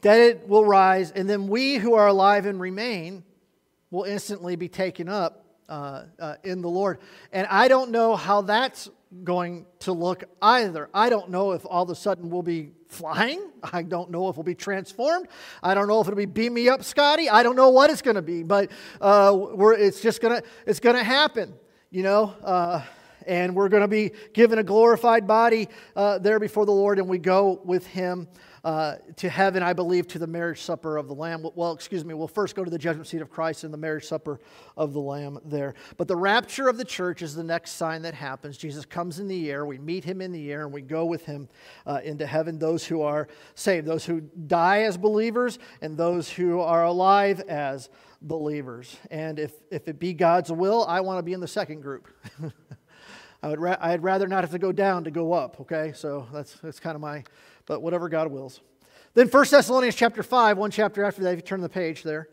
Dead 0.00 0.48
will 0.48 0.64
rise, 0.64 1.12
and 1.12 1.30
then 1.30 1.46
we 1.46 1.76
who 1.76 1.94
are 1.94 2.08
alive 2.08 2.46
and 2.46 2.60
remain 2.60 3.22
will 3.90 4.04
instantly 4.04 4.56
be 4.56 4.68
taken 4.68 5.08
up 5.08 5.44
uh, 5.68 6.04
uh, 6.18 6.34
in 6.42 6.60
the 6.60 6.68
Lord. 6.68 6.98
And 7.32 7.46
I 7.46 7.68
don't 7.68 7.90
know 7.92 8.16
how 8.16 8.42
that's 8.42 8.90
going 9.24 9.66
to 9.80 9.92
look 9.92 10.24
either. 10.40 10.88
I 10.92 11.08
don't 11.08 11.30
know 11.30 11.52
if 11.52 11.64
all 11.66 11.82
of 11.82 11.90
a 11.90 11.94
sudden 11.94 12.30
we'll 12.30 12.42
be 12.42 12.72
flying. 12.88 13.50
I 13.72 13.82
don't 13.82 14.10
know 14.10 14.28
if 14.28 14.36
we'll 14.36 14.44
be 14.44 14.54
transformed. 14.54 15.28
I 15.62 15.74
don't 15.74 15.88
know 15.88 16.00
if 16.00 16.08
it'll 16.08 16.16
be 16.16 16.26
beam 16.26 16.54
me 16.54 16.68
up, 16.68 16.82
Scotty. 16.82 17.28
I 17.28 17.42
don't 17.42 17.56
know 17.56 17.70
what 17.70 17.90
it's 17.90 18.02
going 18.02 18.16
to 18.16 18.22
be, 18.22 18.42
but 18.42 18.70
uh, 19.00 19.36
it's 19.78 20.00
just 20.00 20.20
going 20.20 20.40
to 20.40 20.48
it's 20.66 20.80
going 20.80 20.96
to 20.96 21.04
happen. 21.04 21.54
You 21.90 22.02
know. 22.02 22.34
Uh, 22.42 22.82
and 23.26 23.54
we're 23.54 23.68
going 23.68 23.82
to 23.82 23.88
be 23.88 24.10
given 24.32 24.58
a 24.58 24.64
glorified 24.64 25.28
body 25.28 25.68
uh, 25.94 26.18
there 26.18 26.40
before 26.40 26.66
the 26.66 26.72
Lord, 26.72 26.98
and 26.98 27.08
we 27.08 27.18
go 27.18 27.60
with 27.64 27.86
Him 27.86 28.26
uh, 28.64 28.96
to 29.16 29.28
heaven, 29.28 29.62
I 29.62 29.72
believe, 29.72 30.06
to 30.08 30.18
the 30.18 30.26
marriage 30.26 30.60
supper 30.60 30.96
of 30.96 31.08
the 31.08 31.14
Lamb. 31.14 31.44
Well, 31.54 31.72
excuse 31.72 32.04
me, 32.04 32.14
we'll 32.14 32.28
first 32.28 32.54
go 32.54 32.62
to 32.62 32.70
the 32.70 32.78
judgment 32.78 33.08
seat 33.08 33.20
of 33.20 33.28
Christ 33.28 33.64
and 33.64 33.74
the 33.74 33.78
marriage 33.78 34.04
supper 34.04 34.40
of 34.76 34.92
the 34.92 35.00
Lamb 35.00 35.40
there. 35.44 35.74
But 35.96 36.06
the 36.06 36.16
rapture 36.16 36.68
of 36.68 36.76
the 36.76 36.84
church 36.84 37.22
is 37.22 37.34
the 37.34 37.42
next 37.42 37.72
sign 37.72 38.02
that 38.02 38.14
happens. 38.14 38.56
Jesus 38.56 38.84
comes 38.84 39.18
in 39.18 39.26
the 39.26 39.50
air, 39.50 39.66
we 39.66 39.78
meet 39.78 40.04
him 40.04 40.20
in 40.20 40.30
the 40.30 40.52
air, 40.52 40.64
and 40.64 40.72
we 40.72 40.80
go 40.80 41.04
with 41.04 41.26
him 41.26 41.48
uh, 41.86 42.00
into 42.04 42.26
heaven. 42.26 42.58
Those 42.58 42.84
who 42.84 43.02
are 43.02 43.26
saved, 43.54 43.86
those 43.86 44.04
who 44.04 44.20
die 44.20 44.82
as 44.82 44.96
believers, 44.96 45.58
and 45.80 45.96
those 45.96 46.30
who 46.30 46.60
are 46.60 46.84
alive 46.84 47.40
as 47.40 47.88
believers. 48.20 48.96
And 49.10 49.40
if, 49.40 49.52
if 49.70 49.88
it 49.88 49.98
be 49.98 50.14
God's 50.14 50.52
will, 50.52 50.86
I 50.86 51.00
want 51.00 51.18
to 51.18 51.22
be 51.24 51.32
in 51.32 51.40
the 51.40 51.48
second 51.48 51.80
group. 51.80 52.08
I 53.42 53.48
would 53.48 53.60
ra- 53.60 53.78
I'd 53.80 54.04
rather 54.04 54.28
not 54.28 54.44
have 54.44 54.52
to 54.52 54.58
go 54.58 54.70
down 54.70 55.02
to 55.04 55.10
go 55.10 55.32
up, 55.32 55.60
okay? 55.62 55.92
So 55.96 56.28
that's, 56.32 56.54
that's 56.60 56.78
kind 56.78 56.94
of 56.94 57.00
my 57.00 57.24
but 57.66 57.82
whatever 57.82 58.08
God 58.08 58.28
wills. 58.28 58.60
Then 59.14 59.28
1 59.28 59.44
Thessalonians 59.50 59.94
chapter 59.94 60.22
5, 60.22 60.58
one 60.58 60.70
chapter 60.70 61.04
after 61.04 61.22
that, 61.22 61.32
if 61.32 61.36
you 61.36 61.42
turn 61.42 61.60
the 61.60 61.68
page 61.68 62.02
there. 62.02 62.28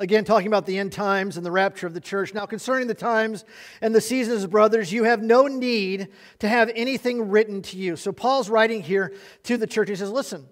Again, 0.00 0.24
talking 0.24 0.46
about 0.46 0.64
the 0.64 0.78
end 0.78 0.92
times 0.92 1.36
and 1.36 1.44
the 1.44 1.50
rapture 1.50 1.86
of 1.86 1.94
the 1.94 2.00
church. 2.00 2.32
Now, 2.32 2.46
concerning 2.46 2.86
the 2.86 2.94
times 2.94 3.44
and 3.80 3.92
the 3.92 4.00
seasons, 4.00 4.46
brothers, 4.46 4.92
you 4.92 5.04
have 5.04 5.22
no 5.22 5.48
need 5.48 6.08
to 6.38 6.48
have 6.48 6.70
anything 6.76 7.30
written 7.30 7.62
to 7.62 7.76
you. 7.76 7.96
So, 7.96 8.12
Paul's 8.12 8.48
writing 8.48 8.80
here 8.80 9.12
to 9.44 9.56
the 9.56 9.66
church. 9.66 9.88
He 9.88 9.96
says, 9.96 10.12
Listen, 10.12 10.46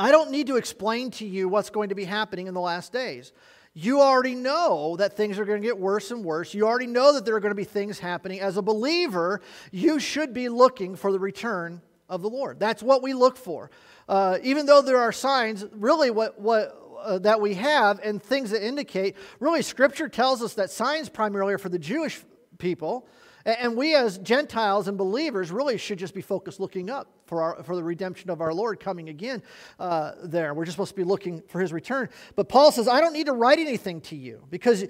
I 0.00 0.10
don't 0.10 0.32
need 0.32 0.48
to 0.48 0.56
explain 0.56 1.12
to 1.12 1.24
you 1.24 1.48
what's 1.48 1.70
going 1.70 1.90
to 1.90 1.94
be 1.94 2.04
happening 2.04 2.48
in 2.48 2.54
the 2.54 2.60
last 2.60 2.92
days 2.92 3.32
you 3.78 4.00
already 4.00 4.34
know 4.34 4.96
that 4.96 5.18
things 5.18 5.38
are 5.38 5.44
going 5.44 5.60
to 5.60 5.66
get 5.66 5.76
worse 5.76 6.10
and 6.10 6.24
worse. 6.24 6.54
You 6.54 6.66
already 6.66 6.86
know 6.86 7.12
that 7.12 7.26
there 7.26 7.36
are 7.36 7.40
going 7.40 7.50
to 7.50 7.54
be 7.54 7.64
things 7.64 7.98
happening. 7.98 8.40
As 8.40 8.56
a 8.56 8.62
believer, 8.62 9.42
you 9.70 10.00
should 10.00 10.32
be 10.32 10.48
looking 10.48 10.96
for 10.96 11.12
the 11.12 11.18
return 11.18 11.82
of 12.08 12.22
the 12.22 12.30
Lord. 12.30 12.58
That's 12.58 12.82
what 12.82 13.02
we 13.02 13.12
look 13.12 13.36
for. 13.36 13.70
Uh, 14.08 14.38
even 14.42 14.64
though 14.64 14.80
there 14.80 14.96
are 14.96 15.12
signs, 15.12 15.62
really, 15.72 16.10
what, 16.10 16.40
what 16.40 16.74
uh, 17.02 17.18
that 17.18 17.38
we 17.38 17.52
have 17.52 18.00
and 18.02 18.22
things 18.22 18.48
that 18.48 18.66
indicate, 18.66 19.14
really, 19.40 19.60
Scripture 19.60 20.08
tells 20.08 20.42
us 20.42 20.54
that 20.54 20.70
signs 20.70 21.10
primarily 21.10 21.52
are 21.52 21.58
for 21.58 21.68
the 21.68 21.78
Jewish 21.78 22.22
people. 22.56 23.06
And 23.46 23.76
we 23.76 23.94
as 23.94 24.18
Gentiles 24.18 24.88
and 24.88 24.98
believers 24.98 25.52
really 25.52 25.78
should 25.78 26.00
just 26.00 26.14
be 26.14 26.20
focused 26.20 26.58
looking 26.58 26.90
up 26.90 27.06
for, 27.26 27.42
our, 27.42 27.62
for 27.62 27.76
the 27.76 27.84
redemption 27.84 28.28
of 28.28 28.40
our 28.40 28.52
Lord 28.52 28.80
coming 28.80 29.08
again 29.08 29.40
uh, 29.78 30.14
there. 30.24 30.52
We're 30.52 30.64
just 30.64 30.74
supposed 30.74 30.90
to 30.90 30.96
be 30.96 31.04
looking 31.04 31.42
for 31.46 31.60
his 31.60 31.72
return. 31.72 32.08
But 32.34 32.48
Paul 32.48 32.72
says, 32.72 32.88
I 32.88 33.00
don't 33.00 33.12
need 33.12 33.26
to 33.26 33.32
write 33.32 33.60
anything 33.60 34.00
to 34.02 34.16
you 34.16 34.42
because 34.50 34.86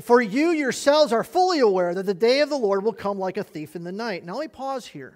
for 0.00 0.20
you 0.20 0.50
yourselves 0.50 1.12
are 1.12 1.22
fully 1.22 1.60
aware 1.60 1.94
that 1.94 2.04
the 2.04 2.12
day 2.12 2.40
of 2.40 2.48
the 2.48 2.56
Lord 2.56 2.82
will 2.82 2.92
come 2.92 3.16
like 3.16 3.36
a 3.36 3.44
thief 3.44 3.76
in 3.76 3.84
the 3.84 3.92
night. 3.92 4.24
Now 4.24 4.34
let 4.34 4.40
me 4.40 4.48
pause 4.48 4.86
here. 4.86 5.14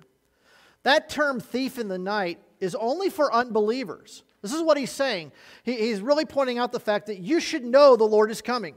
That 0.85 1.09
term 1.09 1.41
thief 1.41 1.81
in 1.81 1.89
the 1.89 1.99
night 1.99 2.39
is 2.61 2.77
only 2.77 3.11
for 3.11 3.35
unbelievers. 3.35 4.23
This 4.41 4.53
is 4.53 4.63
what 4.63 4.77
he's 4.77 4.93
saying. 4.93 5.33
He, 5.65 5.73
he's 5.73 6.01
really 6.01 6.27
pointing 6.27 6.59
out 6.59 6.71
the 6.71 6.79
fact 6.79 7.07
that 7.07 7.19
you 7.19 7.41
should 7.41 7.65
know 7.65 7.97
the 7.97 8.05
Lord 8.05 8.31
is 8.31 8.41
coming. 8.41 8.77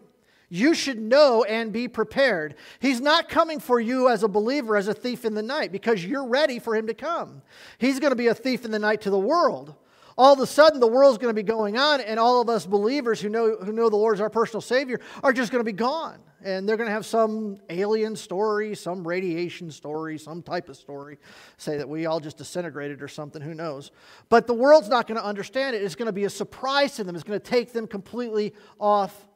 You 0.49 0.73
should 0.73 0.99
know 0.99 1.43
and 1.43 1.73
be 1.73 1.87
prepared. 1.87 2.55
He's 2.79 3.01
not 3.01 3.27
coming 3.27 3.59
for 3.59 3.79
you 3.79 4.07
as 4.07 4.23
a 4.23 4.29
believer, 4.29 4.77
as 4.77 4.87
a 4.87 4.93
thief 4.93 5.25
in 5.25 5.33
the 5.33 5.43
night, 5.43 5.71
because 5.71 6.05
you're 6.05 6.25
ready 6.25 6.57
for 6.59 6.75
him 6.75 6.87
to 6.87 6.93
come. 6.93 7.41
He's 7.77 7.99
going 7.99 8.11
to 8.11 8.15
be 8.15 8.27
a 8.27 8.35
thief 8.35 8.63
in 8.63 8.71
the 8.71 8.79
night 8.79 9.01
to 9.01 9.09
the 9.09 9.19
world. 9.19 9.75
All 10.17 10.33
of 10.33 10.39
a 10.39 10.47
sudden, 10.47 10.79
the 10.79 10.87
world's 10.87 11.17
going 11.17 11.35
to 11.35 11.39
be 11.39 11.45
going 11.45 11.77
on, 11.77 12.01
and 12.01 12.19
all 12.19 12.41
of 12.41 12.49
us 12.49 12.65
believers 12.65 13.21
who 13.21 13.29
know, 13.29 13.57
who 13.57 13.71
know 13.71 13.89
the 13.89 13.97
Lord 13.97 14.15
as 14.15 14.21
our 14.21 14.29
personal 14.29 14.61
Savior 14.61 14.99
are 15.21 15.33
just 15.33 15.51
going 15.51 15.59
to 15.59 15.65
be 15.65 15.77
gone. 15.77 16.19
And 16.43 16.67
they're 16.67 16.77
going 16.77 16.87
to 16.87 16.93
have 16.93 17.05
some 17.05 17.57
alien 17.69 18.15
story, 18.15 18.73
some 18.73 19.05
radiation 19.05 19.69
story, 19.69 20.17
some 20.17 20.41
type 20.41 20.69
of 20.69 20.77
story, 20.77 21.17
say 21.57 21.77
that 21.77 21.89
we 21.89 22.05
all 22.05 22.19
just 22.19 22.37
disintegrated 22.37 23.01
or 23.01 23.07
something, 23.07 23.41
who 23.41 23.53
knows. 23.53 23.91
But 24.29 24.47
the 24.47 24.53
world's 24.53 24.87
not 24.87 25.07
going 25.07 25.19
to 25.19 25.25
understand 25.25 25.75
it. 25.75 25.83
It's 25.83 25.95
going 25.95 26.07
to 26.07 26.13
be 26.13 26.23
a 26.23 26.29
surprise 26.29 26.95
to 26.95 27.03
them, 27.03 27.15
it's 27.15 27.23
going 27.23 27.39
to 27.39 27.45
take 27.45 27.73
them 27.73 27.85
completely 27.85 28.53
off 28.79 29.26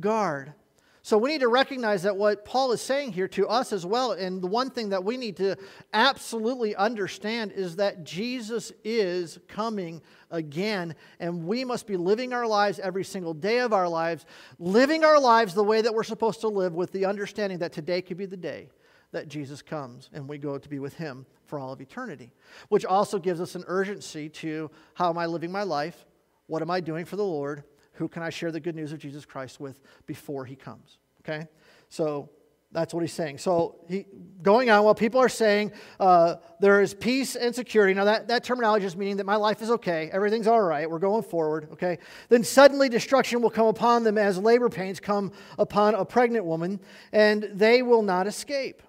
guard. 0.00 0.54
So 1.02 1.18
we 1.18 1.32
need 1.32 1.42
to 1.42 1.48
recognize 1.48 2.04
that 2.04 2.16
what 2.16 2.46
Paul 2.46 2.72
is 2.72 2.80
saying 2.80 3.12
here 3.12 3.28
to 3.28 3.46
us 3.46 3.74
as 3.74 3.84
well, 3.84 4.12
and 4.12 4.40
the 4.40 4.46
one 4.46 4.70
thing 4.70 4.88
that 4.88 5.04
we 5.04 5.18
need 5.18 5.36
to 5.36 5.54
absolutely 5.92 6.74
understand 6.74 7.52
is 7.52 7.76
that 7.76 8.04
Jesus 8.04 8.72
is 8.84 9.38
coming 9.46 10.00
again, 10.30 10.94
and 11.20 11.44
we 11.44 11.62
must 11.62 11.86
be 11.86 11.98
living 11.98 12.32
our 12.32 12.46
lives 12.46 12.78
every 12.78 13.04
single 13.04 13.34
day 13.34 13.58
of 13.58 13.74
our 13.74 13.86
lives, 13.86 14.24
living 14.58 15.04
our 15.04 15.20
lives 15.20 15.52
the 15.52 15.62
way 15.62 15.82
that 15.82 15.92
we're 15.92 16.04
supposed 16.04 16.40
to 16.40 16.48
live 16.48 16.72
with 16.72 16.90
the 16.92 17.04
understanding 17.04 17.58
that 17.58 17.74
today 17.74 18.00
could 18.00 18.16
be 18.16 18.24
the 18.24 18.34
day 18.34 18.70
that 19.12 19.28
Jesus 19.28 19.60
comes 19.60 20.08
and 20.14 20.26
we 20.26 20.38
go 20.38 20.56
to 20.56 20.68
be 20.70 20.78
with 20.78 20.94
him 20.94 21.26
for 21.44 21.58
all 21.58 21.74
of 21.74 21.82
eternity, 21.82 22.32
which 22.70 22.86
also 22.86 23.18
gives 23.18 23.42
us 23.42 23.54
an 23.54 23.64
urgency 23.66 24.30
to 24.30 24.70
how 24.94 25.10
am 25.10 25.18
I 25.18 25.26
living 25.26 25.52
my 25.52 25.64
life? 25.64 26.06
What 26.46 26.62
am 26.62 26.70
I 26.70 26.80
doing 26.80 27.04
for 27.04 27.16
the 27.16 27.24
Lord? 27.24 27.62
Who 27.94 28.08
can 28.08 28.22
I 28.22 28.30
share 28.30 28.52
the 28.52 28.60
good 28.60 28.76
news 28.76 28.92
of 28.92 28.98
Jesus 28.98 29.24
Christ 29.24 29.60
with 29.60 29.80
before 30.06 30.44
he 30.44 30.56
comes? 30.56 30.98
Okay? 31.20 31.46
So 31.88 32.28
that's 32.74 32.92
what 32.92 33.00
he's 33.00 33.12
saying. 33.12 33.38
So 33.38 33.76
he, 33.88 34.04
going 34.42 34.68
on, 34.68 34.82
while 34.84 34.96
people 34.96 35.20
are 35.20 35.28
saying 35.28 35.72
uh, 36.00 36.36
there 36.58 36.82
is 36.82 36.92
peace 36.92 37.36
and 37.36 37.54
security, 37.54 37.94
now 37.94 38.04
that, 38.04 38.28
that 38.28 38.42
terminology 38.42 38.84
is 38.84 38.96
meaning 38.96 39.18
that 39.18 39.26
my 39.26 39.36
life 39.36 39.62
is 39.62 39.70
okay, 39.70 40.10
everything's 40.12 40.48
all 40.48 40.60
right, 40.60 40.90
we're 40.90 40.98
going 40.98 41.22
forward, 41.22 41.68
okay? 41.72 41.98
Then 42.28 42.42
suddenly 42.42 42.88
destruction 42.88 43.40
will 43.40 43.50
come 43.50 43.68
upon 43.68 44.02
them 44.02 44.18
as 44.18 44.38
labor 44.38 44.68
pains 44.68 44.98
come 44.98 45.30
upon 45.56 45.94
a 45.94 46.04
pregnant 46.04 46.44
woman, 46.44 46.80
and 47.12 47.48
they 47.52 47.80
will 47.80 48.02
not 48.02 48.26
escape. 48.26 48.82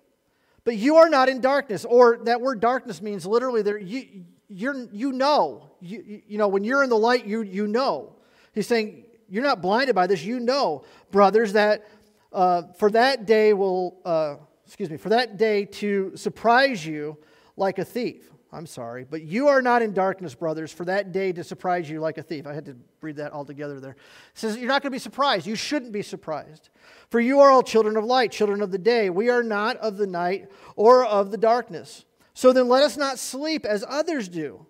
But 0.64 0.78
you 0.78 0.96
are 0.96 1.10
not 1.10 1.30
in 1.30 1.40
darkness, 1.40 1.86
or 1.86 2.18
that 2.24 2.42
word 2.42 2.60
darkness 2.60 3.04
means 3.04 3.28
literally 3.28 3.62
there, 3.62 3.78
you, 3.78 4.26
you're, 4.50 4.88
you 4.92 5.12
know. 5.12 5.70
You, 5.80 6.24
you 6.28 6.40
know, 6.40 6.48
when 6.48 6.64
you're 6.64 6.84
in 6.84 6.90
the 6.90 6.98
light, 6.98 7.28
you, 7.28 7.44
you 7.44 7.68
know. 7.68 8.15
He's 8.56 8.66
saying, 8.66 9.06
You're 9.30 9.44
not 9.44 9.62
blinded 9.62 9.94
by 9.94 10.08
this. 10.08 10.24
You 10.24 10.40
know, 10.40 10.84
brothers, 11.12 11.54
that 11.54 11.88
uh, 12.34 12.64
for 12.78 12.90
that 12.92 13.26
day 13.26 13.54
will, 13.54 14.00
uh, 14.04 14.38
excuse 14.66 14.90
me, 14.90 14.98
for 14.98 15.10
that 15.10 15.38
day 15.38 15.66
to 15.66 16.14
surprise 16.16 16.86
you 16.86 17.18
like 17.56 17.78
a 17.78 17.86
thief. 17.86 18.32
I'm 18.52 18.66
sorry, 18.66 19.04
but 19.04 19.22
you 19.22 19.50
are 19.50 19.62
not 19.62 19.82
in 19.82 19.94
darkness, 19.94 20.34
brothers, 20.34 20.72
for 20.72 20.86
that 20.86 21.12
day 21.12 21.34
to 21.34 21.44
surprise 21.44 21.90
you 21.90 22.00
like 22.00 22.18
a 22.18 22.24
thief. 22.24 22.48
I 22.48 22.54
had 22.54 22.66
to 22.66 22.78
read 23.02 23.18
that 23.18 23.34
all 23.34 23.44
together 23.44 23.82
there. 23.82 23.92
It 23.92 23.98
says, 24.34 24.56
You're 24.56 24.70
not 24.70 24.82
going 24.82 24.92
to 24.92 24.96
be 24.96 25.00
surprised. 25.00 25.46
You 25.46 25.56
shouldn't 25.56 25.92
be 25.92 26.02
surprised. 26.02 26.70
For 27.10 27.20
you 27.20 27.42
are 27.42 27.52
all 27.52 27.64
children 27.64 27.98
of 27.98 28.06
light, 28.06 28.32
children 28.32 28.62
of 28.62 28.72
the 28.72 28.78
day. 28.78 29.10
We 29.10 29.30
are 29.30 29.44
not 29.44 29.76
of 29.78 29.98
the 29.98 30.08
night 30.08 30.50
or 30.78 31.06
of 31.06 31.32
the 31.32 31.38
darkness. 31.38 32.06
So 32.34 32.54
then 32.54 32.70
let 32.70 32.84
us 32.84 32.96
not 32.96 33.20
sleep 33.20 33.66
as 33.66 33.84
others 33.88 34.30
do. 34.30 34.66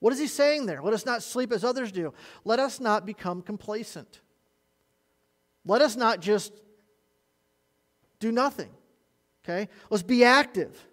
What 0.00 0.12
is 0.12 0.18
he 0.18 0.26
saying 0.26 0.66
there? 0.66 0.82
Let 0.82 0.94
us 0.94 1.06
not 1.06 1.22
sleep 1.22 1.52
as 1.52 1.62
others 1.62 1.92
do. 1.92 2.12
Let 2.44 2.58
us 2.58 2.80
not 2.80 3.06
become 3.06 3.42
complacent. 3.42 4.20
Let 5.64 5.82
us 5.82 5.94
not 5.94 6.20
just 6.20 6.52
do 8.18 8.32
nothing. 8.32 8.70
Okay? 9.44 9.68
Let's 9.90 10.02
be 10.02 10.24
active. 10.24 10.86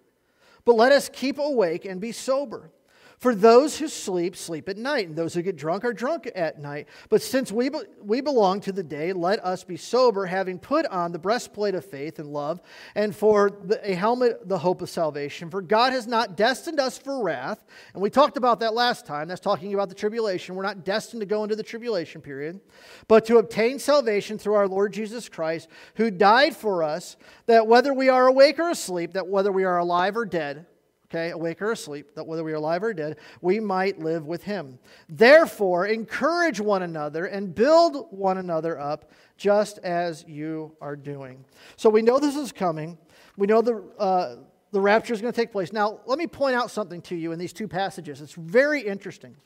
But 0.64 0.76
let 0.76 0.92
us 0.92 1.08
keep 1.08 1.38
awake 1.38 1.86
and 1.86 2.00
be 2.00 2.12
sober. 2.12 2.70
For 3.18 3.34
those 3.34 3.76
who 3.76 3.88
sleep, 3.88 4.36
sleep 4.36 4.68
at 4.68 4.76
night, 4.76 5.08
and 5.08 5.16
those 5.16 5.34
who 5.34 5.42
get 5.42 5.56
drunk 5.56 5.84
are 5.84 5.92
drunk 5.92 6.30
at 6.36 6.60
night. 6.60 6.86
But 7.08 7.20
since 7.20 7.50
we, 7.50 7.68
be, 7.68 7.80
we 8.00 8.20
belong 8.20 8.60
to 8.60 8.72
the 8.72 8.84
day, 8.84 9.12
let 9.12 9.44
us 9.44 9.64
be 9.64 9.76
sober, 9.76 10.24
having 10.26 10.60
put 10.60 10.86
on 10.86 11.10
the 11.10 11.18
breastplate 11.18 11.74
of 11.74 11.84
faith 11.84 12.20
and 12.20 12.32
love, 12.32 12.60
and 12.94 13.14
for 13.14 13.50
the, 13.64 13.90
a 13.90 13.94
helmet, 13.94 14.48
the 14.48 14.58
hope 14.58 14.82
of 14.82 14.88
salvation. 14.88 15.50
For 15.50 15.60
God 15.60 15.92
has 15.92 16.06
not 16.06 16.36
destined 16.36 16.78
us 16.78 16.96
for 16.96 17.20
wrath. 17.20 17.64
And 17.92 18.00
we 18.00 18.08
talked 18.08 18.36
about 18.36 18.60
that 18.60 18.72
last 18.72 19.04
time. 19.04 19.26
That's 19.26 19.40
talking 19.40 19.74
about 19.74 19.88
the 19.88 19.96
tribulation. 19.96 20.54
We're 20.54 20.62
not 20.62 20.84
destined 20.84 21.20
to 21.20 21.26
go 21.26 21.42
into 21.42 21.56
the 21.56 21.64
tribulation 21.64 22.20
period, 22.20 22.60
but 23.08 23.24
to 23.26 23.38
obtain 23.38 23.80
salvation 23.80 24.38
through 24.38 24.54
our 24.54 24.68
Lord 24.68 24.92
Jesus 24.92 25.28
Christ, 25.28 25.68
who 25.96 26.12
died 26.12 26.54
for 26.54 26.84
us, 26.84 27.16
that 27.46 27.66
whether 27.66 27.92
we 27.92 28.08
are 28.08 28.28
awake 28.28 28.60
or 28.60 28.70
asleep, 28.70 29.14
that 29.14 29.26
whether 29.26 29.50
we 29.50 29.64
are 29.64 29.78
alive 29.78 30.16
or 30.16 30.24
dead, 30.24 30.66
okay, 31.10 31.30
awake 31.30 31.62
or 31.62 31.72
asleep, 31.72 32.14
that 32.14 32.26
whether 32.26 32.44
we 32.44 32.52
are 32.52 32.56
alive 32.56 32.82
or 32.82 32.92
dead, 32.92 33.16
we 33.40 33.60
might 33.60 33.98
live 33.98 34.26
with 34.26 34.42
him. 34.42 34.78
Therefore, 35.08 35.86
encourage 35.86 36.60
one 36.60 36.82
another 36.82 37.26
and 37.26 37.54
build 37.54 38.08
one 38.10 38.38
another 38.38 38.78
up, 38.78 39.10
just 39.36 39.78
as 39.78 40.24
you 40.28 40.76
are 40.80 40.96
doing. 40.96 41.44
So 41.76 41.88
we 41.88 42.02
know 42.02 42.18
this 42.18 42.36
is 42.36 42.52
coming. 42.52 42.98
We 43.36 43.46
know 43.46 43.62
the, 43.62 43.82
uh, 43.98 44.36
the 44.70 44.80
rapture 44.80 45.14
is 45.14 45.20
going 45.22 45.32
to 45.32 45.40
take 45.40 45.52
place. 45.52 45.72
Now, 45.72 46.00
let 46.06 46.18
me 46.18 46.26
point 46.26 46.56
out 46.56 46.70
something 46.70 47.00
to 47.02 47.16
you 47.16 47.32
in 47.32 47.38
these 47.38 47.52
two 47.52 47.68
passages. 47.68 48.20
It's 48.20 48.34
very 48.34 48.82
interesting. 48.82 49.36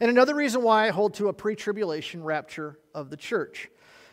And 0.00 0.10
another 0.10 0.34
reason 0.34 0.62
why 0.62 0.86
I 0.86 0.90
hold 0.90 1.14
to 1.14 1.28
a 1.28 1.32
pre 1.32 1.54
tribulation 1.54 2.22
rapture 2.22 2.78
of 2.94 3.10
the 3.10 3.16
church. 3.16 3.68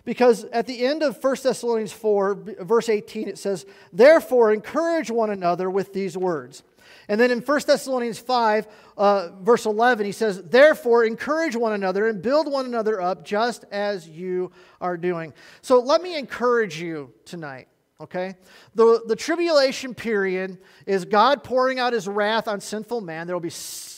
Because 0.06 0.43
at 0.45 0.68
the 0.68 0.86
end 0.86 1.01
of 1.01 1.24
1 1.24 1.36
Thessalonians 1.43 1.93
4, 1.93 2.36
verse 2.62 2.89
18, 2.89 3.28
it 3.30 3.38
says, 3.38 3.66
Therefore, 3.93 4.51
encourage 4.51 5.10
one 5.10 5.30
another 5.30 5.70
with 5.70 5.93
these 5.93 6.18
words. 6.18 6.64
And 7.08 7.20
then 7.20 7.32
in 7.32 7.39
1 7.39 7.62
Thessalonians 7.66 8.20
5, 8.20 8.68
uh, 8.97 9.30
verse 9.41 9.66
11, 9.66 10.06
he 10.06 10.12
says, 10.12 10.41
Therefore, 10.43 11.06
encourage 11.06 11.56
one 11.56 11.74
another 11.74 12.08
and 12.08 12.22
build 12.22 12.51
one 12.51 12.66
another 12.66 13.01
up 13.01 13.24
just 13.26 13.66
as 13.72 14.08
you 14.08 14.51
are 14.82 14.97
doing. 14.97 15.34
So 15.62 15.80
let 15.80 16.01
me 16.01 16.18
encourage 16.18 16.82
you 16.82 17.14
tonight 17.26 17.68
okay? 18.04 18.36
The, 18.76 19.01
the 19.08 19.16
tribulation 19.16 19.95
period 19.95 20.60
is 20.86 21.06
God 21.06 21.43
pouring 21.43 21.80
out 21.80 21.93
his 21.93 22.08
wrath 22.08 22.47
on 22.47 22.60
sinful 22.60 23.01
man. 23.01 23.26
There 23.28 23.36
will, 23.36 23.41
be, 23.41 23.54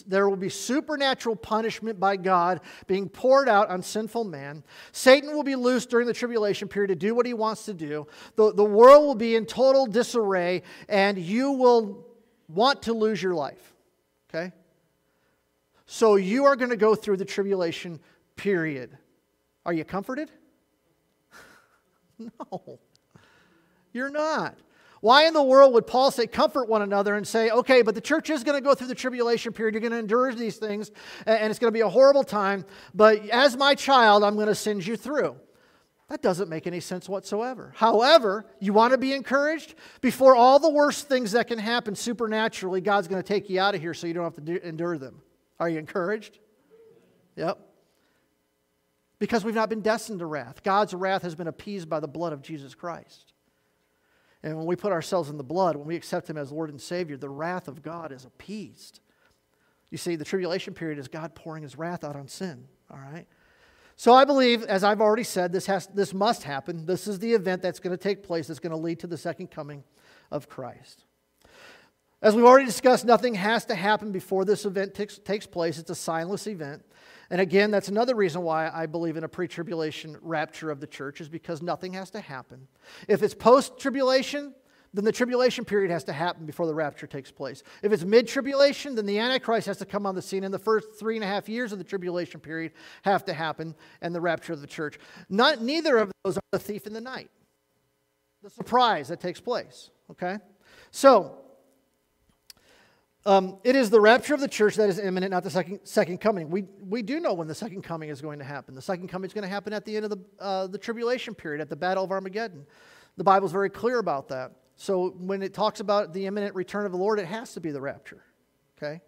there 0.08 0.30
will 0.30 0.38
be 0.38 0.50
supernatural 0.50 1.36
punishment 1.36 2.00
by 2.00 2.16
God 2.16 2.62
being 2.88 3.10
poured 3.10 3.50
out 3.50 3.70
on 3.70 3.82
sinful 3.82 4.24
man. 4.24 4.64
Satan 4.92 5.34
will 5.34 5.44
be 5.44 5.56
loose 5.56 5.86
during 5.86 6.08
the 6.08 6.14
tribulation 6.14 6.68
period 6.68 6.90
to 6.90 6.96
do 6.96 7.16
what 7.16 7.26
he 7.26 7.34
wants 7.34 7.66
to 7.66 7.74
do. 7.74 8.08
The, 8.36 8.54
the 8.54 8.64
world 8.64 9.06
will 9.06 9.16
be 9.16 9.36
in 9.36 9.46
total 9.46 9.88
disarray, 9.88 10.62
and 10.88 11.18
you 11.18 11.52
will 11.52 12.06
want 12.48 12.84
to 12.84 12.94
lose 12.94 13.22
your 13.22 13.34
life, 13.34 13.74
okay? 14.30 14.54
So 15.88 16.16
you 16.16 16.46
are 16.46 16.56
going 16.56 16.72
to 16.72 16.78
go 16.78 16.94
through 16.94 17.18
the 17.18 17.26
tribulation 17.26 18.00
period. 18.36 18.96
Are 19.66 19.74
you 19.74 19.84
comforted? 19.84 20.30
no. 22.20 22.80
You're 23.96 24.10
not. 24.10 24.60
Why 25.00 25.26
in 25.26 25.34
the 25.34 25.42
world 25.42 25.74
would 25.74 25.88
Paul 25.88 26.12
say, 26.12 26.28
comfort 26.28 26.68
one 26.68 26.82
another 26.82 27.16
and 27.16 27.26
say, 27.26 27.50
okay, 27.50 27.82
but 27.82 27.96
the 27.96 28.02
church 28.02 28.30
is 28.30 28.44
going 28.44 28.58
to 28.58 28.62
go 28.62 28.76
through 28.76 28.88
the 28.88 28.96
tribulation 28.96 29.54
period. 29.54 29.74
You're 29.74 29.82
going 29.82 29.94
to 29.94 30.00
endure 30.00 30.34
these 30.34 30.58
things, 30.58 30.92
and 31.26 31.50
it's 31.50 31.60
going 31.60 31.72
to 31.72 31.78
be 31.78 31.82
a 31.82 31.88
horrible 31.88 32.24
time, 32.24 32.66
but 32.94 33.30
as 33.30 33.56
my 33.56 33.74
child, 33.74 34.24
I'm 34.24 34.36
going 34.36 34.48
to 34.48 34.56
send 34.56 34.86
you 34.86 34.98
through. 34.98 35.38
That 36.10 36.22
doesn't 36.22 36.50
make 36.50 36.68
any 36.68 36.82
sense 36.82 37.08
whatsoever. 37.08 37.72
However, 37.76 38.46
you 38.60 38.74
want 38.74 38.92
to 38.92 38.98
be 38.98 39.14
encouraged? 39.14 39.76
Before 40.02 40.36
all 40.36 40.60
the 40.60 40.70
worst 40.70 41.08
things 41.08 41.32
that 41.32 41.48
can 41.48 41.58
happen 41.58 41.96
supernaturally, 41.96 42.82
God's 42.82 43.08
going 43.08 43.22
to 43.22 43.28
take 43.28 43.50
you 43.50 43.62
out 43.62 43.76
of 43.76 43.82
here 43.82 43.94
so 43.94 44.08
you 44.08 44.14
don't 44.14 44.24
have 44.24 44.44
to 44.44 44.68
endure 44.68 44.98
them. 44.98 45.22
Are 45.60 45.70
you 45.70 45.80
encouraged? 45.80 46.38
Yep. 47.38 47.60
Because 49.20 49.46
we've 49.46 49.56
not 49.56 49.70
been 49.70 49.82
destined 49.82 50.20
to 50.20 50.26
wrath. 50.26 50.64
God's 50.64 50.94
wrath 50.94 51.22
has 51.22 51.34
been 51.34 51.48
appeased 51.48 51.88
by 51.88 52.02
the 52.02 52.08
blood 52.08 52.34
of 52.34 52.42
Jesus 52.42 52.76
Christ. 52.76 53.32
And 54.46 54.56
when 54.56 54.68
we 54.68 54.76
put 54.76 54.92
ourselves 54.92 55.32
in 55.32 55.38
the 55.38 55.44
blood, 55.44 55.76
when 55.76 55.88
we 55.88 55.96
accept 55.96 56.30
Him 56.30 56.38
as 56.38 56.52
Lord 56.52 56.70
and 56.70 56.80
Savior, 56.80 57.18
the 57.18 57.28
wrath 57.28 57.68
of 57.68 57.82
God 57.82 58.12
is 58.12 58.26
appeased. 58.26 59.00
You 59.90 59.98
see, 59.98 60.16
the 60.16 60.24
tribulation 60.24 60.76
period 60.76 61.00
is 61.00 61.08
God 61.08 61.34
pouring 61.34 61.64
His 61.64 61.80
wrath 61.80 62.04
out 62.04 62.16
on 62.16 62.28
sin. 62.28 62.68
All 62.92 63.00
right? 63.00 63.26
So 63.96 64.14
I 64.14 64.24
believe, 64.24 64.62
as 64.64 64.84
I've 64.84 65.02
already 65.02 65.24
said, 65.24 65.52
this, 65.52 65.66
has, 65.66 65.88
this 65.88 66.14
must 66.14 66.44
happen. 66.44 66.86
This 66.86 67.08
is 67.08 67.18
the 67.18 67.34
event 67.34 67.64
that's 67.64 67.80
going 67.80 67.98
to 67.98 68.02
take 68.02 68.22
place 68.22 68.46
that's 68.46 68.60
going 68.60 68.70
to 68.70 68.78
lead 68.78 69.00
to 69.00 69.08
the 69.08 69.18
second 69.18 69.50
coming 69.50 69.84
of 70.30 70.48
Christ. 70.48 71.06
As 72.22 72.36
we've 72.36 72.46
already 72.46 72.66
discussed, 72.66 73.04
nothing 73.04 73.34
has 73.34 73.66
to 73.66 73.76
happen 73.76 74.12
before 74.12 74.46
this 74.46 74.66
event 74.66 74.94
takes, 74.94 75.18
takes 75.18 75.48
place. 75.48 75.80
It's 75.80 75.90
a 75.90 75.94
signless 75.94 76.46
event. 76.46 76.84
And 77.30 77.42
again, 77.42 77.72
that's 77.72 77.88
another 77.88 78.16
reason 78.16 78.42
why 78.44 78.70
I 78.74 78.86
believe 78.86 79.18
in 79.18 79.24
a 79.24 79.30
pre 79.30 79.48
tribulation 79.48 80.18
rapture 80.22 80.70
of 80.70 80.80
the 80.80 80.88
church, 80.88 81.22
is 81.22 81.30
because 81.30 81.62
nothing 81.62 81.94
has 81.94 82.10
to 82.12 82.22
happen. 82.22 82.68
If 83.08 83.24
it's 83.24 83.34
post 83.34 83.80
tribulation, 83.80 84.54
then 84.96 85.04
the 85.04 85.12
tribulation 85.12 85.66
period 85.66 85.92
has 85.92 86.06
to 86.06 86.14
happen 86.14 86.46
before 86.46 86.68
the 86.68 86.74
rapture 86.74 87.06
takes 87.06 87.30
place. 87.30 87.64
If 87.84 87.92
it's 87.92 88.04
mid 88.04 88.28
tribulation, 88.28 88.96
then 88.96 89.06
the 89.06 89.20
Antichrist 89.20 89.68
has 89.68 89.78
to 89.78 89.86
come 89.86 90.06
on 90.06 90.16
the 90.16 90.22
scene, 90.22 90.44
and 90.44 90.54
the 90.54 90.60
first 90.60 90.98
three 90.98 91.16
and 91.16 91.24
a 91.24 91.28
half 91.28 91.50
years 91.50 91.74
of 91.74 91.80
the 91.80 91.84
tribulation 91.84 92.40
period 92.40 92.72
have 93.04 93.26
to 93.26 93.34
happen, 93.34 93.76
and 94.02 94.16
the 94.16 94.22
rapture 94.22 94.54
of 94.54 94.62
the 94.62 94.68
church. 94.68 94.98
Not, 95.28 95.62
neither 95.62 95.98
of 95.98 96.12
those 96.24 96.38
are 96.38 96.42
the 96.52 96.60
thief 96.60 96.88
in 96.88 96.94
the 96.94 97.02
night, 97.02 97.30
the 98.42 98.50
surprise 98.50 99.10
that 99.10 99.20
takes 99.20 99.42
place. 99.42 99.90
Okay? 100.12 100.38
So, 100.92 101.40
um, 103.26 103.58
it 103.64 103.76
is 103.76 103.90
the 103.90 104.00
rapture 104.00 104.36
of 104.36 104.40
the 104.40 104.48
church 104.48 104.76
that 104.76 104.88
is 104.88 105.00
imminent, 105.00 105.32
not 105.32 105.44
the 105.44 105.50
second, 105.50 105.80
second 105.84 106.22
coming. 106.22 106.50
We, 106.50 106.66
we 106.88 107.02
do 107.02 107.20
know 107.20 107.34
when 107.34 107.48
the 107.48 107.56
second 107.56 107.82
coming 107.82 108.10
is 108.10 108.22
going 108.22 108.38
to 108.38 108.46
happen. 108.46 108.76
The 108.76 108.82
second 108.82 109.08
coming 109.08 109.28
is 109.28 109.34
going 109.34 109.44
to 109.44 109.50
happen 109.50 109.74
at 109.74 109.84
the 109.84 109.96
end 109.96 110.06
of 110.06 110.12
the, 110.12 110.20
uh, 110.40 110.68
the 110.68 110.78
tribulation 110.78 111.34
period, 111.34 111.60
at 111.60 111.70
the 111.70 111.76
Battle 111.76 112.04
of 112.04 112.12
Armageddon. 112.12 112.68
The 113.18 113.24
Bible 113.24 113.48
is 113.48 113.52
very 113.52 113.70
clear 113.70 113.98
about 113.98 114.28
that. 114.28 114.52
So 114.76 115.16
when 115.18 115.42
it 115.42 115.54
talks 115.54 115.80
about 115.80 116.14
the 116.14 116.28
imminent 116.28 116.54
return 116.54 116.86
of 116.86 116.92
the 116.92 116.98
Lord, 116.98 117.20
it 117.20 117.26
has 117.26 117.54
to 117.54 117.60
be 117.60 117.72
the 117.72 117.82
rapture. 117.82 118.24
Okay? 118.78 119.02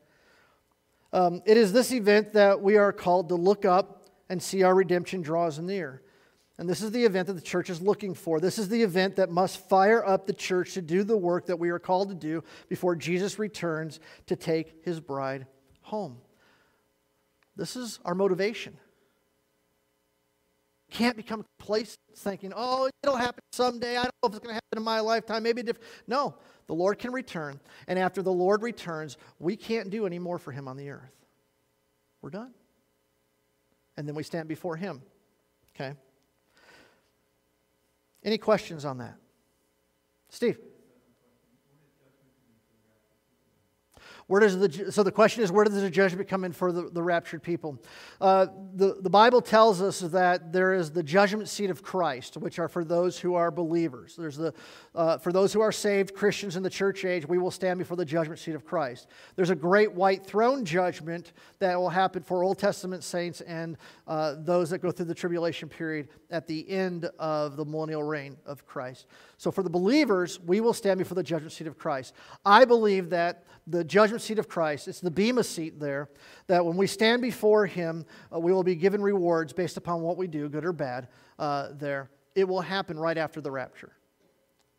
Um, 1.14 1.44
it 1.46 1.58
is 1.58 1.72
this 1.72 1.92
event 1.92 2.34
that 2.34 2.60
we 2.60 2.78
are 2.78 2.92
called 2.92 3.30
to 3.30 3.36
look 3.36 3.66
up 3.66 4.06
and 4.30 4.42
see 4.42 4.64
our 4.64 4.74
redemption 4.74 5.22
draws 5.22 5.60
near. 5.60 6.02
And 6.60 6.68
this 6.68 6.82
is 6.82 6.92
the 6.92 7.06
event 7.06 7.28
that 7.28 7.34
the 7.34 7.42
church 7.42 7.70
is 7.70 7.82
looking 7.82 8.16
for. 8.16 8.40
This 8.40 8.58
is 8.58 8.68
the 8.68 8.82
event 8.82 9.18
that 9.18 9.30
must 9.30 9.70
fire 9.70 10.04
up 10.04 10.26
the 10.26 10.34
church 10.34 10.74
to 10.74 10.82
do 10.82 11.04
the 11.04 11.18
work 11.18 11.46
that 11.48 11.60
we 11.60 11.70
are 11.70 11.80
called 11.80 12.10
to 12.10 12.16
do 12.16 12.44
before 12.68 12.96
Jesus 12.96 13.38
returns 13.38 14.00
to 14.26 14.36
take 14.36 14.84
his 14.84 15.00
bride 15.00 15.46
home. 15.82 16.18
This 17.56 17.76
is 17.76 18.00
our 18.06 18.16
motivation. 18.16 18.78
Can't 20.90 21.16
become 21.16 21.46
complacent 21.60 22.00
thinking, 22.16 22.54
oh, 22.56 22.90
it'll 23.04 23.18
happen 23.18 23.44
someday. 23.52 23.98
I 23.98 24.04
don't 24.04 24.14
know 24.24 24.30
if 24.30 24.36
it's 24.36 24.40
going 24.40 24.52
to 24.52 24.56
happen 24.56 24.78
in 24.78 24.84
my 24.84 25.00
lifetime. 25.00 25.44
Maybe 25.44 25.62
different. 25.62 25.88
No, 26.08 26.36
the 26.66 26.74
Lord 26.74 26.98
can 26.98 27.12
return. 27.12 27.60
And 27.88 28.00
after 28.00 28.24
the 28.24 28.32
Lord 28.32 28.64
returns, 28.64 29.18
we 29.38 29.58
can't 29.58 29.90
do 29.90 30.08
any 30.08 30.18
more 30.18 30.40
for 30.40 30.52
him 30.52 30.68
on 30.68 30.78
the 30.78 30.90
earth. 30.90 31.14
We're 32.22 32.30
done. 32.30 32.54
And 33.96 34.08
then 34.08 34.16
we 34.16 34.24
stand 34.24 34.48
before 34.48 34.76
him. 34.76 35.02
Okay? 35.76 35.94
Any 38.28 38.38
questions 38.38 38.84
on 38.84 38.98
that? 38.98 39.16
Steve? 40.28 40.60
Where 44.28 44.42
does 44.42 44.60
the, 44.60 44.92
so 44.92 45.04
the 45.04 45.12
question 45.12 45.42
is, 45.42 45.54
where 45.54 45.64
does 45.64 45.82
the 45.82 45.90
judgment 45.90 46.28
come 46.28 46.44
in 46.44 46.52
for 46.52 46.74
the, 46.74 46.90
the 46.90 47.02
raptured 47.02 47.42
people? 47.42 47.82
Uh, 48.20 48.48
the, 48.76 48.98
the 49.00 49.10
Bible 49.10 49.42
tells 49.42 49.82
us 49.82 50.02
that 50.02 50.52
there 50.52 50.74
is 50.74 50.92
the 50.92 51.02
judgment 51.02 51.48
seat 51.48 51.70
of 51.70 51.82
Christ, 51.82 52.36
which 52.36 52.60
are 52.60 52.68
for 52.68 52.84
those 52.84 53.18
who 53.18 53.36
are 53.36 53.52
believers. 53.52 54.18
There's 54.18 54.36
the, 54.36 54.54
uh, 54.94 55.18
for 55.18 55.32
those 55.32 55.54
who 55.54 55.62
are 55.62 55.72
saved, 55.72 56.14
Christians 56.14 56.58
in 56.58 56.64
the 56.64 56.70
church 56.70 57.06
age, 57.06 57.26
we 57.26 57.38
will 57.38 57.52
stand 57.52 57.80
before 57.80 57.96
the 57.96 58.04
judgment 58.04 58.40
seat 58.40 58.54
of 58.54 58.66
Christ. 58.66 59.08
There's 59.38 59.50
a 59.50 59.56
great 59.56 59.94
white 59.94 60.26
throne 60.26 60.66
judgment 60.66 61.32
that 61.60 61.78
will 61.78 61.90
happen 61.90 62.22
for 62.22 62.44
Old 62.44 62.60
Testament 62.60 63.06
saints 63.06 63.40
and 63.40 63.78
uh, 64.08 64.36
those 64.40 64.70
that 64.72 64.80
go 64.80 64.92
through 64.92 65.06
the 65.06 65.16
tribulation 65.16 65.70
period 65.70 66.10
at 66.30 66.48
the 66.48 66.70
end 66.70 67.06
of 67.18 67.56
the 67.56 67.64
millennial 67.64 68.04
reign 68.04 68.36
of 68.46 68.66
Christ. 68.66 69.08
So 69.38 69.52
for 69.52 69.62
the 69.62 69.70
believers, 69.70 70.40
we 70.40 70.62
will 70.62 70.74
stand 70.74 70.98
before 70.98 71.16
the 71.16 71.24
judgment 71.24 71.52
seat 71.52 71.68
of 71.68 71.78
Christ. 71.78 72.14
I 72.44 72.66
believe 72.66 73.12
that 73.12 73.44
the 73.68 73.84
judgment 73.84 74.24
seat 74.24 74.40
of 74.40 74.48
Christ, 74.48 74.88
it's 74.88 75.00
the 75.00 75.12
Bema 75.12 75.44
seat 75.44 75.80
there, 75.80 76.10
that 76.48 76.66
when 76.66 76.76
we 76.76 76.88
stand 76.88 77.22
before 77.22 77.68
Him, 77.68 78.06
uh, 78.34 78.40
we 78.40 78.52
will 78.52 78.64
be 78.64 78.76
given 78.76 79.02
rewards 79.02 79.54
based 79.54 79.78
upon 79.78 80.02
what 80.02 80.18
we 80.18 80.26
do, 80.26 80.50
good 80.50 80.66
or 80.66 80.74
bad, 80.74 81.08
uh, 81.38 81.70
there. 81.74 82.10
It 82.34 82.48
will 82.48 82.62
happen 82.62 82.98
right 82.98 83.18
after 83.18 83.40
the 83.40 83.52
rapture. 83.52 83.92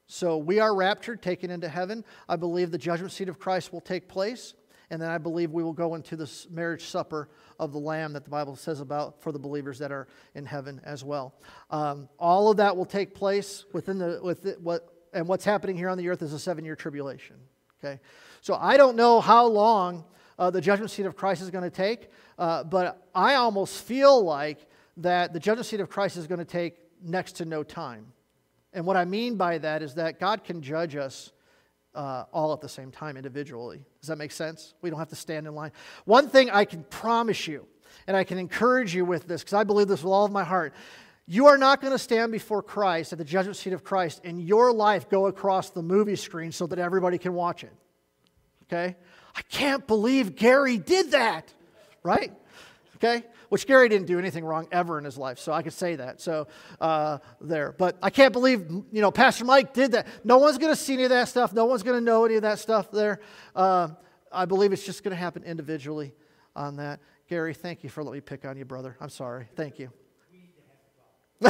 So 0.06 0.38
we 0.38 0.58
are 0.58 0.74
raptured, 0.74 1.22
taken 1.22 1.50
into 1.50 1.68
heaven. 1.68 2.04
I 2.28 2.36
believe 2.36 2.70
the 2.70 2.78
judgment 2.78 3.12
seat 3.12 3.28
of 3.28 3.38
Christ 3.38 3.72
will 3.72 3.80
take 3.80 4.08
place. 4.08 4.54
And 4.90 5.02
then 5.02 5.10
I 5.10 5.18
believe 5.18 5.50
we 5.50 5.62
will 5.62 5.72
go 5.72 5.94
into 5.94 6.16
this 6.16 6.48
marriage 6.50 6.86
supper 6.86 7.28
of 7.58 7.72
the 7.72 7.78
Lamb 7.78 8.14
that 8.14 8.24
the 8.24 8.30
Bible 8.30 8.56
says 8.56 8.80
about 8.80 9.20
for 9.20 9.32
the 9.32 9.38
believers 9.38 9.78
that 9.80 9.92
are 9.92 10.08
in 10.34 10.46
heaven 10.46 10.80
as 10.84 11.04
well. 11.04 11.34
Um, 11.70 12.08
all 12.18 12.50
of 12.50 12.56
that 12.56 12.76
will 12.76 12.86
take 12.86 13.14
place 13.14 13.66
within 13.72 13.98
the, 13.98 14.20
with 14.22 14.46
it, 14.46 14.60
what, 14.60 14.88
and 15.12 15.28
what's 15.28 15.44
happening 15.44 15.76
here 15.76 15.88
on 15.88 15.98
the 15.98 16.08
earth 16.08 16.22
is 16.22 16.32
a 16.32 16.38
seven 16.38 16.64
year 16.64 16.76
tribulation. 16.76 17.36
Okay? 17.78 18.00
So 18.40 18.54
I 18.54 18.76
don't 18.76 18.96
know 18.96 19.20
how 19.20 19.46
long 19.46 20.04
uh, 20.38 20.50
the 20.50 20.60
judgment 20.60 20.90
seat 20.90 21.06
of 21.06 21.16
Christ 21.16 21.42
is 21.42 21.50
going 21.50 21.64
to 21.64 21.70
take, 21.70 22.10
uh, 22.38 22.64
but 22.64 23.08
I 23.14 23.34
almost 23.34 23.84
feel 23.84 24.24
like 24.24 24.66
that 24.98 25.32
the 25.32 25.40
judgment 25.40 25.66
seat 25.66 25.80
of 25.80 25.90
Christ 25.90 26.16
is 26.16 26.26
going 26.26 26.38
to 26.38 26.44
take 26.44 26.76
next 27.02 27.32
to 27.32 27.44
no 27.44 27.62
time. 27.62 28.06
And 28.72 28.86
what 28.86 28.96
I 28.96 29.04
mean 29.04 29.36
by 29.36 29.58
that 29.58 29.82
is 29.82 29.94
that 29.94 30.20
God 30.20 30.44
can 30.44 30.62
judge 30.62 30.96
us 30.96 31.32
uh, 31.98 32.24
all 32.32 32.52
at 32.52 32.60
the 32.60 32.68
same 32.68 32.92
time 32.92 33.16
individually. 33.16 33.84
Does 34.00 34.08
that 34.08 34.18
make 34.18 34.30
sense? 34.30 34.72
We 34.80 34.88
don't 34.88 35.00
have 35.00 35.08
to 35.08 35.16
stand 35.16 35.48
in 35.48 35.54
line. 35.56 35.72
One 36.04 36.28
thing 36.28 36.48
I 36.48 36.64
can 36.64 36.84
promise 36.84 37.48
you, 37.48 37.66
and 38.06 38.16
I 38.16 38.22
can 38.22 38.38
encourage 38.38 38.94
you 38.94 39.04
with 39.04 39.26
this, 39.26 39.42
because 39.42 39.54
I 39.54 39.64
believe 39.64 39.88
this 39.88 40.04
with 40.04 40.12
all 40.12 40.24
of 40.24 40.30
my 40.30 40.44
heart. 40.44 40.72
You 41.26 41.48
are 41.48 41.58
not 41.58 41.80
going 41.80 41.92
to 41.92 41.98
stand 41.98 42.30
before 42.30 42.62
Christ 42.62 43.12
at 43.12 43.18
the 43.18 43.24
judgment 43.24 43.56
seat 43.56 43.72
of 43.72 43.82
Christ 43.82 44.20
and 44.24 44.40
your 44.40 44.72
life 44.72 45.10
go 45.10 45.26
across 45.26 45.70
the 45.70 45.82
movie 45.82 46.16
screen 46.16 46.52
so 46.52 46.66
that 46.68 46.78
everybody 46.78 47.18
can 47.18 47.34
watch 47.34 47.64
it. 47.64 47.72
Okay? 48.64 48.96
I 49.34 49.42
can't 49.50 49.86
believe 49.86 50.36
Gary 50.36 50.78
did 50.78 51.10
that, 51.10 51.52
right? 52.02 52.32
Okay? 52.96 53.24
Which 53.48 53.66
Gary 53.66 53.88
didn't 53.88 54.06
do 54.06 54.18
anything 54.18 54.44
wrong 54.44 54.68
ever 54.70 54.98
in 54.98 55.04
his 55.04 55.16
life, 55.16 55.38
so 55.38 55.52
I 55.52 55.62
could 55.62 55.72
say 55.72 55.96
that. 55.96 56.20
So 56.20 56.48
uh, 56.80 57.18
there. 57.40 57.72
But 57.72 57.96
I 58.02 58.10
can't 58.10 58.32
believe, 58.32 58.68
you 58.68 59.00
know, 59.00 59.10
Pastor 59.10 59.44
Mike 59.44 59.72
did 59.72 59.92
that. 59.92 60.06
No 60.22 60.38
one's 60.38 60.58
going 60.58 60.72
to 60.72 60.76
see 60.76 60.94
any 60.94 61.04
of 61.04 61.10
that 61.10 61.28
stuff. 61.28 61.52
No 61.54 61.64
one's 61.64 61.82
going 61.82 61.96
to 61.96 62.04
know 62.04 62.26
any 62.26 62.34
of 62.34 62.42
that 62.42 62.58
stuff 62.58 62.90
there. 62.90 63.20
Uh, 63.56 63.88
I 64.30 64.44
believe 64.44 64.72
it's 64.72 64.84
just 64.84 65.02
going 65.02 65.12
to 65.12 65.16
happen 65.16 65.44
individually 65.44 66.14
on 66.54 66.76
that. 66.76 67.00
Gary, 67.28 67.54
thank 67.54 67.82
you 67.84 67.90
for 67.90 68.02
letting 68.02 68.18
me 68.18 68.20
pick 68.20 68.44
on 68.44 68.56
you, 68.56 68.64
brother. 68.64 68.96
I'm 69.00 69.08
sorry. 69.08 69.48
Thank 69.54 69.78
you. 69.78 69.90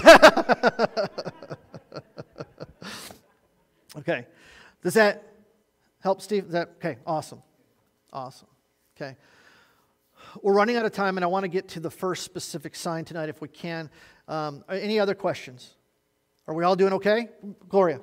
okay. 3.96 4.26
Does 4.82 4.94
that 4.94 5.22
help, 6.00 6.20
Steve? 6.20 6.46
Is 6.46 6.52
that 6.52 6.70
okay? 6.76 6.98
Awesome. 7.06 7.42
Awesome. 8.12 8.48
Okay. 8.96 9.16
We're 10.42 10.52
running 10.54 10.76
out 10.76 10.84
of 10.84 10.92
time, 10.92 11.16
and 11.16 11.24
I 11.24 11.28
want 11.28 11.44
to 11.44 11.48
get 11.48 11.68
to 11.68 11.80
the 11.80 11.90
first 11.90 12.24
specific 12.24 12.74
sign 12.74 13.04
tonight 13.04 13.28
if 13.28 13.40
we 13.40 13.48
can. 13.48 13.90
Um, 14.26 14.64
any 14.68 14.98
other 14.98 15.14
questions? 15.14 15.74
Are 16.46 16.54
we 16.54 16.64
all 16.64 16.76
doing 16.76 16.92
okay? 16.94 17.28
Gloria. 17.68 18.00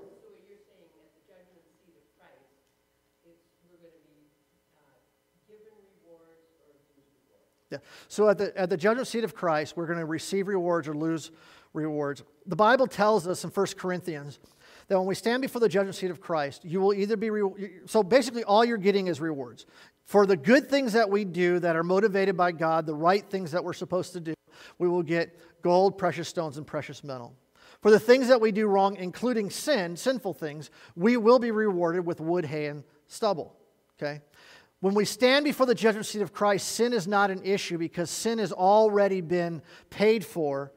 Yeah. 7.72 7.80
So 8.08 8.30
at 8.30 8.38
the, 8.38 8.58
at 8.58 8.70
the 8.70 8.78
judgment 8.78 9.08
seat 9.08 9.24
of 9.24 9.34
Christ, 9.34 9.76
we're 9.76 9.88
going 9.88 10.00
to 10.00 10.06
receive 10.06 10.48
rewards 10.48 10.88
or 10.88 10.94
lose 10.94 11.32
rewards. 11.74 12.24
The 12.46 12.56
Bible 12.56 12.88
tells 12.88 13.28
us 13.28 13.44
in 13.44 13.50
1 13.50 13.66
Corinthians 13.78 14.40
that 14.88 14.98
when 14.98 15.08
we 15.08 15.16
stand 15.16 15.42
before 15.42 15.60
the 15.60 15.68
judgment 15.68 15.96
seat 15.96 16.12
of 16.12 16.22
Christ, 16.22 16.64
you 16.64 16.80
will 16.80 16.94
either 16.94 17.18
be. 17.18 17.30
Re- 17.30 17.80
so 17.86 18.04
basically, 18.04 18.44
all 18.44 18.64
you're 18.64 18.78
getting 18.78 19.08
is 19.08 19.20
rewards. 19.20 19.66
For 20.06 20.26
the 20.28 20.38
good 20.38 20.70
things 20.70 20.94
that 20.94 21.10
we 21.10 21.26
do 21.26 21.60
that 21.60 21.76
are 21.76 21.84
motivated 21.84 22.38
by 22.38 22.52
God, 22.52 22.86
the 22.86 22.96
right 22.96 23.28
things 23.28 23.52
that 23.52 23.64
we're 23.64 23.74
supposed 23.74 24.14
to 24.14 24.20
do, 24.20 24.34
we 24.78 24.88
will 24.88 25.04
get 25.04 25.38
gold, 25.62 25.98
precious 25.98 26.30
stones, 26.30 26.58
and 26.58 26.66
precious 26.66 27.04
metal. 27.04 27.36
For 27.82 27.92
the 27.92 28.00
things 28.00 28.28
that 28.28 28.40
we 28.40 28.52
do 28.52 28.68
wrong, 28.68 28.96
including 28.98 29.50
sin, 29.50 29.98
sinful 29.98 30.34
things, 30.34 30.70
we 30.96 31.18
will 31.18 31.40
be 31.40 31.52
rewarded 31.52 32.06
with 32.06 32.22
wood, 32.22 32.46
hay, 32.46 32.68
and 32.68 32.84
stubble. 33.08 33.56
Okay? 33.98 34.22
When 34.80 34.94
we 34.94 35.06
stand 35.06 35.44
before 35.44 35.66
the 35.66 35.76
judgment 35.76 36.06
seat 36.06 36.22
of 36.22 36.34
Christ, 36.34 36.68
sin 36.68 36.94
is 36.94 37.08
not 37.08 37.32
an 37.32 37.44
issue 37.44 37.78
because 37.78 38.10
sin 38.10 38.38
has 38.38 38.52
already 38.52 39.22
been 39.22 39.64
paid 39.90 40.24
for 40.24 40.72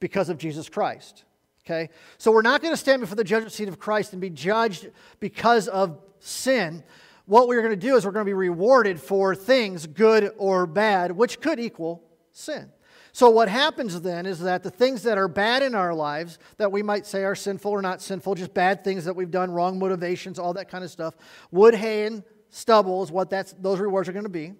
because 0.00 0.30
of 0.30 0.38
Jesus 0.38 0.68
Christ. 0.70 1.24
Okay? 1.64 1.90
So 2.16 2.32
we're 2.32 2.42
not 2.42 2.62
going 2.62 2.72
to 2.72 2.78
stand 2.78 3.00
before 3.00 3.16
the 3.16 3.24
judgment 3.24 3.52
seat 3.52 3.68
of 3.68 3.78
Christ 3.78 4.12
and 4.12 4.20
be 4.20 4.30
judged 4.30 4.88
because 5.18 5.68
of 5.68 5.98
sin. 6.18 6.82
What 7.30 7.46
we're 7.46 7.62
going 7.62 7.70
to 7.70 7.76
do 7.76 7.94
is 7.94 8.04
we're 8.04 8.10
going 8.10 8.24
to 8.26 8.28
be 8.28 8.34
rewarded 8.34 9.00
for 9.00 9.36
things, 9.36 9.86
good 9.86 10.32
or 10.36 10.66
bad, 10.66 11.12
which 11.12 11.40
could 11.40 11.60
equal 11.60 12.02
sin. 12.32 12.72
So, 13.12 13.30
what 13.30 13.48
happens 13.48 14.00
then 14.00 14.26
is 14.26 14.40
that 14.40 14.64
the 14.64 14.70
things 14.70 15.04
that 15.04 15.16
are 15.16 15.28
bad 15.28 15.62
in 15.62 15.76
our 15.76 15.94
lives, 15.94 16.40
that 16.56 16.72
we 16.72 16.82
might 16.82 17.06
say 17.06 17.22
are 17.22 17.36
sinful 17.36 17.70
or 17.70 17.82
not 17.82 18.02
sinful, 18.02 18.34
just 18.34 18.52
bad 18.52 18.82
things 18.82 19.04
that 19.04 19.14
we've 19.14 19.30
done, 19.30 19.52
wrong 19.52 19.78
motivations, 19.78 20.40
all 20.40 20.54
that 20.54 20.68
kind 20.68 20.82
of 20.82 20.90
stuff, 20.90 21.14
wood, 21.52 21.72
hay, 21.72 22.06
and 22.06 22.24
stubble 22.48 23.00
is 23.04 23.12
what 23.12 23.30
that's, 23.30 23.52
those 23.52 23.78
rewards 23.78 24.08
are 24.08 24.12
going 24.12 24.24
to 24.24 24.28
be. 24.28 24.54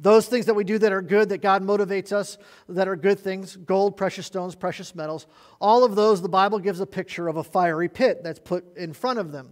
Those 0.00 0.26
things 0.26 0.46
that 0.46 0.54
we 0.54 0.64
do 0.64 0.76
that 0.78 0.90
are 0.90 1.02
good, 1.02 1.28
that 1.28 1.40
God 1.40 1.62
motivates 1.62 2.10
us, 2.10 2.36
that 2.68 2.88
are 2.88 2.96
good 2.96 3.20
things 3.20 3.54
gold, 3.54 3.96
precious 3.96 4.26
stones, 4.26 4.56
precious 4.56 4.92
metals 4.96 5.28
all 5.60 5.84
of 5.84 5.94
those, 5.94 6.20
the 6.20 6.28
Bible 6.28 6.58
gives 6.58 6.80
a 6.80 6.86
picture 6.86 7.28
of 7.28 7.36
a 7.36 7.44
fiery 7.44 7.88
pit 7.88 8.24
that's 8.24 8.40
put 8.40 8.76
in 8.76 8.92
front 8.92 9.20
of 9.20 9.30
them. 9.30 9.50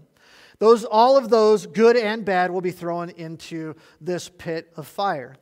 Those, 0.59 0.85
all 0.85 1.17
of 1.17 1.29
those, 1.31 1.67
good 1.67 1.97
and 1.97 2.25
bad, 2.25 2.51
will 2.51 2.61
be 2.61 2.71
thrown 2.71 3.11
into 3.11 3.75
this 4.01 4.29
pit 4.29 4.73
of 4.77 4.87
fire. 4.87 5.37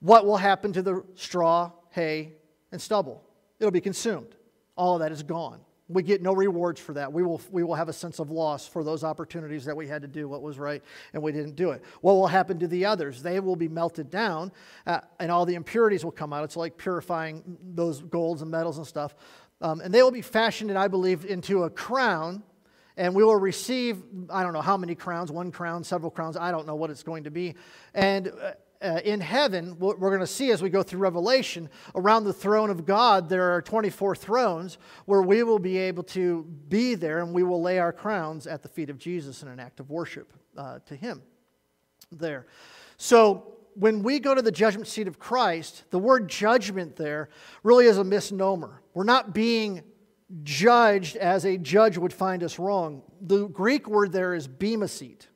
What 0.00 0.26
will 0.26 0.36
happen 0.36 0.72
to 0.74 0.82
the 0.82 1.04
straw, 1.14 1.72
hay, 1.90 2.34
and 2.70 2.80
stubble? 2.80 3.22
It'll 3.58 3.72
be 3.72 3.80
consumed. 3.80 4.36
All 4.76 4.94
of 4.94 5.00
that 5.00 5.12
is 5.12 5.22
gone. 5.22 5.60
We 5.88 6.02
get 6.02 6.22
no 6.22 6.32
rewards 6.32 6.80
for 6.80 6.94
that. 6.94 7.12
We 7.12 7.22
will, 7.22 7.40
we 7.50 7.62
will 7.62 7.74
have 7.74 7.88
a 7.88 7.92
sense 7.92 8.18
of 8.18 8.30
loss 8.30 8.66
for 8.66 8.82
those 8.82 9.04
opportunities 9.04 9.66
that 9.66 9.76
we 9.76 9.86
had 9.86 10.00
to 10.02 10.08
do 10.08 10.26
what 10.26 10.40
was 10.40 10.58
right 10.58 10.82
and 11.12 11.22
we 11.22 11.30
didn't 11.30 11.56
do 11.56 11.72
it. 11.72 11.82
What 12.00 12.14
will 12.14 12.26
happen 12.26 12.58
to 12.60 12.68
the 12.68 12.86
others? 12.86 13.22
They 13.22 13.38
will 13.38 13.54
be 13.54 13.68
melted 13.68 14.08
down 14.08 14.50
uh, 14.86 15.00
and 15.20 15.30
all 15.30 15.44
the 15.44 15.54
impurities 15.54 16.02
will 16.02 16.12
come 16.12 16.32
out. 16.32 16.42
It's 16.42 16.56
like 16.56 16.78
purifying 16.78 17.58
those 17.62 18.00
golds 18.00 18.40
and 18.40 18.50
metals 18.50 18.78
and 18.78 18.86
stuff. 18.86 19.14
Um, 19.60 19.80
and 19.80 19.92
they 19.92 20.02
will 20.02 20.10
be 20.10 20.22
fashioned, 20.22 20.70
and 20.70 20.78
I 20.78 20.88
believe, 20.88 21.24
into 21.24 21.62
a 21.64 21.70
crown. 21.70 22.42
And 22.96 23.14
we 23.14 23.24
will 23.24 23.36
receive, 23.36 24.02
I 24.30 24.42
don't 24.42 24.52
know 24.52 24.60
how 24.60 24.76
many 24.76 24.94
crowns, 24.94 25.32
one 25.32 25.50
crown, 25.50 25.82
several 25.82 26.10
crowns, 26.10 26.36
I 26.36 26.50
don't 26.50 26.66
know 26.66 26.76
what 26.76 26.90
it's 26.90 27.02
going 27.02 27.24
to 27.24 27.30
be. 27.30 27.56
And 27.92 28.28
uh, 28.28 28.52
uh, 28.84 29.00
in 29.04 29.20
heaven, 29.20 29.76
what 29.78 29.98
we're 29.98 30.10
going 30.10 30.20
to 30.20 30.26
see 30.26 30.50
as 30.50 30.62
we 30.62 30.68
go 30.68 30.82
through 30.82 31.00
Revelation, 31.00 31.70
around 31.94 32.24
the 32.24 32.32
throne 32.32 32.70
of 32.70 32.84
God, 32.84 33.28
there 33.28 33.54
are 33.54 33.62
24 33.62 34.14
thrones 34.14 34.78
where 35.06 35.22
we 35.22 35.42
will 35.42 35.58
be 35.58 35.78
able 35.78 36.02
to 36.02 36.44
be 36.68 36.94
there 36.94 37.20
and 37.20 37.32
we 37.32 37.42
will 37.42 37.62
lay 37.62 37.78
our 37.78 37.92
crowns 37.92 38.46
at 38.46 38.62
the 38.62 38.68
feet 38.68 38.90
of 38.90 38.98
Jesus 38.98 39.42
in 39.42 39.48
an 39.48 39.58
act 39.58 39.80
of 39.80 39.90
worship 39.90 40.32
uh, 40.56 40.80
to 40.86 40.94
Him 40.94 41.22
there. 42.12 42.46
So, 42.96 43.50
when 43.76 44.04
we 44.04 44.20
go 44.20 44.36
to 44.36 44.42
the 44.42 44.52
judgment 44.52 44.86
seat 44.86 45.08
of 45.08 45.18
Christ, 45.18 45.82
the 45.90 45.98
word 45.98 46.28
judgment 46.28 46.94
there 46.94 47.28
really 47.64 47.86
is 47.86 47.98
a 47.98 48.04
misnomer. 48.04 48.80
We're 48.92 49.02
not 49.02 49.34
being 49.34 49.82
judged 50.42 51.16
as 51.16 51.44
a 51.44 51.56
judge 51.56 51.96
would 51.96 52.12
find 52.12 52.42
us 52.42 52.58
wrong. 52.58 53.02
The 53.20 53.46
Greek 53.46 53.88
word 53.88 54.12
there 54.12 54.34
is 54.34 54.46
bema 54.48 54.88
seat. 54.88 55.28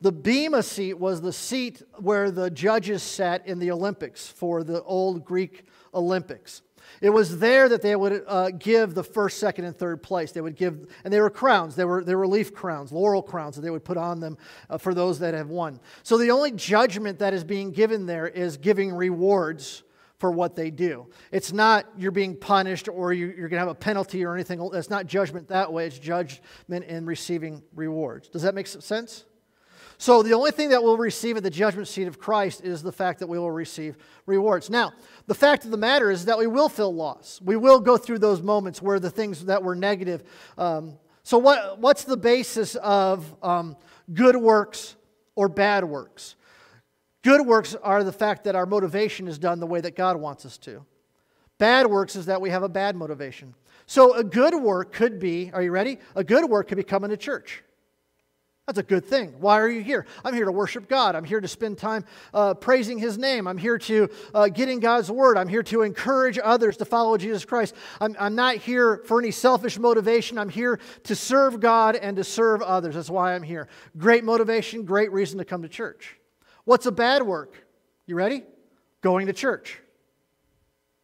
The 0.00 0.12
Bema 0.12 0.62
seat 0.62 0.98
was 0.98 1.22
the 1.22 1.32
seat 1.32 1.82
where 1.96 2.30
the 2.30 2.50
judges 2.50 3.02
sat 3.02 3.46
in 3.46 3.58
the 3.58 3.70
Olympics 3.70 4.28
for 4.28 4.62
the 4.62 4.82
old 4.82 5.24
Greek 5.24 5.64
Olympics. 5.94 6.60
It 7.00 7.10
was 7.10 7.38
there 7.38 7.68
that 7.68 7.82
they 7.82 7.96
would 7.96 8.22
uh, 8.26 8.50
give 8.50 8.94
the 8.94 9.02
first, 9.02 9.38
second, 9.38 9.64
and 9.64 9.76
third 9.76 10.02
place. 10.02 10.32
They 10.32 10.40
would 10.40 10.54
give, 10.54 10.86
and 11.02 11.12
they 11.12 11.20
were 11.20 11.30
crowns. 11.30 11.74
They 11.74 11.84
were, 11.84 12.04
they 12.04 12.14
were 12.14 12.26
leaf 12.26 12.54
crowns, 12.54 12.92
laurel 12.92 13.22
crowns 13.22 13.56
that 13.56 13.62
they 13.62 13.70
would 13.70 13.84
put 13.84 13.96
on 13.96 14.20
them 14.20 14.36
uh, 14.70 14.78
for 14.78 14.94
those 14.94 15.18
that 15.20 15.34
have 15.34 15.48
won. 15.48 15.80
So 16.02 16.18
the 16.18 16.30
only 16.30 16.52
judgment 16.52 17.18
that 17.18 17.34
is 17.34 17.42
being 17.42 17.72
given 17.72 18.06
there 18.06 18.28
is 18.28 18.56
giving 18.56 18.92
rewards 18.92 19.82
for 20.18 20.30
what 20.30 20.56
they 20.56 20.70
do. 20.70 21.06
It's 21.30 21.52
not 21.52 21.86
you're 21.96 22.10
being 22.10 22.36
punished 22.36 22.88
or 22.88 23.12
you, 23.12 23.28
are 23.28 23.48
going 23.48 23.50
to 23.50 23.58
have 23.58 23.68
a 23.68 23.74
penalty 23.74 24.24
or 24.24 24.34
anything. 24.34 24.66
It's 24.72 24.90
not 24.90 25.06
judgment 25.06 25.48
that 25.48 25.72
way. 25.72 25.86
It's 25.86 25.98
judgment 25.98 26.84
in 26.86 27.04
receiving 27.06 27.62
rewards. 27.74 28.28
Does 28.28 28.42
that 28.42 28.54
make 28.54 28.66
sense? 28.66 29.24
So 29.98 30.22
the 30.22 30.34
only 30.34 30.50
thing 30.50 30.70
that 30.70 30.82
we'll 30.82 30.98
receive 30.98 31.36
at 31.38 31.42
the 31.42 31.50
judgment 31.50 31.88
seat 31.88 32.06
of 32.06 32.18
Christ 32.18 32.62
is 32.62 32.82
the 32.82 32.92
fact 32.92 33.20
that 33.20 33.28
we 33.28 33.38
will 33.38 33.50
receive 33.50 33.96
rewards. 34.26 34.68
Now, 34.68 34.92
the 35.26 35.34
fact 35.34 35.64
of 35.64 35.70
the 35.70 35.78
matter 35.78 36.10
is 36.10 36.26
that 36.26 36.38
we 36.38 36.46
will 36.46 36.68
feel 36.68 36.94
loss. 36.94 37.40
We 37.42 37.56
will 37.56 37.80
go 37.80 37.96
through 37.96 38.18
those 38.18 38.42
moments 38.42 38.82
where 38.82 39.00
the 39.00 39.10
things 39.10 39.46
that 39.46 39.62
were 39.62 39.74
negative. 39.74 40.22
Um, 40.58 40.98
so, 41.22 41.38
what, 41.38 41.78
what's 41.78 42.04
the 42.04 42.16
basis 42.16 42.74
of 42.76 43.34
um, 43.42 43.76
good 44.12 44.36
works 44.36 44.96
or 45.34 45.48
bad 45.48 45.84
works? 45.84 46.36
Good 47.26 47.44
works 47.44 47.74
are 47.82 48.04
the 48.04 48.12
fact 48.12 48.44
that 48.44 48.54
our 48.54 48.66
motivation 48.66 49.26
is 49.26 49.36
done 49.36 49.58
the 49.58 49.66
way 49.66 49.80
that 49.80 49.96
God 49.96 50.16
wants 50.16 50.46
us 50.46 50.58
to. 50.58 50.86
Bad 51.58 51.88
works 51.88 52.14
is 52.14 52.26
that 52.26 52.40
we 52.40 52.50
have 52.50 52.62
a 52.62 52.68
bad 52.68 52.94
motivation. 52.94 53.56
So, 53.84 54.14
a 54.14 54.22
good 54.22 54.54
work 54.54 54.92
could 54.92 55.18
be, 55.18 55.50
are 55.52 55.60
you 55.60 55.72
ready? 55.72 55.98
A 56.14 56.22
good 56.22 56.48
work 56.48 56.68
could 56.68 56.76
be 56.76 56.84
coming 56.84 57.10
to 57.10 57.16
church. 57.16 57.64
That's 58.68 58.78
a 58.78 58.84
good 58.84 59.04
thing. 59.04 59.34
Why 59.40 59.58
are 59.58 59.68
you 59.68 59.82
here? 59.82 60.06
I'm 60.24 60.34
here 60.34 60.44
to 60.44 60.52
worship 60.52 60.88
God. 60.88 61.16
I'm 61.16 61.24
here 61.24 61.40
to 61.40 61.48
spend 61.48 61.78
time 61.78 62.04
uh, 62.32 62.54
praising 62.54 62.96
His 62.96 63.18
name. 63.18 63.48
I'm 63.48 63.58
here 63.58 63.78
to 63.78 64.08
uh, 64.32 64.46
get 64.46 64.68
in 64.68 64.78
God's 64.78 65.10
Word. 65.10 65.36
I'm 65.36 65.48
here 65.48 65.64
to 65.64 65.82
encourage 65.82 66.38
others 66.40 66.76
to 66.76 66.84
follow 66.84 67.16
Jesus 67.16 67.44
Christ. 67.44 67.74
I'm, 68.00 68.14
I'm 68.20 68.36
not 68.36 68.58
here 68.58 69.02
for 69.04 69.18
any 69.18 69.32
selfish 69.32 69.80
motivation. 69.80 70.38
I'm 70.38 70.48
here 70.48 70.78
to 71.02 71.16
serve 71.16 71.58
God 71.58 71.96
and 71.96 72.18
to 72.18 72.22
serve 72.22 72.62
others. 72.62 72.94
That's 72.94 73.10
why 73.10 73.34
I'm 73.34 73.42
here. 73.42 73.66
Great 73.98 74.22
motivation, 74.22 74.84
great 74.84 75.10
reason 75.10 75.38
to 75.38 75.44
come 75.44 75.62
to 75.62 75.68
church. 75.68 76.20
What's 76.66 76.84
a 76.84 76.92
bad 76.92 77.22
work? 77.22 77.64
You 78.06 78.16
ready? 78.16 78.42
Going 79.00 79.28
to 79.28 79.32
church. 79.32 79.78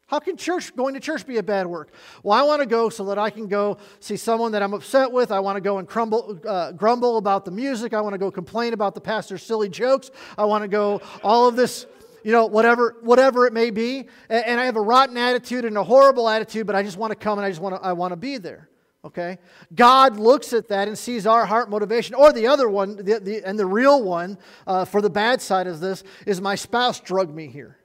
How 0.08 0.18
can 0.18 0.36
church 0.36 0.74
going 0.74 0.94
to 0.94 1.00
church 1.00 1.24
be 1.24 1.38
a 1.38 1.42
bad 1.42 1.68
work? 1.68 1.92
Well, 2.24 2.36
I 2.38 2.42
want 2.42 2.60
to 2.60 2.66
go 2.66 2.90
so 2.90 3.04
that 3.06 3.18
I 3.18 3.30
can 3.30 3.46
go 3.46 3.78
see 4.00 4.16
someone 4.16 4.52
that 4.52 4.62
I'm 4.62 4.74
upset 4.74 5.12
with. 5.12 5.30
I 5.30 5.38
want 5.38 5.56
to 5.56 5.60
go 5.60 5.78
and 5.78 5.88
crumble, 5.88 6.38
uh, 6.46 6.72
grumble 6.72 7.16
about 7.16 7.44
the 7.44 7.52
music. 7.52 7.94
I 7.94 8.00
want 8.00 8.12
to 8.12 8.18
go 8.18 8.30
complain 8.30 8.72
about 8.72 8.96
the 8.96 9.00
pastor's 9.00 9.42
silly 9.44 9.68
jokes. 9.68 10.10
I 10.36 10.46
want 10.46 10.62
to 10.62 10.68
go 10.68 11.00
all 11.22 11.48
of 11.48 11.54
this, 11.54 11.86
you 12.24 12.32
know, 12.32 12.46
whatever 12.46 12.96
whatever 13.00 13.46
it 13.46 13.52
may 13.52 13.70
be. 13.70 14.08
And, 14.28 14.44
and 14.44 14.60
I 14.60 14.64
have 14.64 14.76
a 14.76 14.82
rotten 14.82 15.16
attitude 15.16 15.64
and 15.64 15.78
a 15.78 15.84
horrible 15.84 16.28
attitude, 16.28 16.66
but 16.66 16.74
I 16.74 16.82
just 16.82 16.98
want 16.98 17.12
to 17.12 17.16
come 17.16 17.38
and 17.38 17.46
I 17.46 17.50
just 17.50 17.62
want 17.62 17.76
to 17.76 17.80
I 17.80 17.92
want 17.92 18.10
to 18.10 18.16
be 18.16 18.36
there. 18.36 18.68
Okay? 19.05 19.38
God 19.74 20.16
looks 20.16 20.53
at 20.53 20.68
that 20.68 20.88
and 20.88 20.96
sees 20.96 21.26
our 21.26 21.44
heart 21.44 21.68
motivation. 21.68 22.14
Or 22.14 22.32
the 22.32 22.46
other 22.46 22.68
one, 22.68 22.96
the, 22.96 23.20
the, 23.20 23.42
and 23.44 23.59
the 23.59 23.66
real 23.66 24.03
one 24.03 24.38
uh, 24.66 24.84
for 24.84 25.00
the 25.00 25.11
bad 25.11 25.40
side 25.40 25.66
of 25.66 25.80
this 25.80 26.05
is 26.26 26.40
my 26.40 26.55
spouse 26.55 27.00
drugged 27.00 27.34
me 27.34 27.48
here 27.48 27.78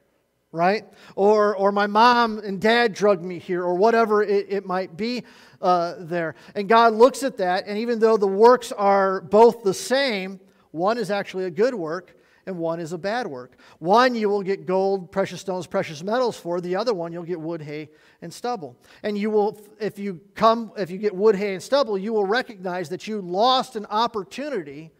right? 0.52 0.86
Or, 1.14 1.56
or 1.56 1.72
my 1.72 1.86
mom 1.86 2.38
and 2.38 2.60
dad 2.60 2.94
drugged 2.94 3.22
me 3.22 3.38
here, 3.38 3.62
or 3.62 3.74
whatever 3.74 4.22
it, 4.22 4.46
it 4.48 4.66
might 4.66 4.96
be 4.96 5.24
uh, 5.60 5.96
there. 5.98 6.34
And 6.54 6.68
God 6.68 6.94
looks 6.94 7.22
at 7.22 7.36
that, 7.38 7.66
and 7.66 7.78
even 7.78 7.98
though 7.98 8.16
the 8.16 8.26
works 8.26 8.72
are 8.72 9.20
both 9.20 9.62
the 9.62 9.74
same, 9.74 10.40
one 10.70 10.98
is 10.98 11.10
actually 11.10 11.44
a 11.44 11.50
good 11.50 11.74
work 11.74 12.14
and 12.48 12.56
one 12.56 12.80
is 12.80 12.94
a 12.94 12.98
bad 12.98 13.26
work. 13.26 13.58
One 13.78 14.14
you 14.14 14.30
will 14.30 14.42
get 14.42 14.64
gold, 14.64 15.12
precious 15.12 15.42
stones, 15.42 15.66
precious 15.66 16.02
metals 16.02 16.38
for, 16.38 16.62
the 16.62 16.76
other 16.76 16.94
one 16.94 17.12
you'll 17.12 17.22
get 17.22 17.38
wood, 17.38 17.60
hay, 17.60 17.90
and 18.22 18.32
stubble. 18.32 18.74
And 19.02 19.18
you 19.18 19.28
will, 19.28 19.60
if 19.78 19.98
you 19.98 20.20
come, 20.34 20.72
if 20.78 20.90
you 20.90 20.96
get 20.96 21.14
wood, 21.14 21.36
hay, 21.36 21.52
and 21.52 21.62
stubble, 21.62 21.98
you 21.98 22.14
will 22.14 22.24
recognize 22.24 22.88
that 22.88 23.06
you 23.06 23.20
lost 23.20 23.76
an 23.76 23.84
opportunity 23.86 24.92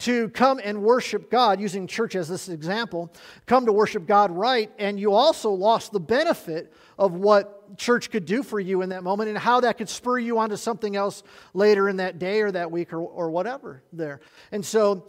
to 0.00 0.28
come 0.30 0.60
and 0.62 0.82
worship 0.82 1.30
God, 1.30 1.58
using 1.58 1.86
church 1.86 2.14
as 2.16 2.28
this 2.28 2.50
example, 2.50 3.10
come 3.46 3.64
to 3.64 3.72
worship 3.72 4.06
God 4.06 4.30
right, 4.30 4.70
and 4.78 5.00
you 5.00 5.14
also 5.14 5.50
lost 5.50 5.92
the 5.92 6.00
benefit 6.00 6.70
of 6.98 7.14
what 7.14 7.78
church 7.78 8.10
could 8.10 8.26
do 8.26 8.42
for 8.42 8.60
you 8.60 8.82
in 8.82 8.90
that 8.90 9.02
moment 9.02 9.30
and 9.30 9.38
how 9.38 9.60
that 9.60 9.78
could 9.78 9.88
spur 9.88 10.18
you 10.18 10.38
onto 10.38 10.56
something 10.56 10.96
else 10.96 11.22
later 11.54 11.88
in 11.88 11.96
that 11.96 12.18
day 12.18 12.42
or 12.42 12.50
that 12.50 12.70
week 12.70 12.92
or, 12.92 13.00
or 13.00 13.30
whatever 13.30 13.82
there. 13.90 14.20
And 14.52 14.62
so, 14.62 15.06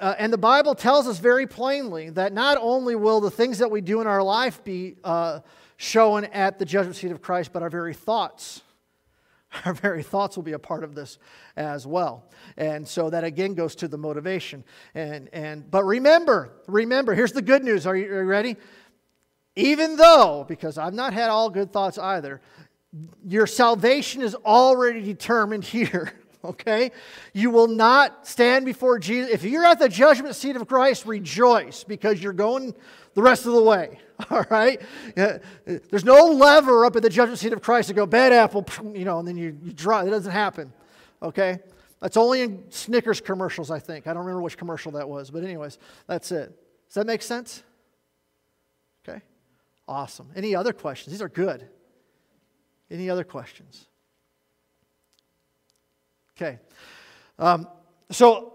uh, 0.00 0.14
and 0.18 0.32
the 0.32 0.38
Bible 0.38 0.74
tells 0.74 1.06
us 1.06 1.18
very 1.18 1.46
plainly 1.46 2.10
that 2.10 2.32
not 2.32 2.58
only 2.60 2.94
will 2.94 3.20
the 3.20 3.30
things 3.30 3.58
that 3.58 3.70
we 3.70 3.80
do 3.80 4.00
in 4.00 4.06
our 4.06 4.22
life 4.22 4.62
be 4.64 4.96
uh, 5.04 5.40
shown 5.76 6.24
at 6.26 6.58
the 6.58 6.64
judgment 6.64 6.96
seat 6.96 7.10
of 7.10 7.22
Christ, 7.22 7.52
but 7.52 7.62
our 7.62 7.70
very 7.70 7.94
thoughts. 7.94 8.62
Our 9.66 9.74
very 9.74 10.02
thoughts 10.02 10.36
will 10.36 10.44
be 10.44 10.52
a 10.52 10.58
part 10.58 10.82
of 10.82 10.94
this 10.94 11.18
as 11.56 11.86
well. 11.86 12.24
And 12.56 12.88
so 12.88 13.10
that 13.10 13.22
again 13.22 13.52
goes 13.52 13.74
to 13.76 13.88
the 13.88 13.98
motivation. 13.98 14.64
And, 14.94 15.28
and, 15.34 15.70
but 15.70 15.84
remember, 15.84 16.52
remember, 16.66 17.14
here's 17.14 17.32
the 17.32 17.42
good 17.42 17.62
news. 17.62 17.86
Are 17.86 17.94
you, 17.94 18.06
are 18.14 18.22
you 18.22 18.28
ready? 18.28 18.56
Even 19.54 19.96
though, 19.96 20.46
because 20.48 20.78
I've 20.78 20.94
not 20.94 21.12
had 21.12 21.28
all 21.28 21.50
good 21.50 21.70
thoughts 21.70 21.98
either, 21.98 22.40
your 23.26 23.46
salvation 23.46 24.22
is 24.22 24.34
already 24.34 25.02
determined 25.02 25.64
here. 25.76 26.12
Okay? 26.52 26.90
You 27.32 27.50
will 27.50 27.68
not 27.68 28.26
stand 28.26 28.64
before 28.64 28.98
Jesus. 28.98 29.30
If 29.32 29.44
you're 29.44 29.64
at 29.64 29.78
the 29.78 29.88
judgment 29.88 30.34
seat 30.34 30.56
of 30.56 30.66
Christ, 30.66 31.06
rejoice 31.06 31.84
because 31.84 32.20
you're 32.20 32.32
going 32.32 32.74
the 33.14 33.22
rest 33.22 33.46
of 33.46 33.52
the 33.52 33.62
way. 33.62 33.98
All 34.30 34.44
right? 34.50 34.80
There's 35.14 36.04
no 36.04 36.26
lever 36.26 36.84
up 36.84 36.96
at 36.96 37.02
the 37.02 37.10
judgment 37.10 37.38
seat 37.38 37.52
of 37.52 37.62
Christ 37.62 37.88
to 37.88 37.94
go, 37.94 38.06
bad 38.06 38.32
apple, 38.32 38.66
you 38.94 39.04
know, 39.04 39.20
and 39.20 39.28
then 39.28 39.36
you, 39.36 39.56
you 39.62 39.72
draw. 39.72 40.00
It 40.00 40.10
doesn't 40.10 40.32
happen. 40.32 40.72
Okay? 41.22 41.60
That's 42.00 42.16
only 42.16 42.42
in 42.42 42.64
Snickers 42.70 43.20
commercials, 43.20 43.70
I 43.70 43.78
think. 43.78 44.08
I 44.08 44.12
don't 44.12 44.24
remember 44.24 44.42
which 44.42 44.58
commercial 44.58 44.92
that 44.92 45.08
was. 45.08 45.30
But, 45.30 45.44
anyways, 45.44 45.78
that's 46.08 46.32
it. 46.32 46.48
Does 46.88 46.94
that 46.94 47.06
make 47.06 47.22
sense? 47.22 47.62
Okay? 49.08 49.22
Awesome. 49.86 50.28
Any 50.34 50.56
other 50.56 50.72
questions? 50.72 51.12
These 51.12 51.22
are 51.22 51.28
good. 51.28 51.68
Any 52.90 53.08
other 53.08 53.22
questions? 53.22 53.86
Okay. 56.36 56.58
Um, 57.38 57.68
so 58.10 58.52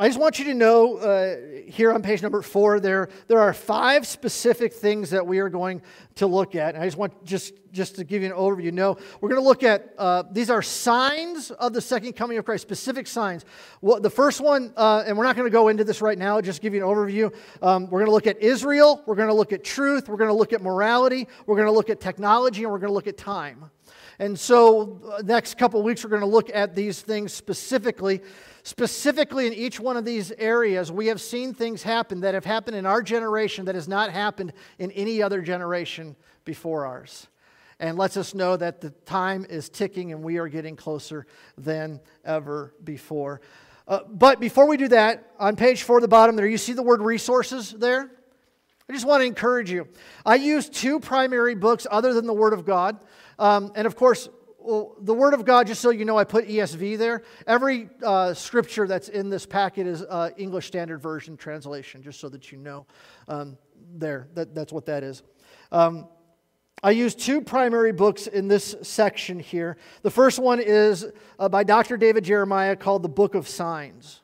I 0.00 0.06
just 0.06 0.20
want 0.20 0.38
you 0.38 0.44
to 0.44 0.54
know 0.54 0.98
uh, 0.98 1.36
here 1.66 1.92
on 1.92 2.02
page 2.02 2.22
number 2.22 2.40
four, 2.40 2.78
there, 2.78 3.08
there 3.26 3.40
are 3.40 3.52
five 3.52 4.06
specific 4.06 4.72
things 4.72 5.10
that 5.10 5.26
we 5.26 5.40
are 5.40 5.48
going 5.48 5.82
to 6.14 6.28
look 6.28 6.54
at. 6.54 6.76
And 6.76 6.84
I 6.84 6.86
just 6.86 6.96
want 6.96 7.24
just, 7.24 7.52
just 7.72 7.96
to 7.96 8.04
give 8.04 8.22
you 8.22 8.28
an 8.28 8.34
overview. 8.34 8.72
No, 8.72 8.96
we're 9.20 9.28
going 9.28 9.40
to 9.40 9.44
look 9.44 9.64
at 9.64 9.94
uh, 9.98 10.22
these 10.30 10.50
are 10.50 10.62
signs 10.62 11.50
of 11.50 11.72
the 11.72 11.80
second 11.80 12.12
coming 12.12 12.38
of 12.38 12.44
Christ, 12.44 12.62
specific 12.62 13.08
signs. 13.08 13.44
The 13.82 14.08
first 14.08 14.40
one, 14.40 14.72
uh, 14.76 15.02
and 15.04 15.18
we're 15.18 15.24
not 15.24 15.34
going 15.34 15.48
to 15.48 15.52
go 15.52 15.66
into 15.66 15.82
this 15.82 16.00
right 16.00 16.16
now, 16.16 16.40
just 16.40 16.62
give 16.62 16.74
you 16.74 16.86
an 16.86 16.88
overview. 16.88 17.34
Um, 17.60 17.90
we're 17.90 17.98
going 17.98 18.06
to 18.06 18.12
look 18.14 18.28
at 18.28 18.40
Israel, 18.40 19.02
we're 19.04 19.16
going 19.16 19.30
to 19.30 19.34
look 19.34 19.52
at 19.52 19.64
truth, 19.64 20.08
we're 20.08 20.16
going 20.16 20.30
to 20.30 20.34
look 20.34 20.52
at 20.52 20.62
morality, 20.62 21.26
we're 21.46 21.56
going 21.56 21.66
to 21.66 21.72
look 21.72 21.90
at 21.90 22.00
technology, 22.00 22.62
and 22.62 22.70
we're 22.70 22.78
going 22.78 22.90
to 22.90 22.94
look 22.94 23.08
at 23.08 23.16
time. 23.16 23.68
And 24.20 24.38
so, 24.38 25.00
uh, 25.12 25.22
next 25.22 25.58
couple 25.58 25.80
weeks, 25.82 26.02
we're 26.02 26.10
going 26.10 26.22
to 26.22 26.26
look 26.26 26.50
at 26.52 26.74
these 26.74 27.00
things 27.00 27.32
specifically. 27.32 28.20
Specifically, 28.64 29.46
in 29.46 29.54
each 29.54 29.78
one 29.78 29.96
of 29.96 30.04
these 30.04 30.32
areas, 30.32 30.90
we 30.90 31.06
have 31.06 31.20
seen 31.20 31.54
things 31.54 31.84
happen 31.84 32.20
that 32.20 32.34
have 32.34 32.44
happened 32.44 32.76
in 32.76 32.84
our 32.84 33.00
generation 33.00 33.66
that 33.66 33.76
has 33.76 33.86
not 33.86 34.10
happened 34.10 34.52
in 34.78 34.90
any 34.90 35.22
other 35.22 35.40
generation 35.40 36.16
before 36.44 36.84
ours. 36.84 37.28
And 37.78 37.96
lets 37.96 38.16
us 38.16 38.34
know 38.34 38.56
that 38.56 38.80
the 38.80 38.90
time 38.90 39.46
is 39.48 39.68
ticking 39.68 40.10
and 40.10 40.24
we 40.24 40.38
are 40.38 40.48
getting 40.48 40.74
closer 40.74 41.24
than 41.56 42.00
ever 42.24 42.74
before. 42.82 43.40
Uh, 43.86 44.00
but 44.08 44.40
before 44.40 44.66
we 44.66 44.76
do 44.76 44.88
that, 44.88 45.30
on 45.38 45.54
page 45.54 45.84
four 45.84 46.00
the 46.00 46.08
bottom 46.08 46.34
there, 46.34 46.46
you 46.46 46.58
see 46.58 46.72
the 46.72 46.82
word 46.82 47.00
resources 47.00 47.70
there? 47.70 48.10
I 48.88 48.94
just 48.94 49.04
want 49.04 49.20
to 49.20 49.26
encourage 49.26 49.70
you. 49.70 49.86
I 50.24 50.36
use 50.36 50.68
two 50.68 50.98
primary 50.98 51.54
books 51.54 51.86
other 51.90 52.14
than 52.14 52.26
the 52.26 52.32
Word 52.32 52.54
of 52.54 52.64
God. 52.64 52.98
Um, 53.38 53.70
and 53.74 53.86
of 53.86 53.96
course, 53.96 54.30
well, 54.58 54.96
the 55.00 55.12
Word 55.12 55.34
of 55.34 55.44
God, 55.44 55.66
just 55.66 55.82
so 55.82 55.90
you 55.90 56.06
know, 56.06 56.16
I 56.16 56.24
put 56.24 56.48
ESV 56.48 56.96
there. 56.96 57.22
Every 57.46 57.90
uh, 58.02 58.32
scripture 58.32 58.86
that's 58.86 59.08
in 59.08 59.28
this 59.28 59.44
packet 59.44 59.86
is 59.86 60.02
uh, 60.02 60.30
English 60.38 60.66
Standard 60.68 61.02
Version 61.02 61.36
translation, 61.36 62.02
just 62.02 62.18
so 62.18 62.28
that 62.30 62.50
you 62.50 62.58
know 62.58 62.86
um, 63.28 63.58
there. 63.94 64.28
That, 64.34 64.54
that's 64.54 64.72
what 64.72 64.86
that 64.86 65.02
is. 65.02 65.22
Um, 65.70 66.08
I 66.82 66.92
use 66.92 67.14
two 67.14 67.40
primary 67.40 67.92
books 67.92 68.26
in 68.26 68.48
this 68.48 68.74
section 68.82 69.38
here. 69.38 69.76
The 70.02 70.10
first 70.10 70.38
one 70.38 70.60
is 70.60 71.06
uh, 71.38 71.48
by 71.48 71.64
Dr. 71.64 71.96
David 71.96 72.24
Jeremiah 72.24 72.76
called 72.76 73.02
The 73.02 73.08
Book 73.08 73.34
of 73.34 73.48
Signs. 73.48 74.20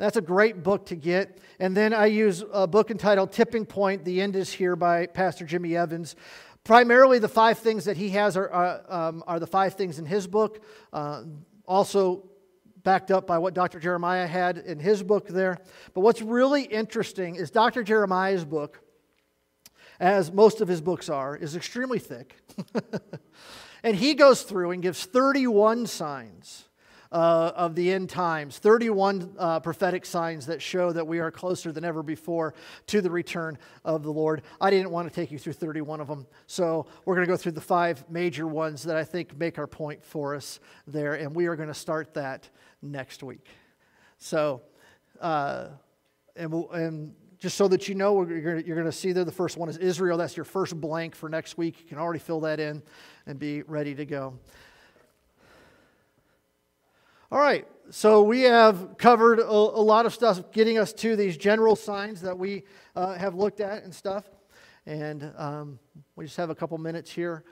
That's 0.00 0.16
a 0.16 0.22
great 0.22 0.62
book 0.62 0.86
to 0.86 0.96
get. 0.96 1.40
And 1.58 1.76
then 1.76 1.92
I 1.92 2.06
use 2.06 2.42
a 2.54 2.66
book 2.66 2.90
entitled 2.90 3.32
Tipping 3.32 3.66
Point 3.66 4.02
The 4.02 4.22
End 4.22 4.34
is 4.34 4.50
Here 4.50 4.74
by 4.74 5.04
Pastor 5.04 5.44
Jimmy 5.44 5.76
Evans. 5.76 6.16
Primarily, 6.64 7.18
the 7.18 7.28
five 7.28 7.58
things 7.58 7.84
that 7.84 7.98
he 7.98 8.08
has 8.10 8.34
are, 8.34 8.50
uh, 8.50 8.80
um, 8.88 9.22
are 9.26 9.38
the 9.38 9.46
five 9.46 9.74
things 9.74 9.98
in 9.98 10.06
his 10.06 10.26
book. 10.26 10.64
Uh, 10.90 11.24
also, 11.66 12.30
backed 12.82 13.10
up 13.10 13.26
by 13.26 13.36
what 13.36 13.52
Dr. 13.52 13.78
Jeremiah 13.78 14.26
had 14.26 14.56
in 14.56 14.78
his 14.78 15.02
book 15.02 15.28
there. 15.28 15.58
But 15.92 16.00
what's 16.00 16.22
really 16.22 16.62
interesting 16.62 17.36
is 17.36 17.50
Dr. 17.50 17.82
Jeremiah's 17.82 18.46
book, 18.46 18.80
as 20.00 20.32
most 20.32 20.62
of 20.62 20.68
his 20.68 20.80
books 20.80 21.10
are, 21.10 21.36
is 21.36 21.54
extremely 21.56 21.98
thick. 21.98 22.36
and 23.82 23.94
he 23.94 24.14
goes 24.14 24.44
through 24.44 24.70
and 24.70 24.80
gives 24.80 25.04
31 25.04 25.86
signs 25.88 26.69
uh, 27.12 27.52
of 27.56 27.74
the 27.74 27.92
end 27.92 28.08
times, 28.08 28.58
31 28.58 29.34
uh, 29.38 29.60
prophetic 29.60 30.06
signs 30.06 30.46
that 30.46 30.62
show 30.62 30.92
that 30.92 31.06
we 31.06 31.18
are 31.18 31.30
closer 31.30 31.72
than 31.72 31.84
ever 31.84 32.02
before 32.02 32.54
to 32.86 33.00
the 33.00 33.10
return 33.10 33.58
of 33.84 34.02
the 34.02 34.12
Lord. 34.12 34.42
I 34.60 34.70
didn't 34.70 34.90
want 34.90 35.08
to 35.08 35.14
take 35.14 35.32
you 35.32 35.38
through 35.38 35.54
31 35.54 36.00
of 36.00 36.06
them, 36.06 36.26
so 36.46 36.86
we're 37.04 37.16
going 37.16 37.26
to 37.26 37.32
go 37.32 37.36
through 37.36 37.52
the 37.52 37.60
five 37.60 38.08
major 38.08 38.46
ones 38.46 38.84
that 38.84 38.96
I 38.96 39.04
think 39.04 39.36
make 39.36 39.58
our 39.58 39.66
point 39.66 40.04
for 40.04 40.36
us 40.36 40.60
there, 40.86 41.14
and 41.14 41.34
we 41.34 41.46
are 41.46 41.56
going 41.56 41.68
to 41.68 41.74
start 41.74 42.14
that 42.14 42.48
next 42.80 43.22
week. 43.22 43.46
So, 44.18 44.62
uh, 45.20 45.68
and, 46.36 46.52
we'll, 46.52 46.70
and 46.70 47.14
just 47.38 47.56
so 47.56 47.66
that 47.68 47.88
you 47.88 47.94
know, 47.94 48.24
you're 48.24 48.62
going 48.62 48.84
to 48.84 48.92
see 48.92 49.12
there 49.12 49.24
the 49.24 49.32
first 49.32 49.56
one 49.56 49.68
is 49.68 49.78
Israel. 49.78 50.16
That's 50.18 50.36
your 50.36 50.44
first 50.44 50.78
blank 50.80 51.16
for 51.16 51.28
next 51.28 51.58
week. 51.58 51.80
You 51.80 51.88
can 51.88 51.98
already 51.98 52.20
fill 52.20 52.40
that 52.40 52.60
in 52.60 52.82
and 53.26 53.38
be 53.38 53.62
ready 53.62 53.94
to 53.94 54.04
go. 54.04 54.34
All 57.32 57.38
right, 57.38 57.64
so 57.90 58.24
we 58.24 58.40
have 58.40 58.98
covered 58.98 59.38
a, 59.38 59.48
a, 59.48 59.52
lot 59.52 60.04
of 60.04 60.12
stuff 60.12 60.50
getting 60.50 60.78
us 60.78 60.92
to 60.94 61.14
these 61.14 61.36
general 61.36 61.76
signs 61.76 62.22
that 62.22 62.36
we 62.36 62.64
uh, 62.96 63.14
have 63.14 63.36
looked 63.36 63.60
at 63.60 63.84
and 63.84 63.94
stuff. 63.94 64.24
And 64.84 65.32
um, 65.36 65.78
we 66.16 66.24
just 66.24 66.36
have 66.38 66.50
a 66.50 66.56
couple 66.56 66.76
minutes 66.78 67.08
here. 67.08 67.44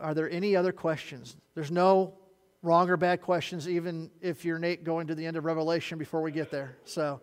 Are 0.00 0.12
there 0.12 0.28
any 0.28 0.56
other 0.56 0.72
questions? 0.72 1.36
There's 1.54 1.70
no 1.70 2.14
wrong 2.62 2.90
or 2.90 2.96
bad 2.96 3.20
questions, 3.20 3.68
even 3.68 4.10
if 4.20 4.44
you're 4.44 4.58
Nate 4.58 4.82
going 4.82 5.06
to 5.06 5.14
the 5.14 5.24
end 5.24 5.36
of 5.36 5.44
Revelation 5.44 5.96
before 5.96 6.20
we 6.20 6.32
get 6.32 6.50
there. 6.50 6.76
So, 6.84 7.20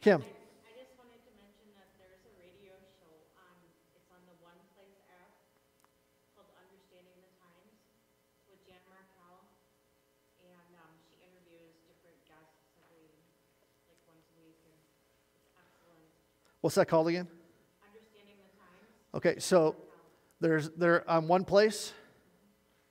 Kim. 0.00 0.22
What's 16.64 16.76
that 16.76 16.86
called 16.86 17.08
again? 17.08 17.28
Okay, 19.12 19.34
so 19.38 19.76
there's 20.40 20.70
there 20.70 21.06
on 21.10 21.28
one 21.28 21.44
place, 21.44 21.92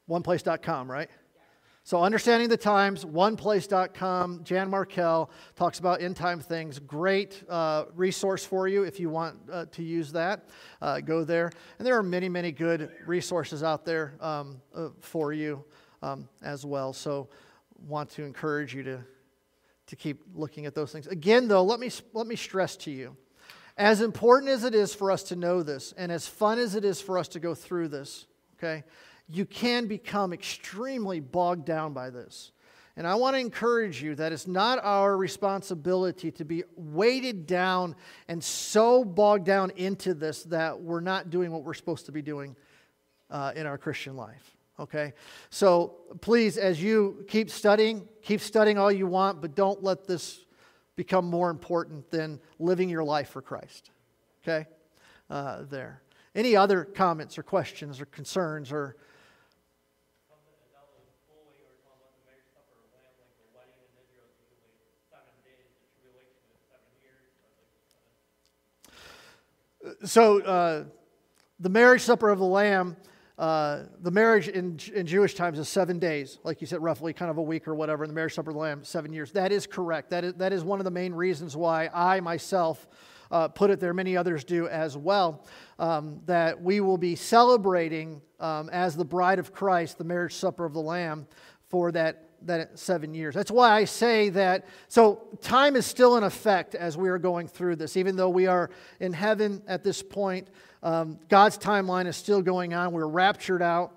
oneplace.com, 0.08 0.92
right? 0.92 1.10
So 1.84 2.04
understanding 2.04 2.50
the 2.50 2.56
times, 2.56 3.04
oneplace.com, 3.04 4.44
Jan 4.44 4.70
Markell 4.70 5.30
talks 5.56 5.80
about 5.80 6.04
end 6.04 6.16
time 6.16 6.40
things. 6.40 6.78
Great 6.78 7.44
uh, 7.50 7.86
resource 7.96 8.46
for 8.46 8.68
you 8.68 8.84
if 8.84 9.00
you 9.00 9.10
want 9.10 9.38
uh, 9.52 9.66
to 9.72 9.82
use 9.82 10.12
that. 10.12 10.50
Uh, 10.80 11.00
go 11.00 11.24
there, 11.24 11.52
and 11.80 11.88
there 11.88 11.98
are 11.98 12.04
many, 12.04 12.30
many 12.30 12.52
good 12.52 12.92
resources 13.08 13.64
out 13.64 13.86
there 13.86 14.14
um, 14.22 14.62
uh, 14.76 14.90
for 15.00 15.34
you 15.34 15.66
um, 16.04 16.30
as 16.44 16.64
well. 16.64 16.94
So 16.94 17.28
want 17.88 18.12
to 18.12 18.24
encourage 18.24 18.76
you 18.76 18.84
to 18.84 19.04
to 19.88 19.96
keep 19.96 20.22
looking 20.36 20.68
at 20.68 20.76
those 20.76 20.92
things. 20.92 21.08
Again, 21.08 21.48
though, 21.48 21.64
let 21.64 21.80
me 21.80 21.90
let 22.14 22.28
me 22.28 22.36
stress 22.36 22.78
to 22.78 22.92
you 22.92 23.18
as 23.78 24.02
important 24.02 24.52
as 24.52 24.64
it 24.64 24.76
is 24.76 24.94
for 24.94 25.12
us 25.12 25.24
to 25.24 25.36
know 25.36 25.64
this, 25.64 25.94
and 25.98 26.12
as 26.12 26.28
fun 26.28 26.60
as 26.60 26.76
it 26.76 26.86
is 26.86 27.02
for 27.02 27.18
us 27.18 27.28
to 27.30 27.40
go 27.40 27.56
through 27.56 27.88
this, 27.88 28.26
okay, 28.58 28.84
you 29.28 29.46
can 29.46 29.88
become 29.88 30.34
extremely 30.34 31.20
bogged 31.20 31.66
down 31.66 31.94
by 31.94 32.10
this. 32.10 32.52
And 32.96 33.08
I 33.08 33.16
want 33.16 33.36
to 33.36 33.40
encourage 33.40 34.04
you 34.04 34.14
that 34.16 34.32
it's 34.32 34.46
not 34.46 34.80
our 34.84 35.18
responsibility 35.18 36.30
to 36.34 36.46
be 36.46 36.64
weighted 36.76 37.48
down 37.48 37.96
and 38.28 38.44
so 38.44 39.04
bogged 39.04 39.46
down 39.46 39.72
into 39.72 40.14
this 40.14 40.44
that 40.44 40.80
we're 40.80 41.00
not 41.00 41.32
doing 41.32 41.52
what 41.52 41.64
we're 41.64 41.74
supposed 41.74 42.06
to 42.06 42.12
be 42.12 42.22
doing 42.22 42.56
uh, 43.32 43.52
in 43.56 43.66
our 43.66 43.80
Christian 43.80 44.16
life. 44.16 44.56
Okay? 44.80 45.14
So 45.50 45.96
please, 46.22 46.58
as 46.58 46.82
you 46.84 47.26
keep 47.28 47.50
studying, 47.50 48.08
keep 48.22 48.42
studying 48.42 48.78
all 48.78 48.92
you 48.92 49.08
want, 49.08 49.42
but 49.42 49.56
don't 49.56 49.82
let 49.82 50.06
this 50.06 50.43
become 50.96 51.26
more 51.26 51.50
important 51.50 52.10
than 52.12 52.40
living 52.60 52.90
your 52.90 53.04
life 53.04 53.30
for 53.30 53.42
Christ. 53.42 53.92
Okay? 54.44 54.68
Uh, 55.30 55.64
there. 55.70 56.02
Any 56.36 56.56
other 56.56 56.84
comments 56.84 57.38
or 57.38 57.44
questions 57.44 58.02
or 58.02 58.06
concerns 58.06 58.72
or 58.72 58.96
so 70.06 70.42
uh, 70.42 70.84
the 71.60 71.70
marriage 71.70 72.02
supper 72.02 72.30
of 72.30 72.40
the 72.40 72.46
lamb 72.46 72.96
uh, 73.44 73.84
the 74.00 74.10
marriage 74.10 74.48
in, 74.48 74.80
in 74.96 75.06
jewish 75.06 75.34
times 75.34 75.60
is 75.60 75.68
seven 75.68 76.00
days 76.00 76.40
like 76.46 76.62
you 76.62 76.68
said 76.68 76.82
roughly 76.82 77.12
kind 77.12 77.30
of 77.30 77.38
a 77.38 77.42
week 77.42 77.68
or 77.68 77.76
whatever 77.76 78.06
and 78.06 78.10
the 78.10 78.14
marriage 78.16 78.34
supper 78.34 78.52
of 78.52 78.54
the 78.54 78.60
lamb 78.60 78.82
seven 78.86 79.12
years 79.12 79.34
that 79.34 79.52
is 79.52 79.68
correct 79.68 80.10
that 80.10 80.24
is, 80.24 80.34
that 80.36 80.54
is 80.54 80.64
one 80.64 80.80
of 80.80 80.86
the 80.86 80.92
main 80.92 81.14
reasons 81.14 81.58
why 81.58 81.90
i 81.94 82.22
myself 82.22 82.88
uh, 83.32 83.50
put 83.50 83.70
it 83.70 83.82
there 83.82 83.94
many 83.94 84.16
others 84.16 84.46
do 84.46 84.70
as 84.70 84.96
well 84.96 85.46
um, 85.78 86.22
that 86.26 86.62
we 86.62 86.80
will 86.80 86.98
be 86.98 87.18
celebrating 87.18 88.22
um, 88.40 88.70
as 88.70 88.96
the 88.96 89.04
bride 89.04 89.40
of 89.40 89.52
christ 89.52 89.98
the 89.98 90.06
marriage 90.06 90.36
supper 90.36 90.64
of 90.64 90.72
the 90.72 90.82
lamb 90.82 91.28
for 91.68 91.92
that 91.92 92.30
that 92.46 92.78
seven 92.78 93.14
years. 93.14 93.34
That's 93.34 93.52
why 93.52 93.72
I 93.72 93.86
say 93.86 94.28
that. 94.30 94.68
So, 94.90 95.22
time 95.42 95.78
is 95.78 95.86
still 95.86 96.18
in 96.18 96.24
effect 96.24 96.76
as 96.76 96.98
we 96.98 97.08
are 97.08 97.18
going 97.18 97.48
through 97.48 97.78
this. 97.78 97.96
Even 97.96 98.18
though 98.18 98.30
we 98.30 98.48
are 98.48 98.70
in 99.00 99.14
heaven 99.14 99.62
at 99.66 99.82
this 99.82 100.04
point, 100.04 100.50
um, 100.84 101.18
God's 101.30 101.58
timeline 101.58 102.06
is 102.06 102.18
still 102.18 102.42
going 102.42 102.74
on. 102.74 102.92
We're 102.92 103.08
raptured 103.08 103.62
out. 103.62 103.94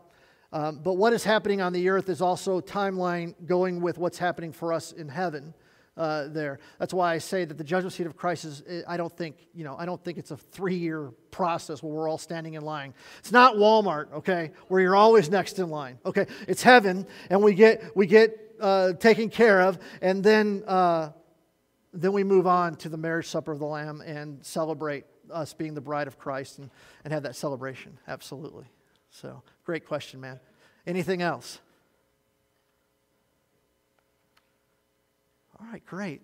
Um, 0.53 0.81
but 0.83 0.95
what 0.95 1.13
is 1.13 1.25
happening 1.25 1.61
on 1.61 1.73
the 1.73 1.89
earth 1.91 2.09
is 2.09 2.23
also 2.23 2.61
timeline 2.61 3.35
going 3.45 3.81
with 3.81 3.99
what's 3.99 4.17
happening 4.17 4.53
for 4.53 4.73
us 4.73 4.93
in 4.93 5.09
heaven. 5.09 5.53
Uh, 5.97 6.29
there. 6.29 6.59
That's 6.79 6.93
why 6.93 7.15
I 7.15 7.19
say 7.19 7.47
that 7.47 7.57
the 7.57 7.65
judgment 7.65 7.95
seat 7.95 8.07
of 8.07 8.19
Christ 8.19 8.45
is. 8.45 8.63
I 8.87 8.99
don't 8.99 9.17
think 9.17 9.37
you 9.55 9.65
know. 9.65 9.77
I 9.79 9.87
don't 9.87 10.03
think 10.05 10.19
it's 10.19 10.31
a 10.31 10.37
three-year 10.37 11.11
process 11.31 11.83
where 11.83 11.91
we're 11.91 12.07
all 12.07 12.19
standing 12.19 12.53
in 12.53 12.61
line. 12.61 12.93
It's 13.21 13.33
not 13.33 13.55
Walmart, 13.55 14.13
okay, 14.13 14.51
where 14.69 14.83
you're 14.83 14.95
always 14.95 15.31
next 15.31 15.59
in 15.59 15.71
line. 15.71 15.99
Okay, 16.05 16.27
it's 16.47 16.63
heaven, 16.63 17.07
and 17.31 17.43
we 17.43 17.55
get 17.55 17.97
we 17.97 18.05
get 18.05 18.39
uh, 18.61 18.93
taken 18.93 19.31
care 19.31 19.63
of, 19.63 19.79
and 20.03 20.23
then 20.23 20.65
uh, 20.67 21.13
then 21.95 22.13
we 22.13 22.25
move 22.25 22.47
on 22.47 22.77
to 22.77 22.91
the 22.91 22.99
marriage 22.99 23.29
supper 23.29 23.53
of 23.53 23.59
the 23.59 23.65
Lamb 23.65 24.03
and 24.03 24.45
celebrate 24.45 25.07
us 25.31 25.55
being 25.55 25.75
the 25.75 25.81
bride 25.81 26.07
of 26.07 26.19
Christ 26.19 26.59
and, 26.59 26.71
and 27.05 27.13
have 27.13 27.23
that 27.25 27.37
celebration. 27.37 27.99
Absolutely. 28.09 28.67
So, 29.11 29.43
great 29.65 29.87
question, 29.87 30.21
man. 30.21 30.41
Anything 30.87 31.23
else? 31.23 31.61
All 35.59 35.67
right, 35.73 35.85
great. 35.87 36.23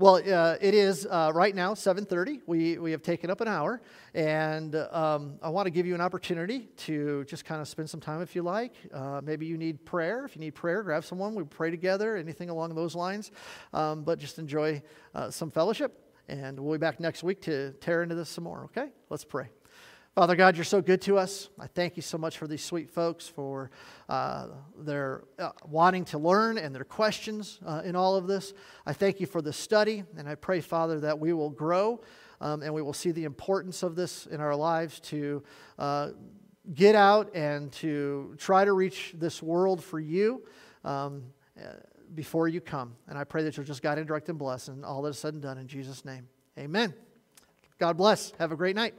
Well, 0.00 0.14
uh, 0.14 0.54
it 0.60 0.74
is 0.74 1.08
uh, 1.10 1.32
right 1.34 1.52
now 1.52 1.74
7:30. 1.74 2.42
We 2.46 2.78
we 2.78 2.92
have 2.92 3.02
taken 3.02 3.30
up 3.30 3.40
an 3.40 3.48
hour, 3.48 3.82
and 4.14 4.76
um, 4.92 5.40
I 5.42 5.48
want 5.48 5.66
to 5.66 5.72
give 5.72 5.86
you 5.86 5.96
an 5.96 6.00
opportunity 6.00 6.68
to 6.86 7.24
just 7.24 7.44
kind 7.44 7.60
of 7.60 7.66
spend 7.66 7.90
some 7.90 7.98
time 7.98 8.22
if 8.22 8.36
you 8.36 8.42
like. 8.42 8.74
Uh, 8.94 9.20
maybe 9.24 9.46
you 9.46 9.58
need 9.58 9.84
prayer. 9.84 10.24
If 10.24 10.36
you 10.36 10.40
need 10.40 10.54
prayer, 10.54 10.84
grab 10.84 11.04
someone. 11.04 11.34
We 11.34 11.42
pray 11.42 11.72
together. 11.72 12.16
Anything 12.16 12.48
along 12.48 12.76
those 12.76 12.94
lines. 12.94 13.32
Um, 13.72 14.04
but 14.04 14.20
just 14.20 14.38
enjoy 14.38 14.80
uh, 15.16 15.32
some 15.32 15.50
fellowship, 15.50 16.00
and 16.28 16.60
we'll 16.60 16.74
be 16.74 16.78
back 16.78 17.00
next 17.00 17.22
week 17.22 17.40
to 17.42 17.72
tear 17.80 18.02
into 18.02 18.14
this 18.14 18.28
some 18.28 18.44
more. 18.44 18.64
Okay? 18.64 18.90
Let's 19.10 19.24
pray. 19.24 19.48
Father 20.14 20.34
God, 20.34 20.56
you're 20.56 20.64
so 20.64 20.82
good 20.82 21.00
to 21.02 21.16
us. 21.16 21.48
I 21.60 21.68
thank 21.68 21.96
you 21.96 22.02
so 22.02 22.18
much 22.18 22.38
for 22.38 22.48
these 22.48 22.64
sweet 22.64 22.90
folks, 22.90 23.28
for 23.28 23.70
uh, 24.08 24.48
their 24.76 25.22
uh, 25.38 25.50
wanting 25.64 26.04
to 26.06 26.18
learn 26.18 26.58
and 26.58 26.74
their 26.74 26.84
questions 26.84 27.60
uh, 27.64 27.82
in 27.84 27.94
all 27.94 28.16
of 28.16 28.26
this. 28.26 28.52
I 28.84 28.92
thank 28.92 29.20
you 29.20 29.26
for 29.26 29.40
the 29.40 29.52
study, 29.52 30.02
and 30.16 30.28
I 30.28 30.34
pray, 30.34 30.60
Father, 30.60 30.98
that 31.00 31.18
we 31.18 31.32
will 31.32 31.50
grow 31.50 32.00
um, 32.40 32.62
and 32.62 32.74
we 32.74 32.82
will 32.82 32.92
see 32.92 33.12
the 33.12 33.24
importance 33.24 33.82
of 33.82 33.94
this 33.94 34.26
in 34.26 34.40
our 34.40 34.56
lives 34.56 34.98
to 35.00 35.42
uh, 35.78 36.10
get 36.74 36.94
out 36.94 37.34
and 37.34 37.72
to 37.72 38.34
try 38.38 38.64
to 38.64 38.72
reach 38.72 39.14
this 39.16 39.42
world 39.42 39.82
for 39.82 40.00
you 40.00 40.42
um, 40.84 41.22
before 42.14 42.48
you 42.48 42.60
come. 42.60 42.94
And 43.08 43.18
I 43.18 43.24
pray 43.24 43.42
that 43.44 43.56
you'll 43.56 43.66
just 43.66 43.82
guide 43.82 43.98
and 43.98 44.06
direct 44.06 44.28
and 44.28 44.38
bless, 44.38 44.68
and 44.68 44.84
all 44.84 45.02
that 45.02 45.10
is 45.10 45.18
said 45.18 45.34
and 45.34 45.42
done 45.42 45.58
in 45.58 45.66
Jesus' 45.66 46.04
name. 46.04 46.28
Amen. 46.58 46.94
God 47.78 47.96
bless. 47.96 48.32
Have 48.38 48.52
a 48.52 48.56
great 48.56 48.76
night. 48.76 48.94